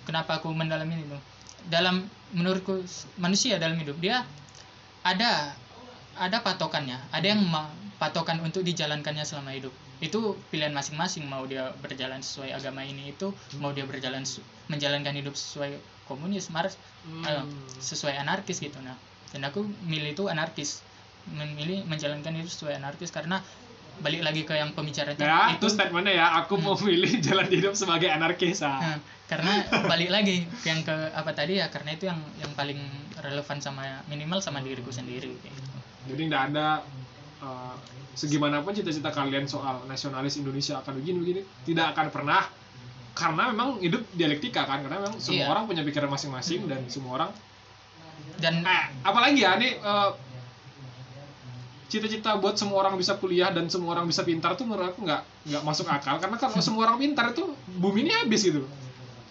kenapa 0.06 0.38
aku 0.38 0.50
mendalami 0.54 1.00
itu? 1.00 1.18
Dalam 1.66 2.04
menurutku 2.30 2.82
manusia 3.16 3.56
dalam 3.58 3.78
hidup 3.78 3.96
dia 3.98 4.22
ada 5.02 5.54
ada 6.14 6.38
patokannya 6.40 6.96
ada 7.10 7.26
yang 7.26 7.42
ma- 7.42 7.72
patokan 7.98 8.42
untuk 8.42 8.66
dijalankannya 8.66 9.24
selama 9.26 9.54
hidup. 9.54 9.72
Itu 10.02 10.36
pilihan 10.50 10.74
masing-masing 10.74 11.24
mau 11.26 11.46
dia 11.46 11.72
berjalan 11.80 12.20
sesuai 12.20 12.54
agama 12.54 12.82
ini 12.82 13.14
itu 13.14 13.30
mau 13.62 13.70
dia 13.70 13.86
berjalan 13.86 14.26
menjalankan 14.68 15.14
hidup 15.14 15.34
sesuai 15.36 15.78
komunis 16.08 16.52
mars 16.52 16.76
eh, 17.24 17.44
sesuai 17.80 18.18
anarkis 18.20 18.60
gitu. 18.60 18.76
Nah 18.82 18.96
dan 19.34 19.50
aku 19.50 19.66
milih 19.86 20.14
itu 20.14 20.24
anarkis. 20.30 20.82
Memilih 21.24 21.88
menjalankan 21.88 22.36
hidup 22.36 22.52
sesuai 22.52 22.78
anarkis 22.78 23.08
karena 23.08 23.40
balik 24.02 24.26
lagi 24.26 24.42
ke 24.42 24.58
yang 24.58 24.74
pembicaraan 24.74 25.14
ya 25.14 25.54
tadi, 25.54 25.54
itu 25.54 25.66
statementnya 25.70 26.18
ya 26.18 26.26
aku 26.42 26.58
mau 26.58 26.74
milih 26.74 27.22
jalan 27.22 27.46
hidup 27.46 27.78
sebagai 27.78 28.10
anarkis 28.10 28.58
ah. 28.66 28.82
Nah, 28.82 28.98
karena 29.30 29.62
balik 29.86 30.10
lagi 30.10 30.50
ke 30.50 30.66
yang 30.66 30.82
ke 30.82 30.94
apa 31.14 31.30
tadi 31.30 31.62
ya 31.62 31.70
karena 31.70 31.94
itu 31.94 32.10
yang 32.10 32.18
yang 32.42 32.50
paling 32.58 32.78
relevan 33.22 33.58
sama 33.62 34.02
minimal 34.10 34.42
sama 34.42 34.60
diriku 34.60 34.90
sendiri 34.90 35.30
kayak 35.40 35.54
gitu. 35.54 35.78
jadi 36.10 36.22
nggak 36.26 36.42
ada 36.52 36.66
uh, 37.44 37.76
segimanapun 38.16 38.72
cita-cita 38.72 39.12
kalian 39.12 39.44
soal 39.44 39.84
nasionalis 39.84 40.40
Indonesia 40.40 40.80
akan 40.80 40.96
begini-begini 40.98 41.44
tidak 41.68 41.92
akan 41.92 42.08
pernah. 42.08 42.42
Karena 43.14 43.52
memang 43.54 43.78
hidup 43.78 44.02
dialektika 44.10 44.66
kan 44.66 44.82
karena 44.82 44.98
memang 44.98 45.22
semua 45.22 45.46
Iya. 45.46 45.52
orang 45.52 45.64
punya 45.70 45.86
pikiran 45.86 46.10
masing-masing 46.10 46.66
dan 46.66 46.82
semua 46.90 47.14
orang 47.22 47.30
dan 48.42 48.58
eh, 48.66 48.84
apalagi 49.06 49.46
ya 49.46 49.54
ini 49.54 49.78
eh, 49.78 50.10
cita-cita 51.86 52.34
buat 52.42 52.58
semua 52.58 52.82
orang 52.82 52.98
bisa 52.98 53.14
kuliah 53.22 53.54
dan 53.54 53.70
semua 53.70 53.94
orang 53.94 54.10
bisa 54.10 54.26
pintar 54.26 54.58
tuh 54.58 54.66
menurut 54.66 54.90
aku 54.90 55.06
nggak 55.06 55.22
nggak 55.46 55.62
masuk 55.62 55.86
akal. 55.86 56.18
Karena 56.18 56.36
kalau 56.42 56.58
semua 56.66 56.90
orang 56.90 56.98
pintar 56.98 57.30
itu 57.30 57.54
bumi 57.78 58.02
ini 58.08 58.12
habis 58.18 58.42
gitu. 58.42 58.66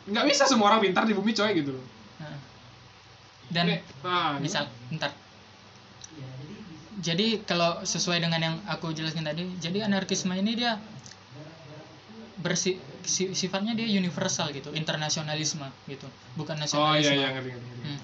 Nggak 0.08 0.26
bisa 0.32 0.44
semua 0.48 0.72
orang 0.72 0.80
pintar 0.80 1.04
di 1.04 1.12
bumi 1.12 1.36
coy 1.36 1.52
gitu. 1.60 1.76
Nah, 2.24 2.38
dan 3.52 3.66
Ini, 3.68 3.76
nah, 4.00 4.40
misal 4.40 4.72
bentar 4.88 5.12
jadi 7.04 7.44
kalau 7.44 7.84
sesuai 7.84 8.24
dengan 8.24 8.40
yang 8.40 8.56
aku 8.66 8.96
jelaskan 8.96 9.28
tadi 9.28 9.44
jadi 9.60 9.86
anarkisme 9.86 10.32
ini 10.34 10.56
dia 10.56 10.80
bersi 12.40 12.80
si- 13.04 13.36
sifatnya 13.36 13.76
dia 13.76 13.88
universal 13.88 14.50
gitu 14.56 14.72
internasionalisme 14.74 15.68
gitu 15.86 16.08
bukan 16.40 16.56
oh 16.56 16.62
nasionalisme 16.64 17.14
iya 17.14 17.28
iya 17.28 17.30
ngerti 17.36 17.50
ngerti, 17.52 17.68
ngerti. 17.70 17.88
Hmm. 17.88 18.00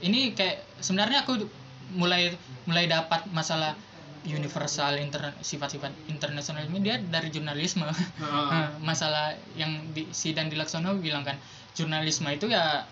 Ini 0.00 0.32
kayak 0.32 0.80
sebenarnya 0.80 1.28
aku 1.28 1.44
mulai 1.92 2.32
mulai 2.64 2.88
dapat 2.88 3.26
masalah 3.34 3.76
universal 4.24 4.96
inter, 5.00 5.32
sifat-sifat 5.44 5.92
internasional 6.08 6.64
ini 6.68 6.80
dia 6.80 6.96
dari 7.00 7.28
jurnalisme 7.32 7.84
Nah, 7.84 8.72
masalah 8.88 9.36
yang 9.56 9.92
di 9.92 10.08
Sidan 10.12 10.48
di 10.48 10.56
Laksono 10.56 10.96
bilang 10.96 11.24
kan 11.24 11.36
jurnalisme 11.76 12.28
itu 12.32 12.48
ya 12.48 12.84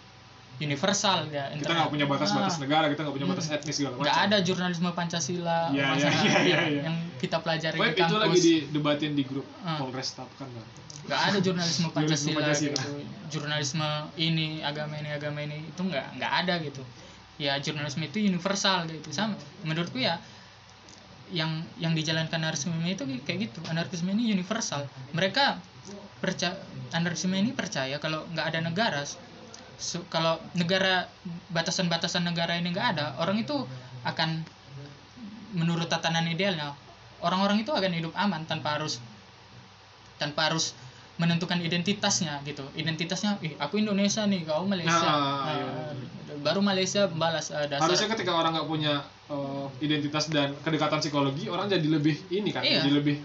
universal 0.59 1.26
ya 1.28 1.50
kita 1.52 1.70
nggak 1.70 1.88
punya 1.88 2.04
batas-batas 2.04 2.54
Ah, 2.54 2.61
negara 2.61 2.84
kita 2.86 3.00
nggak 3.00 3.14
punya 3.14 3.26
Hmm. 3.26 3.34
batas 3.38 3.46
etnis 3.48 3.74
segala 3.74 3.94
macam. 3.94 4.04
nggak 4.04 4.18
ada 4.20 4.36
jurnalisme 4.40 4.88
Pancasila 4.90 5.61
Iya, 5.68 5.74
iya, 5.74 5.86
masalah 5.88 6.22
iya, 6.24 6.38
iya, 6.42 6.80
yang- 6.82 7.00
kita 7.16 7.36
pelajari 7.38 7.76
Web 7.76 7.90
di 7.90 8.00
itu 8.00 8.14
lagi 8.14 8.26
kampus 8.28 8.42
didebatin 8.42 9.12
di 9.12 9.22
grup 9.22 9.46
Ah. 9.61 9.78
Polres 9.78 10.11
kan 10.14 10.26
nggak 11.09 11.20
ada 11.24 11.38
jurnalisme 11.38 11.88
Jurnalisme 11.88 11.94
Pancasila, 11.94 12.36
Pancasila. 12.42 12.74
gitu. 12.74 12.90
Jurnalisme 13.30 13.88
ini 14.16 14.46
agama 14.61 14.94
ini 14.94 15.09
agama 15.09 15.38
ini 15.40 15.56
itu 15.64 15.80
nggak 15.80 16.06
nggak 16.16 16.32
ada 16.36 16.54
gitu. 16.61 16.82
Ya 17.38 17.54
jurnalisme 17.56 18.02
itu 18.02 18.18
universal 18.18 18.84
gitu. 18.84 19.09
Sama 19.09 19.32
menurutku 19.62 19.96
ya 19.96 20.18
yang 21.30 21.48
yang 21.76 21.92
dijalankan 21.92 22.40
anarkisme 22.40 22.72
itu 22.82 23.04
kayak 23.22 23.38
gitu. 23.46 23.61
Anarkisme 23.66 24.09
ini 24.11 24.32
universal. 24.32 24.84
Mereka 25.12 25.61
percaya 26.18 26.56
anarkisme 26.90 27.32
ini 27.32 27.52
percaya 27.52 27.96
kalau 27.98 28.24
nggak 28.28 28.46
ada 28.46 28.61
negara 28.61 29.00
su- 29.79 30.05
kalau 30.09 30.37
negara 30.53 31.07
batasan-batasan 31.49 32.22
negara 32.22 32.55
ini 32.55 32.68
nggak 32.68 32.89
ada 32.93 33.07
orang 33.16 33.39
itu 33.39 33.55
akan 34.03 34.43
menurut 35.51 35.87
tatanan 35.87 36.26
idealnya 36.26 36.74
orang-orang 37.18 37.62
itu 37.62 37.70
akan 37.70 37.91
hidup 37.91 38.12
aman 38.14 38.45
tanpa 38.45 38.76
harus 38.76 39.01
tanpa 40.16 40.51
harus 40.51 40.74
menentukan 41.16 41.59
identitasnya 41.59 42.39
gitu 42.45 42.62
identitasnya 42.74 43.39
ih 43.41 43.55
aku 43.57 43.79
Indonesia 43.79 44.22
nih 44.22 44.43
kau 44.45 44.62
Malaysia 44.64 44.93
Nah, 45.03 45.43
Nah, 45.43 45.55
iya. 45.57 46.35
baru 46.39 46.61
Malaysia 46.61 47.07
balas 47.09 47.51
eh, 47.51 47.66
dasar 47.66 47.83
harusnya 47.83 48.07
ketika 48.09 48.31
orang 48.33 48.55
nggak 48.55 48.68
punya 48.68 49.03
uh, 49.26 49.66
identitas 49.79 50.29
dan 50.29 50.55
kedekatan 50.59 51.01
psikologi 51.01 51.47
orang 51.47 51.66
jadi 51.66 51.89
lebih 51.89 52.14
ini 52.29 52.51
kan 52.51 52.62
Iya. 52.62 52.83
jadi 52.83 52.91
lebih 52.95 53.16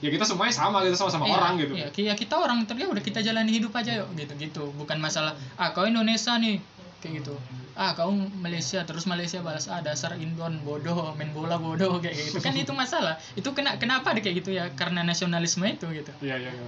ya 0.00 0.08
kita 0.12 0.24
semuanya 0.28 0.54
sama 0.54 0.84
kita 0.84 0.96
sama-sama 0.96 1.24
Iya, 1.24 1.36
orang 1.36 1.52
gitu. 1.56 1.72
iya, 1.74 1.88
ya 1.92 2.14
kita 2.14 2.34
orang 2.36 2.64
terlihat 2.68 2.88
udah 2.92 3.04
kita 3.04 3.20
jalani 3.24 3.50
hidup 3.52 3.72
aja 3.76 4.04
yuk 4.04 4.08
gitu 4.14 4.32
gitu. 4.36 4.62
Bukan 4.76 5.00
masalah 5.00 5.32
ah 5.56 5.72
kau 5.72 5.88
Indonesia 5.88 6.36
nih 6.36 6.60
kayak 7.00 7.24
gitu. 7.24 7.34
Ah 7.76 7.92
kau 7.92 8.08
Malaysia 8.40 8.84
terus 8.88 9.04
Malaysia 9.04 9.44
balas 9.44 9.68
ah 9.68 9.80
dasar 9.80 10.16
Indon 10.16 10.60
bodoh 10.64 11.12
main 11.16 11.32
bola 11.32 11.56
bodoh 11.56 12.00
kayak 12.00 12.16
gitu. 12.16 12.38
Kan 12.40 12.56
itu 12.56 12.72
masalah. 12.72 13.16
Itu 13.36 13.52
kena 13.52 13.76
kenapa 13.76 14.12
ada 14.12 14.20
kayak 14.20 14.44
gitu 14.44 14.50
ya? 14.52 14.72
Karena 14.76 15.04
nasionalisme 15.04 15.64
itu 15.68 15.86
gitu. 15.92 16.12
Iya 16.24 16.36
iya 16.40 16.50
iya. 16.52 16.64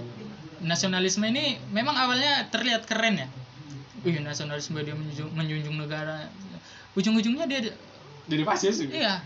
nasionalisme 0.59 1.23
ini 1.23 1.55
memang 1.71 1.95
awalnya 1.95 2.51
terlihat 2.51 2.83
keren 2.83 3.15
ya. 3.15 3.27
Wih, 4.03 4.19
nasionalisme 4.19 4.79
dia 4.83 4.95
menjunjung, 4.95 5.31
menjunjung 5.35 5.75
negara. 5.75 6.27
Ujung-ujungnya 6.95 7.47
dia 7.47 7.61
jadi 8.29 8.43
fasis 8.43 8.75
gitu. 8.79 8.93
iya 8.93 9.25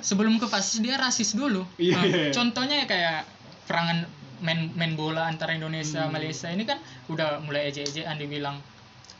sebelum 0.00 0.36
ke 0.36 0.46
fasis 0.46 0.78
dia 0.78 0.94
rasis 0.94 1.34
dulu 1.34 1.66
Iya, 1.76 1.94
Nah, 1.94 2.04
iya. 2.04 2.30
contohnya 2.30 2.84
kayak 2.84 3.26
perangan 3.64 4.06
main 4.38 4.70
main 4.72 4.94
bola 4.94 5.26
antara 5.26 5.50
Indonesia 5.50 6.00
Hmm. 6.00 6.14
Malaysia 6.14 6.46
ini 6.46 6.62
kan 6.62 6.78
udah 7.08 7.42
mulai 7.42 7.68
ejek-ejekan 7.68 8.16
dibilang 8.16 8.56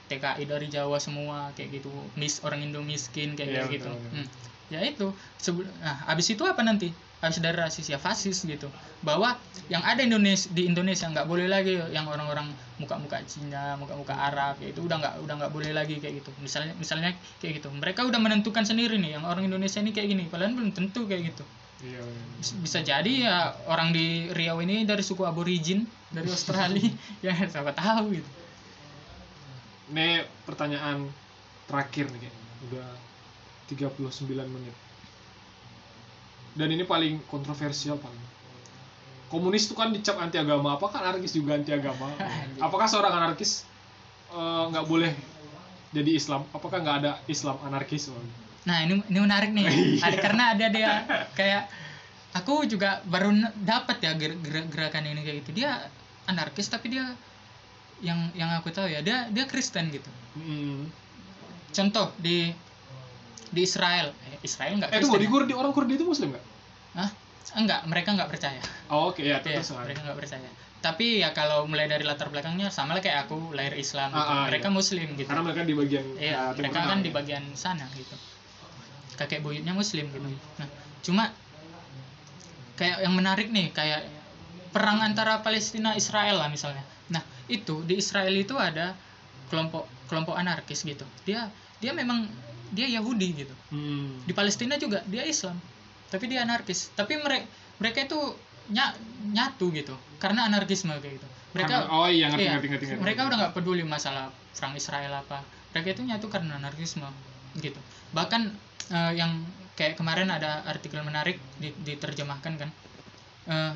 TKI 0.07 0.47
dari 0.47 0.67
Jawa 0.69 0.97
semua 0.97 1.51
kayak 1.53 1.69
gitu 1.77 1.91
mis 2.15 2.41
orang 2.41 2.63
Indo 2.63 2.81
miskin 2.81 3.35
kayak 3.35 3.51
Iya, 3.51 3.63
gitu 3.69 3.91
betul, 3.91 3.99
betul. 3.99 4.13
Hmm. 4.15 4.27
ya 4.69 4.81
itu 4.81 5.07
sebelum 5.37 5.73
nah 5.79 6.07
habis 6.07 6.27
itu 6.29 6.43
apa 6.43 6.61
nanti 6.61 6.95
habis 7.19 7.43
dari 7.43 7.59
rasis 7.59 7.87
ya 7.91 7.99
fasis 7.99 8.47
gitu. 8.47 8.71
Bahwa 9.03 9.35
yang 9.67 9.83
ada 9.83 10.01
Indonesia 10.01 10.47
di 10.55 10.71
Indonesia 10.71 11.11
nggak 11.11 11.27
boleh 11.27 11.51
lagi 11.51 11.75
yang 11.91 12.07
orang-orang 12.07 12.47
muka-muka 12.79 13.19
Cina 13.27 13.75
muka-muka 13.75 14.15
Arab 14.15 14.63
ya 14.63 14.71
itu 14.71 14.87
udah 14.87 14.97
nggak 15.03 15.15
udah 15.27 15.35
nggak 15.43 15.53
boleh 15.53 15.71
lagi 15.75 15.99
kayak 15.99 16.23
gitu. 16.23 16.31
Misalnya 16.39 16.73
misalnya 16.79 17.11
kayak 17.43 17.63
gitu. 17.63 17.69
Mereka 17.75 18.07
udah 18.07 18.21
menentukan 18.23 18.63
sendiri 18.63 18.97
nih 19.03 19.19
yang 19.19 19.25
orang 19.27 19.47
Indonesia 19.51 19.83
ini 19.83 19.91
kayak 19.91 20.09
gini. 20.15 20.25
Padahal 20.31 20.55
belum 20.55 20.71
tentu 20.71 21.11
kayak 21.11 21.35
gitu. 21.35 21.45
Iya, 21.79 22.03
iya. 22.03 22.23
Bis- 22.39 22.59
bisa 22.59 22.79
jadi 22.83 23.13
ya 23.27 23.37
orang 23.71 23.95
di 23.95 24.31
Riau 24.35 24.59
ini 24.63 24.83
dari 24.83 25.03
suku 25.03 25.23
aborigin 25.27 25.87
dari 26.11 26.31
Australia. 26.31 26.87
Ya 27.27 27.35
siapa 27.35 27.75
tahu 27.75 28.15
gitu. 28.15 28.31
Ini 29.91 30.23
pertanyaan 30.47 31.09
terakhir 31.67 32.11
nih 32.15 32.31
udah 32.71 32.89
39 33.69 34.15
menit 34.49 34.88
dan 36.59 36.69
ini 36.75 36.83
paling 36.83 37.23
kontroversial 37.31 37.97
paling 38.03 38.19
komunis 39.31 39.69
itu 39.69 39.77
kan 39.77 39.93
dicap 39.93 40.17
anti 40.19 40.41
agama. 40.41 40.75
Apakah 40.75 41.05
anarkis 41.05 41.37
juga 41.37 41.55
anti 41.55 41.71
agama? 41.71 42.11
Apakah 42.67 42.89
seorang 42.91 43.13
anarkis 43.15 43.63
eh, 44.35 44.63
nggak 44.75 44.87
boleh 44.89 45.13
jadi 45.95 46.11
Islam? 46.19 46.43
Apakah 46.51 46.83
nggak 46.83 46.97
ada 47.05 47.13
Islam 47.31 47.57
anarkis? 47.63 48.11
Nah 48.67 48.83
ini 48.83 48.99
ini 49.07 49.19
menarik 49.23 49.55
nih, 49.55 49.67
ada 50.07 50.17
karena 50.19 50.45
ada 50.57 50.67
dia 50.73 50.91
kayak 51.39 51.71
aku 52.35 52.67
juga 52.67 53.01
baru 53.07 53.33
dapat 53.63 53.97
ya 54.03 54.13
ger- 54.19 54.41
ger- 54.43 54.69
gerakan 54.69 55.07
ini 55.07 55.23
kayak 55.23 55.37
gitu. 55.47 55.63
Dia 55.63 55.87
anarkis 56.27 56.69
tapi 56.69 56.93
dia 56.93 57.13
yang 58.01 58.31
yang 58.35 58.51
aku 58.59 58.71
tahu 58.71 58.89
ya 58.89 59.05
dia 59.05 59.29
dia 59.31 59.45
Kristen 59.47 59.93
gitu. 59.95 60.11
Hmm. 60.39 60.87
contoh 61.69 62.09
di 62.17 62.49
di 63.49 63.61
Israel 63.65 64.13
eh, 64.29 64.39
Israel 64.45 64.75
nggak 64.79 64.91
Eh 64.93 64.99
Kristen 65.01 65.21
di 65.23 65.29
Kurdi, 65.31 65.53
orang 65.55 65.73
Kurdi 65.73 65.95
itu 65.97 66.05
muslim 66.05 66.35
nggak? 66.35 66.45
Hah? 66.99 67.11
enggak 67.57 67.81
mereka 67.89 68.13
nggak 68.13 68.29
percaya 68.29 68.61
Oh, 68.93 69.09
oke, 69.09 69.25
ya, 69.25 69.41
Iya, 69.41 69.57
terus. 69.65 69.73
mereka 69.73 70.05
nggak 70.05 70.19
percaya 70.21 70.49
tapi 70.79 71.19
ya 71.27 71.35
kalau 71.35 71.67
mulai 71.67 71.91
dari 71.91 72.07
latar 72.07 72.31
belakangnya 72.31 72.71
sama 72.71 72.95
lah 72.95 73.03
kayak 73.03 73.27
aku 73.27 73.51
lahir 73.51 73.75
Islam 73.75 74.15
gitu. 74.15 74.23
Ah, 74.23 74.31
ah, 74.31 74.45
mereka 74.47 74.71
iya. 74.71 74.77
muslim 74.79 75.09
gitu 75.19 75.27
Karena 75.27 75.43
mereka 75.43 75.63
di 75.67 75.75
bagian 75.75 76.05
Iya, 76.15 76.37
uh, 76.39 76.51
mereka 76.55 76.79
kan 76.87 76.99
ya. 77.03 77.05
di 77.05 77.11
bagian 77.11 77.45
sana 77.59 77.87
gitu. 77.99 78.15
Kakek 79.19 79.43
buyutnya 79.43 79.75
muslim 79.75 80.07
gitu. 80.07 80.23
Nah, 80.63 80.69
cuma 81.03 81.35
kayak 82.79 83.03
yang 83.03 83.15
menarik 83.19 83.51
nih 83.51 83.75
kayak 83.75 84.07
perang 84.71 85.03
antara 85.03 85.43
Palestina 85.43 85.99
Israel 85.99 86.39
lah 86.39 86.47
misalnya. 86.47 86.87
Nah, 87.11 87.27
itu 87.51 87.83
di 87.83 87.99
Israel 87.99 88.31
itu 88.31 88.55
ada 88.55 88.95
kelompok 89.51 89.91
kelompok 90.07 90.39
anarkis 90.39 90.87
gitu. 90.87 91.03
Dia 91.27 91.51
dia 91.83 91.91
memang 91.91 92.31
dia 92.71 92.87
Yahudi 92.91 93.29
gitu. 93.37 93.55
Hmm. 93.71 94.21
Di 94.23 94.33
Palestina 94.33 94.75
juga 94.75 95.01
dia 95.05 95.23
Islam. 95.23 95.57
Tapi 96.09 96.25
dia 96.27 96.43
anarkis. 96.43 96.89
Tapi 96.93 97.17
mereka 97.17 97.47
mereka 97.77 97.99
itu 98.03 98.19
ny- 98.69 98.97
nyatu 99.31 99.69
gitu. 99.71 99.93
Karena 100.17 100.45
anarkisme 100.45 100.93
kayak 100.95 101.21
gitu. 101.21 101.29
Mereka 101.49 101.89
oh 101.89 102.05
iya 102.07 102.29
ngerti 102.29 102.45
Iya, 102.45 102.53
ngerti 102.55 102.67
ngerti 102.69 102.85
ngerti. 102.87 103.01
mereka 103.01 103.21
udah 103.25 103.37
nggak 103.41 103.53
peduli 103.55 103.81
masalah 103.81 104.29
perang 104.53 104.75
Israel 104.75 105.15
apa 105.15 105.41
mereka 105.71 105.95
itu 105.95 106.03
nyatu 106.03 106.27
karena 106.27 106.59
anarkisme 106.59 107.07
gitu 107.57 107.79
bahkan 108.11 108.53
eh, 108.91 109.13
yang 109.15 109.47
kayak 109.73 109.95
kemarin 109.95 110.29
ada 110.29 110.67
artikel 110.67 110.99
menarik 111.01 111.39
di- 111.57 111.73
diterjemahkan 111.79 112.53
kan 112.59 112.69
eh, 113.47 113.73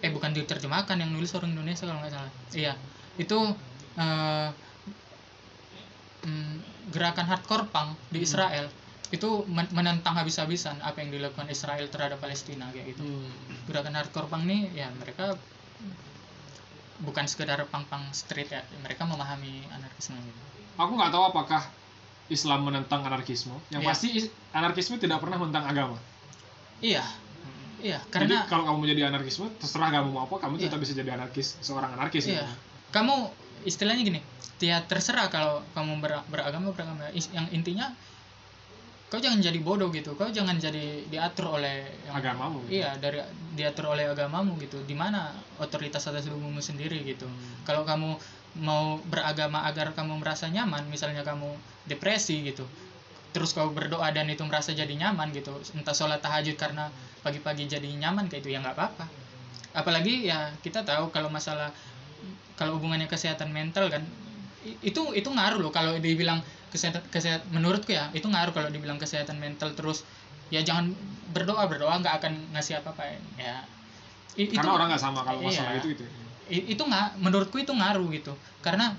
eh 0.00 0.10
bukan 0.10 0.32
diterjemahkan 0.32 0.96
yang 0.96 1.12
nulis 1.12 1.36
orang 1.36 1.52
Indonesia 1.52 1.84
kalau 1.84 2.00
nggak 2.00 2.12
salah 2.12 2.32
iya 2.50 2.72
itu 3.14 3.38
eh, 3.94 4.48
mm, 6.24 6.54
gerakan 6.88 7.26
hardcore 7.26 7.66
punk 7.66 7.96
di 8.08 8.18
Hmm. 8.18 8.26
Israel 8.26 8.66
itu 9.08 9.28
men- 9.46 9.70
menentang 9.70 10.16
habis-habisan 10.16 10.80
apa 10.80 10.98
yang 10.98 11.12
dilakukan 11.12 11.46
Israel 11.46 11.86
terhadap 11.86 12.18
Palestina 12.18 12.66
kayak 12.68 12.92
gitu 12.92 13.04
Hmm. 13.04 13.30
gerakan 13.64 13.94
hardcore 13.94 14.26
punk 14.26 14.44
nih 14.44 14.60
ya 14.74 14.88
mereka 14.90 15.36
bukan 16.96 17.26
sekedar 17.26 17.58
punk-punk 17.68 18.10
street 18.12 18.48
ya 18.48 18.62
mereka 18.78 19.04
memahami 19.04 19.66
anarkisme 19.68 20.16
gitu. 20.16 20.40
Aku 20.76 20.94
nggak 20.94 21.10
tahu 21.10 21.24
apakah 21.26 21.62
Islam 22.26 22.64
menentang 22.64 23.04
anarkisme. 23.04 23.60
Yang 23.68 23.82
Iya. 23.82 23.88
pasti 23.90 24.08
is- 24.10 24.32
anarkisme 24.50 24.96
tidak 24.96 25.20
pernah 25.20 25.36
menentang 25.36 25.66
agama. 25.66 25.98
iya 26.80 27.04
iya 27.78 27.96
Jadi 28.02 28.12
karena 28.12 28.44
kalau 28.44 28.64
kamu 28.64 28.76
mau 28.76 28.88
jadi 28.88 29.02
anarkisme, 29.04 29.46
terserah 29.56 29.88
kamu 29.90 30.08
mau 30.10 30.24
apa, 30.24 30.36
kamu 30.38 30.54
Iya. 30.56 30.62
tetap 30.64 30.78
bisa 30.80 30.92
jadi 30.92 31.10
anarkis, 31.12 31.58
seorang 31.60 31.92
anarkis. 31.92 32.24
iya 32.24 32.42
gitu. 32.42 32.54
kamu 32.90 33.14
istilahnya 33.64 34.02
gini 34.04 34.20
ya 34.64 34.80
terserah 34.80 35.28
kalau 35.28 35.60
kamu 35.76 36.00
ber- 36.00 36.24
beragama 36.32 36.72
beragama. 36.72 37.10
Yang 37.12 37.46
intinya 37.52 37.92
kau 39.12 39.20
jangan 39.20 39.44
jadi 39.44 39.58
bodoh 39.60 39.92
gitu. 39.92 40.16
Kau 40.16 40.32
jangan 40.32 40.56
jadi 40.56 41.04
diatur 41.10 41.60
oleh 41.60 41.84
yang 42.08 42.16
Agamamu. 42.16 42.64
iya 42.72 42.96
dari 42.96 43.20
diatur 43.52 43.92
oleh 43.92 44.08
agamamu 44.08 44.56
gitu. 44.62 44.80
Di 44.88 44.96
mana 44.96 45.36
otoritas 45.60 46.06
atas 46.08 46.24
tubuhmu 46.24 46.64
sendiri 46.64 47.04
gitu. 47.04 47.28
Kalau 47.68 47.84
kamu 47.84 48.16
mau 48.62 49.02
beragama 49.10 49.66
agar 49.66 49.90
kamu 49.92 50.22
merasa 50.22 50.46
nyaman 50.46 50.86
misalnya 50.86 51.26
kamu 51.26 51.58
depresi 51.90 52.38
gitu 52.46 52.62
terus 53.34 53.50
kau 53.50 53.66
berdoa 53.74 54.14
dan 54.14 54.30
itu 54.30 54.46
merasa 54.46 54.70
jadi 54.70 54.94
nyaman 54.94 55.34
gitu 55.34 55.50
entah 55.74 55.90
sholat 55.90 56.22
tahajud 56.22 56.54
karena 56.54 56.86
pagi-pagi 57.26 57.66
jadi 57.66 57.90
nyaman 57.98 58.30
kayak 58.30 58.46
itu 58.46 58.54
ya 58.54 58.62
nggak 58.62 58.78
apa-apa. 58.78 59.10
Apalagi 59.74 60.30
ya 60.30 60.54
kita 60.62 60.86
tahu 60.86 61.10
kalau 61.10 61.26
masalah 61.26 61.74
kalau 62.54 62.78
hubungannya 62.78 63.06
kesehatan 63.06 63.50
mental 63.50 63.90
kan 63.90 64.02
itu 64.64 65.00
itu 65.12 65.28
ngaruh 65.28 65.60
loh 65.60 65.68
kalau 65.68 65.96
dibilang 65.98 66.40
kesehatan 66.72 67.04
kesehatan 67.12 67.46
menurutku 67.52 67.92
ya 67.92 68.08
itu 68.16 68.24
ngaruh 68.26 68.50
kalau 68.50 68.70
dibilang 68.72 68.96
kesehatan 68.96 69.36
mental 69.36 69.76
terus 69.76 70.02
ya 70.48 70.64
jangan 70.64 70.92
berdoa 71.32 71.68
berdoa 71.68 72.00
nggak 72.00 72.14
akan 72.22 72.32
ngasih 72.56 72.80
apa 72.80 72.92
apa 72.92 73.04
ya 73.36 73.60
I- 74.34 74.50
Karena 74.50 74.74
orang 74.74 74.88
nggak 74.90 75.02
sama 75.02 75.22
kalau 75.22 75.46
masalah 75.46 75.78
Iya. 75.78 75.78
itu 75.78 75.88
gitu. 75.94 76.04
I- 76.50 76.66
itu 76.74 76.82
nggak 76.82 77.22
menurutku 77.22 77.56
itu 77.56 77.70
ngaruh 77.70 78.08
gitu 78.10 78.34
karena 78.60 78.96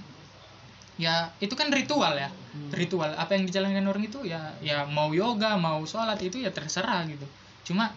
ya 0.95 1.27
itu 1.43 1.51
kan 1.53 1.67
ritual 1.69 2.15
ya 2.15 2.31
Hmm. 2.55 2.71
ritual 2.71 3.11
apa 3.11 3.35
yang 3.35 3.43
dijalankan 3.43 3.83
orang 3.83 4.07
itu 4.07 4.23
ya 4.23 4.55
ya 4.63 4.87
mau 4.87 5.11
yoga 5.11 5.59
mau 5.59 5.83
sholat 5.83 6.15
itu 6.23 6.39
ya 6.39 6.55
terserah 6.55 7.03
gitu 7.03 7.27
cuma 7.67 7.91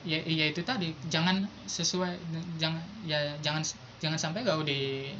ya 0.00 0.16
ya 0.16 0.48
itu 0.48 0.64
tadi 0.64 0.96
jangan 1.12 1.44
sesuai 1.68 2.16
jangan 2.56 2.80
ya 3.04 3.36
jangan 3.44 3.60
jangan 4.00 4.18
sampai 4.18 4.42
kau 4.42 4.60
di 4.60 5.12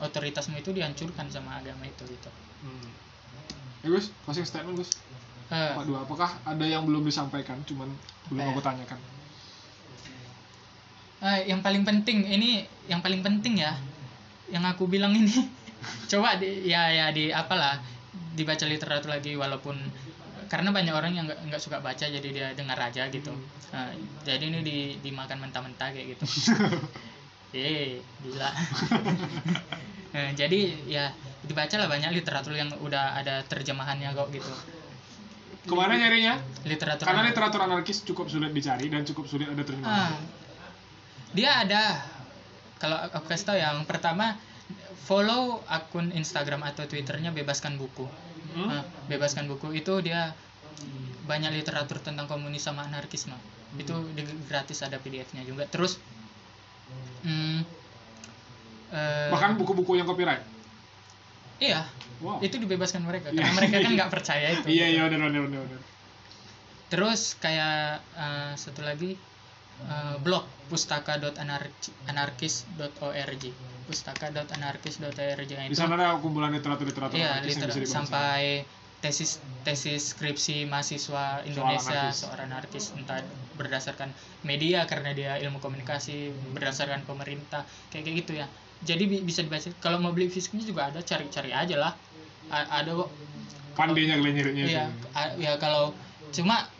otoritasmu 0.00 0.58
itu 0.58 0.72
dihancurkan 0.72 1.28
sama 1.28 1.60
agama 1.60 1.84
itu 1.84 2.02
gitu 2.04 2.30
Hmm. 2.64 2.88
Ya 3.84 3.92
Gus, 3.92 4.08
closing 4.24 4.48
statement 4.48 4.80
Gus. 4.80 4.88
Eh, 5.52 5.72
Pak 5.76 5.84
Dua, 5.84 6.00
apakah 6.00 6.32
ada 6.42 6.64
yang 6.64 6.88
belum 6.88 7.04
disampaikan, 7.04 7.60
cuman 7.68 7.92
belum 8.32 8.40
Eh. 8.40 8.48
aku 8.50 8.64
tanyakan? 8.64 8.96
Eh, 11.20 11.48
yang 11.48 11.60
paling 11.60 11.84
penting 11.84 12.24
ini 12.24 12.64
yang 12.84 13.00
paling 13.00 13.20
penting 13.20 13.60
ya 13.60 13.76
yang 14.48 14.64
aku 14.64 14.84
bilang 14.84 15.12
ini 15.12 15.28
coba 16.10 16.36
di 16.36 16.68
ya 16.68 16.88
ya 16.88 17.06
di 17.12 17.32
apalah 17.32 17.80
dibaca 18.36 18.64
literatur 18.64 19.08
lagi 19.12 19.32
walaupun 19.32 19.76
karena 20.52 20.68
banyak 20.68 20.92
orang 20.92 21.12
yang 21.16 21.24
nggak 21.24 21.60
suka 21.60 21.80
baca 21.80 22.04
jadi 22.04 22.28
dia 22.28 22.48
dengar 22.52 22.76
aja 22.80 23.08
gitu 23.08 23.32
Eh, 23.74 23.92
jadi 24.22 24.44
ini 24.54 24.60
di 24.62 24.78
dimakan 25.00 25.48
mentah-mentah 25.48 25.90
kayak 25.90 26.14
gitu 26.14 26.24
eh 27.54 28.02
gila. 28.20 28.50
Eh, 30.14 30.30
jadi 30.38 30.78
ya 30.86 31.10
dibaca 31.42 31.74
lah 31.74 31.90
banyak 31.90 32.14
literatur 32.14 32.54
yang 32.54 32.70
udah 32.78 33.18
ada 33.18 33.42
terjemahannya 33.50 34.14
kok 34.14 34.30
gitu. 34.30 34.46
Ke 35.66 35.74
mana 35.74 35.98
nyarinya? 35.98 36.38
literatur 36.62 37.02
Karena 37.02 37.26
literatur 37.26 37.58
anarkis 37.66 38.06
cukup 38.06 38.30
sulit 38.30 38.54
dicari 38.54 38.86
dan 38.86 39.02
cukup 39.02 39.26
sulit 39.26 39.50
ada 39.50 39.66
terjemahan. 39.66 40.14
Ah, 40.14 40.14
dia 41.34 41.50
ada. 41.66 41.98
Kalau 42.78 42.94
aku 43.10 43.26
kasih 43.26 43.42
tahu 43.42 43.58
yang 43.58 43.82
pertama 43.90 44.38
follow 45.02 45.66
akun 45.66 46.14
Instagram 46.14 46.62
atau 46.62 46.86
Twitternya 46.86 47.34
bebaskan 47.34 47.74
buku. 47.74 48.06
Hmm? 48.54 48.70
Ah, 48.70 48.86
bebaskan 49.10 49.50
buku. 49.50 49.74
Itu 49.74 49.98
dia 49.98 50.30
banyak 51.26 51.58
literatur 51.58 51.98
tentang 51.98 52.30
komunis 52.30 52.62
sama 52.62 52.86
anarkisme. 52.86 53.34
Itu 53.74 53.98
di- 54.14 54.30
gratis 54.46 54.78
ada 54.86 55.02
PDF-nya 55.02 55.42
juga. 55.42 55.66
Terus 55.66 55.98
hmm, 57.22 57.62
eh, 58.90 59.30
Bahkan 59.30 59.54
buku-buku 59.56 59.94
yang 59.94 60.04
copyright. 60.04 60.42
iya 61.58 61.86
Wow. 62.18 62.38
itu 62.40 62.56
dibebaskan 62.56 63.02
mereka 63.02 63.28
Iya. 63.30 63.42
karena 63.42 63.52
mereka 63.54 63.76
kan 63.78 63.92
nggak 63.92 64.10
percaya 64.16 64.46
itu 64.54 64.66
Iya 64.66 64.86
iya 64.88 65.02
benar 65.06 65.28
benar 65.28 65.46
benar. 65.46 65.78
Terus 66.88 67.34
kayak 67.36 68.00
eh, 68.14 68.52
satu 68.54 68.80
lagi 68.80 69.18
eh, 69.82 70.16
blog 70.18 70.46
pustaka.anarkis.org 70.66 73.42
pustaka.anarkis.org 73.84 75.50
Nah, 75.52 75.64
Di 75.64 75.68
itu 75.68 75.76
sana 75.76 75.94
ada 75.94 76.16
kumpulan 76.16 76.48
literatur-literatur 76.50 77.14
iya 77.14 77.36
anarkis 77.36 77.54
yang 77.54 77.68
liter- 77.68 77.86
sampai 77.86 78.64
tesis 79.04 79.36
tesis 79.60 80.16
skripsi 80.16 80.64
mahasiswa 80.64 81.44
Indonesia 81.44 82.08
anarkis. 82.08 82.24
seorang 82.24 82.48
anarkis 82.48 82.84
entah 82.96 83.20
berdasarkan 83.54 84.08
media 84.40 84.88
karena 84.88 85.12
dia 85.12 85.36
ilmu 85.36 85.60
komunikasi 85.60 86.32
berdasarkan 86.56 87.04
pemerintah 87.04 87.62
kayak 87.92 88.08
kayak 88.08 88.16
gitu 88.24 88.32
ya 88.40 88.46
jadi 88.80 89.04
bi- 89.04 89.20
bisa 89.20 89.44
dibaca 89.44 89.68
kalau 89.78 90.00
mau 90.00 90.12
beli 90.12 90.32
fisiknya 90.32 90.64
juga 90.64 90.88
ada 90.88 91.00
cari-cari 91.00 91.52
aja 91.52 91.76
lah 91.76 91.92
A- 92.48 92.80
ada 92.80 92.96
kok 92.96 93.12
Pandainya 93.74 94.14
kalian 94.16 94.34
nyarinya 94.38 94.64
Iya, 94.64 94.84
sih. 94.86 95.18
a- 95.18 95.34
ya 95.36 95.52
kalau 95.58 95.92
cuma 96.30 96.70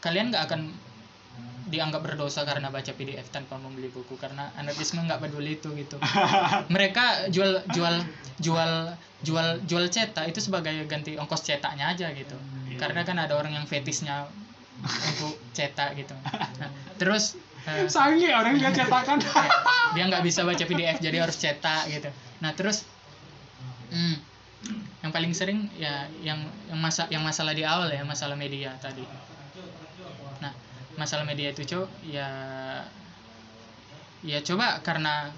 kalian 0.00 0.32
nggak 0.32 0.44
akan 0.48 0.60
dianggap 1.70 2.02
berdosa 2.02 2.42
karena 2.42 2.68
baca 2.68 2.90
PDF 2.90 3.30
tanpa 3.30 3.56
membeli 3.56 3.88
buku 3.88 4.18
karena 4.18 4.50
anarkisme 4.58 5.00
nggak 5.06 5.22
peduli 5.22 5.56
itu 5.56 5.70
gitu. 5.78 5.96
Mereka 6.74 7.30
jual 7.30 7.62
jual 7.70 8.02
jual 8.42 8.72
jual 9.22 9.48
jual 9.64 9.84
cetak 9.86 10.26
itu 10.28 10.42
sebagai 10.42 10.74
ganti 10.90 11.14
ongkos 11.14 11.46
cetaknya 11.46 11.94
aja 11.94 12.10
gitu. 12.10 12.34
Karena 12.76 13.06
kan 13.06 13.16
ada 13.22 13.38
orang 13.38 13.54
yang 13.54 13.66
fetisnya 13.70 14.26
untuk 14.82 15.38
cetak 15.54 15.94
gitu. 15.94 16.12
Nah, 16.58 16.70
terus 17.00 17.38
Sange 17.92 18.32
orang 18.32 18.56
lihat 18.56 18.72
cetakan. 18.72 19.20
ya, 19.28 19.52
dia 19.94 20.04
nggak 20.06 20.24
bisa 20.24 20.46
baca 20.46 20.64
PDF 20.64 20.98
jadi 21.02 21.16
harus 21.22 21.36
cetak 21.38 21.90
gitu 21.90 22.10
nah 22.40 22.54
terus 22.54 22.86
hmm, 23.92 24.16
yang 25.04 25.12
paling 25.12 25.32
sering 25.34 25.68
ya 25.76 26.08
yang 26.24 26.40
yang 26.70 26.78
masa 26.80 27.04
yang 27.12 27.20
masalah 27.20 27.52
di 27.52 27.66
awal 27.66 27.90
ya 27.90 28.06
masalah 28.06 28.38
media 28.38 28.72
tadi 28.80 29.04
masalah 31.00 31.24
media 31.24 31.48
itu 31.56 31.64
cok 31.64 31.88
ya 32.04 32.28
ya 34.20 34.38
coba 34.44 34.84
karena 34.84 35.32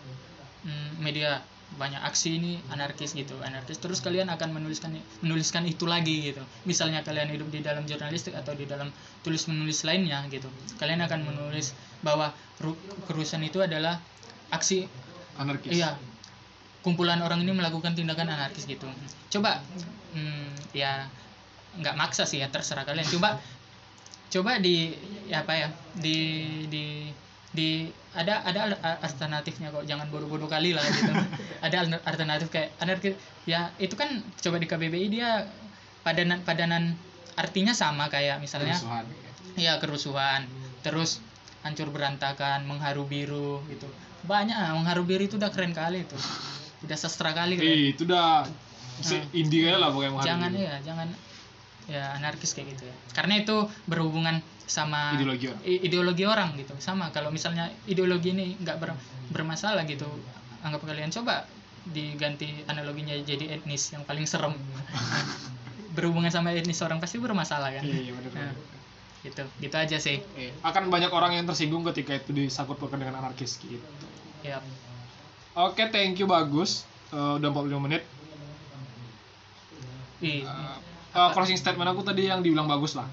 hmm, 0.66 0.98
media 0.98 1.42
banyak 1.72 2.04
aksi 2.04 2.36
ini 2.36 2.60
anarkis 2.68 3.16
gitu 3.16 3.32
anarkis. 3.40 3.80
Terus 3.80 4.04
kalian 4.04 4.28
akan 4.28 4.52
menuliskan 4.52 4.92
menuliskan 5.24 5.64
itu 5.64 5.88
lagi 5.88 6.32
gitu. 6.32 6.42
Misalnya 6.68 7.00
kalian 7.00 7.32
hidup 7.32 7.48
di 7.48 7.64
dalam 7.64 7.88
jurnalistik 7.88 8.36
atau 8.36 8.52
di 8.52 8.68
dalam 8.68 8.92
tulis 9.24 9.48
menulis 9.48 9.80
lainnya 9.88 10.20
gitu. 10.28 10.52
Kalian 10.76 11.00
akan 11.08 11.20
menulis 11.24 11.72
bahwa 12.04 12.36
ru- 12.60 12.76
kerusuhan 13.08 13.40
itu 13.46 13.62
adalah 13.64 14.02
aksi 14.52 14.84
Anarkis. 15.40 15.72
iya 15.72 15.96
kumpulan 16.84 17.22
orang 17.24 17.40
ini 17.40 17.56
melakukan 17.56 17.96
tindakan 17.96 18.28
anarkis 18.28 18.68
gitu. 18.68 18.84
Coba 19.32 19.64
hmm, 20.12 20.76
ya 20.76 21.08
nggak 21.80 21.96
maksa 21.96 22.28
sih 22.28 22.44
ya 22.44 22.52
terserah 22.52 22.84
kalian. 22.84 23.08
Coba 23.08 23.40
coba 24.32 24.56
di 24.56 24.96
ya 25.28 25.44
apa 25.44 25.52
ya 25.52 25.68
di 25.92 26.16
di 26.72 26.84
di 27.52 27.68
ada 28.16 28.40
ada 28.48 28.60
al- 28.64 28.80
alternatifnya 29.04 29.68
kok 29.68 29.84
jangan 29.84 30.08
bodoh-bodoh 30.08 30.48
kali 30.48 30.72
lah 30.72 30.84
gitu. 30.88 31.12
Ada 31.64 31.84
al- 31.84 32.04
alternatif 32.04 32.48
kayak 32.48 32.72
anarkis 32.80 33.16
ya 33.44 33.72
itu 33.76 33.92
kan 33.92 34.08
coba 34.40 34.56
di 34.56 34.68
KBBI 34.68 35.06
dia 35.12 35.48
padanan 36.00 36.40
padanan 36.44 36.96
artinya 37.36 37.72
sama 37.72 38.08
kayak 38.12 38.40
misalnya 38.40 38.76
Kerusuhan. 38.76 39.04
ya 39.56 39.72
kerusuhan. 39.80 40.42
Terus 40.84 41.20
hancur 41.64 41.88
berantakan 41.92 42.64
mengharu 42.68 43.04
biru 43.08 43.64
gitu. 43.68 43.88
Banyak 44.28 44.56
ah, 44.56 44.72
mengharu 44.76 45.04
biru 45.04 45.24
itu 45.24 45.36
udah 45.40 45.52
keren 45.52 45.72
kali 45.72 46.04
itu. 46.04 46.16
Udah 46.84 46.96
sastra 46.96 47.32
kali. 47.32 47.56
Eh, 47.60 47.96
itu 47.96 48.04
udah 48.04 48.44
se 49.00 49.24
indie 49.32 49.72
lah 49.72 49.88
pokoknya 49.88 50.20
jangan 50.20 50.52
ya 50.52 50.76
jangan 50.84 51.08
ya 51.94 52.02
anarkis 52.18 52.50
kayak 52.56 52.68
gitu 52.76 52.82
ya 52.90 52.96
karena 53.16 53.34
itu 53.42 53.56
berhubungan 53.90 54.36
sama 54.76 55.00
ideologi 55.14 55.46
orang. 55.52 55.62
ideologi 55.86 56.24
orang 56.34 56.48
gitu 56.60 56.74
sama 56.88 57.04
kalau 57.14 57.30
misalnya 57.36 57.64
ideologi 57.92 58.28
ini 58.34 58.44
nggak 58.62 58.76
ber- 58.82 58.98
bermasalah 59.34 59.82
gitu 59.92 60.08
anggap 60.64 60.80
kalian 60.88 61.10
coba 61.16 61.34
diganti 61.96 62.62
analoginya 62.70 63.14
jadi 63.30 63.44
etnis 63.58 63.82
yang 63.94 64.04
paling 64.08 64.26
serem 64.32 64.54
berhubungan 65.96 66.32
sama 66.32 66.54
etnis 66.56 66.80
orang 66.86 66.98
pasti 67.02 67.16
bermasalah 67.18 67.70
kan 67.76 67.84
Iya, 67.84 67.98
iya 68.04 68.12
benar. 68.18 68.32
Nah, 68.36 68.52
gitu 69.22 69.42
gitu 69.62 69.76
aja 69.78 69.96
sih 70.06 70.16
Eh, 70.34 70.50
akan 70.68 70.84
banyak 70.94 71.10
orang 71.14 71.32
yang 71.38 71.46
tersinggung 71.46 71.84
ketika 71.90 72.12
itu 72.18 72.30
disangkut 72.34 72.76
pautkan 72.80 72.98
dengan 73.02 73.18
anarkis 73.22 73.52
gitu. 73.62 74.06
ya 74.42 74.58
Oke, 75.56 75.84
thank 75.94 76.18
you 76.20 76.26
bagus. 76.28 76.70
Eh, 77.12 77.32
udah 77.38 77.48
45 77.52 77.82
menit. 77.86 78.02
Ih, 80.20 80.40
Eh, 80.46 80.76
eh, 81.12 81.30
closing 81.32 81.56
statement 81.56 81.88
aku 81.88 82.02
tadi 82.02 82.26
yang 82.26 82.40
dibilang 82.40 82.66
bagus 82.66 82.92
lah. 82.92 83.06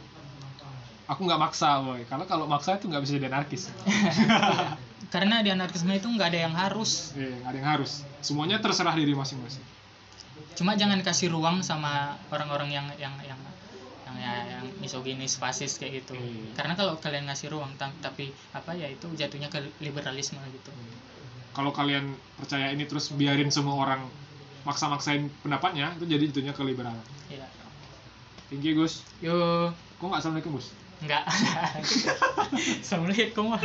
Aku 1.08 1.26
nggak 1.26 1.42
maksa, 1.42 1.82
boy. 1.82 2.06
Karena 2.06 2.24
kalau 2.24 2.46
maksa 2.46 2.78
itu 2.78 2.86
nggak 2.86 3.02
bisa 3.02 3.18
jadi 3.18 3.28
anarkis. 3.28 3.68
karena 5.14 5.42
di 5.42 5.50
anarkisme 5.50 5.90
itu 5.92 6.06
nggak 6.06 6.30
ada 6.30 6.40
yang 6.46 6.54
harus 6.54 7.18
Eh, 7.18 7.34
nggak 7.34 7.50
ada 7.50 7.58
yang 7.58 7.70
harus. 7.72 7.92
Semuanya 8.20 8.58
terserah 8.60 8.94
diri 8.94 9.14
masing-masing. 9.14 9.66
cuma 10.54 10.76
jangan 10.76 11.00
kasih 11.00 11.32
ruang 11.32 11.64
sama 11.64 12.20
orang-orang 12.30 12.68
yang 12.70 12.84
yang 13.00 13.16
yang 13.24 13.40
yang 14.04 14.16
ya, 14.20 14.34
yang 14.60 14.66
misoginis 14.78 15.40
fasis 15.40 15.80
kayak 15.80 16.04
gitu 16.04 16.20
Iya. 16.20 16.52
karena 16.52 16.76
kalau 16.76 17.00
kalian 17.00 17.32
ngasih 17.32 17.48
ruang 17.48 17.72
ta- 17.80 17.96
tapi 17.98 18.28
apa 18.52 18.76
ya 18.76 18.92
itu 18.92 19.08
jatuhnya 19.14 19.48
ke 19.48 19.56
liberalisme 19.80 20.36
gitu 20.52 20.72
Kalau 21.56 21.72
kalian 21.72 22.12
percaya 22.36 22.76
ini 22.76 22.84
terus 22.84 23.08
biarin 23.10 23.48
semua 23.50 23.80
orang 23.80 24.04
maksa-maksain 24.62 25.32
pendapatnya, 25.40 25.96
itu 25.96 26.04
jadi 26.06 26.28
jatuhnya 26.28 26.52
ke 26.52 26.62
liberalan. 26.62 27.08
ya 27.32 27.48
Thank 28.50 28.66
you 28.66 28.74
Gus. 28.74 29.06
Yo. 29.22 29.70
Kok 30.02 30.10
nggak 30.10 30.26
assalamualaikum 30.26 30.58
Gus? 30.58 30.74
Nggak. 31.06 31.22
assalamualaikum. 32.82 33.54
lah. 33.54 33.62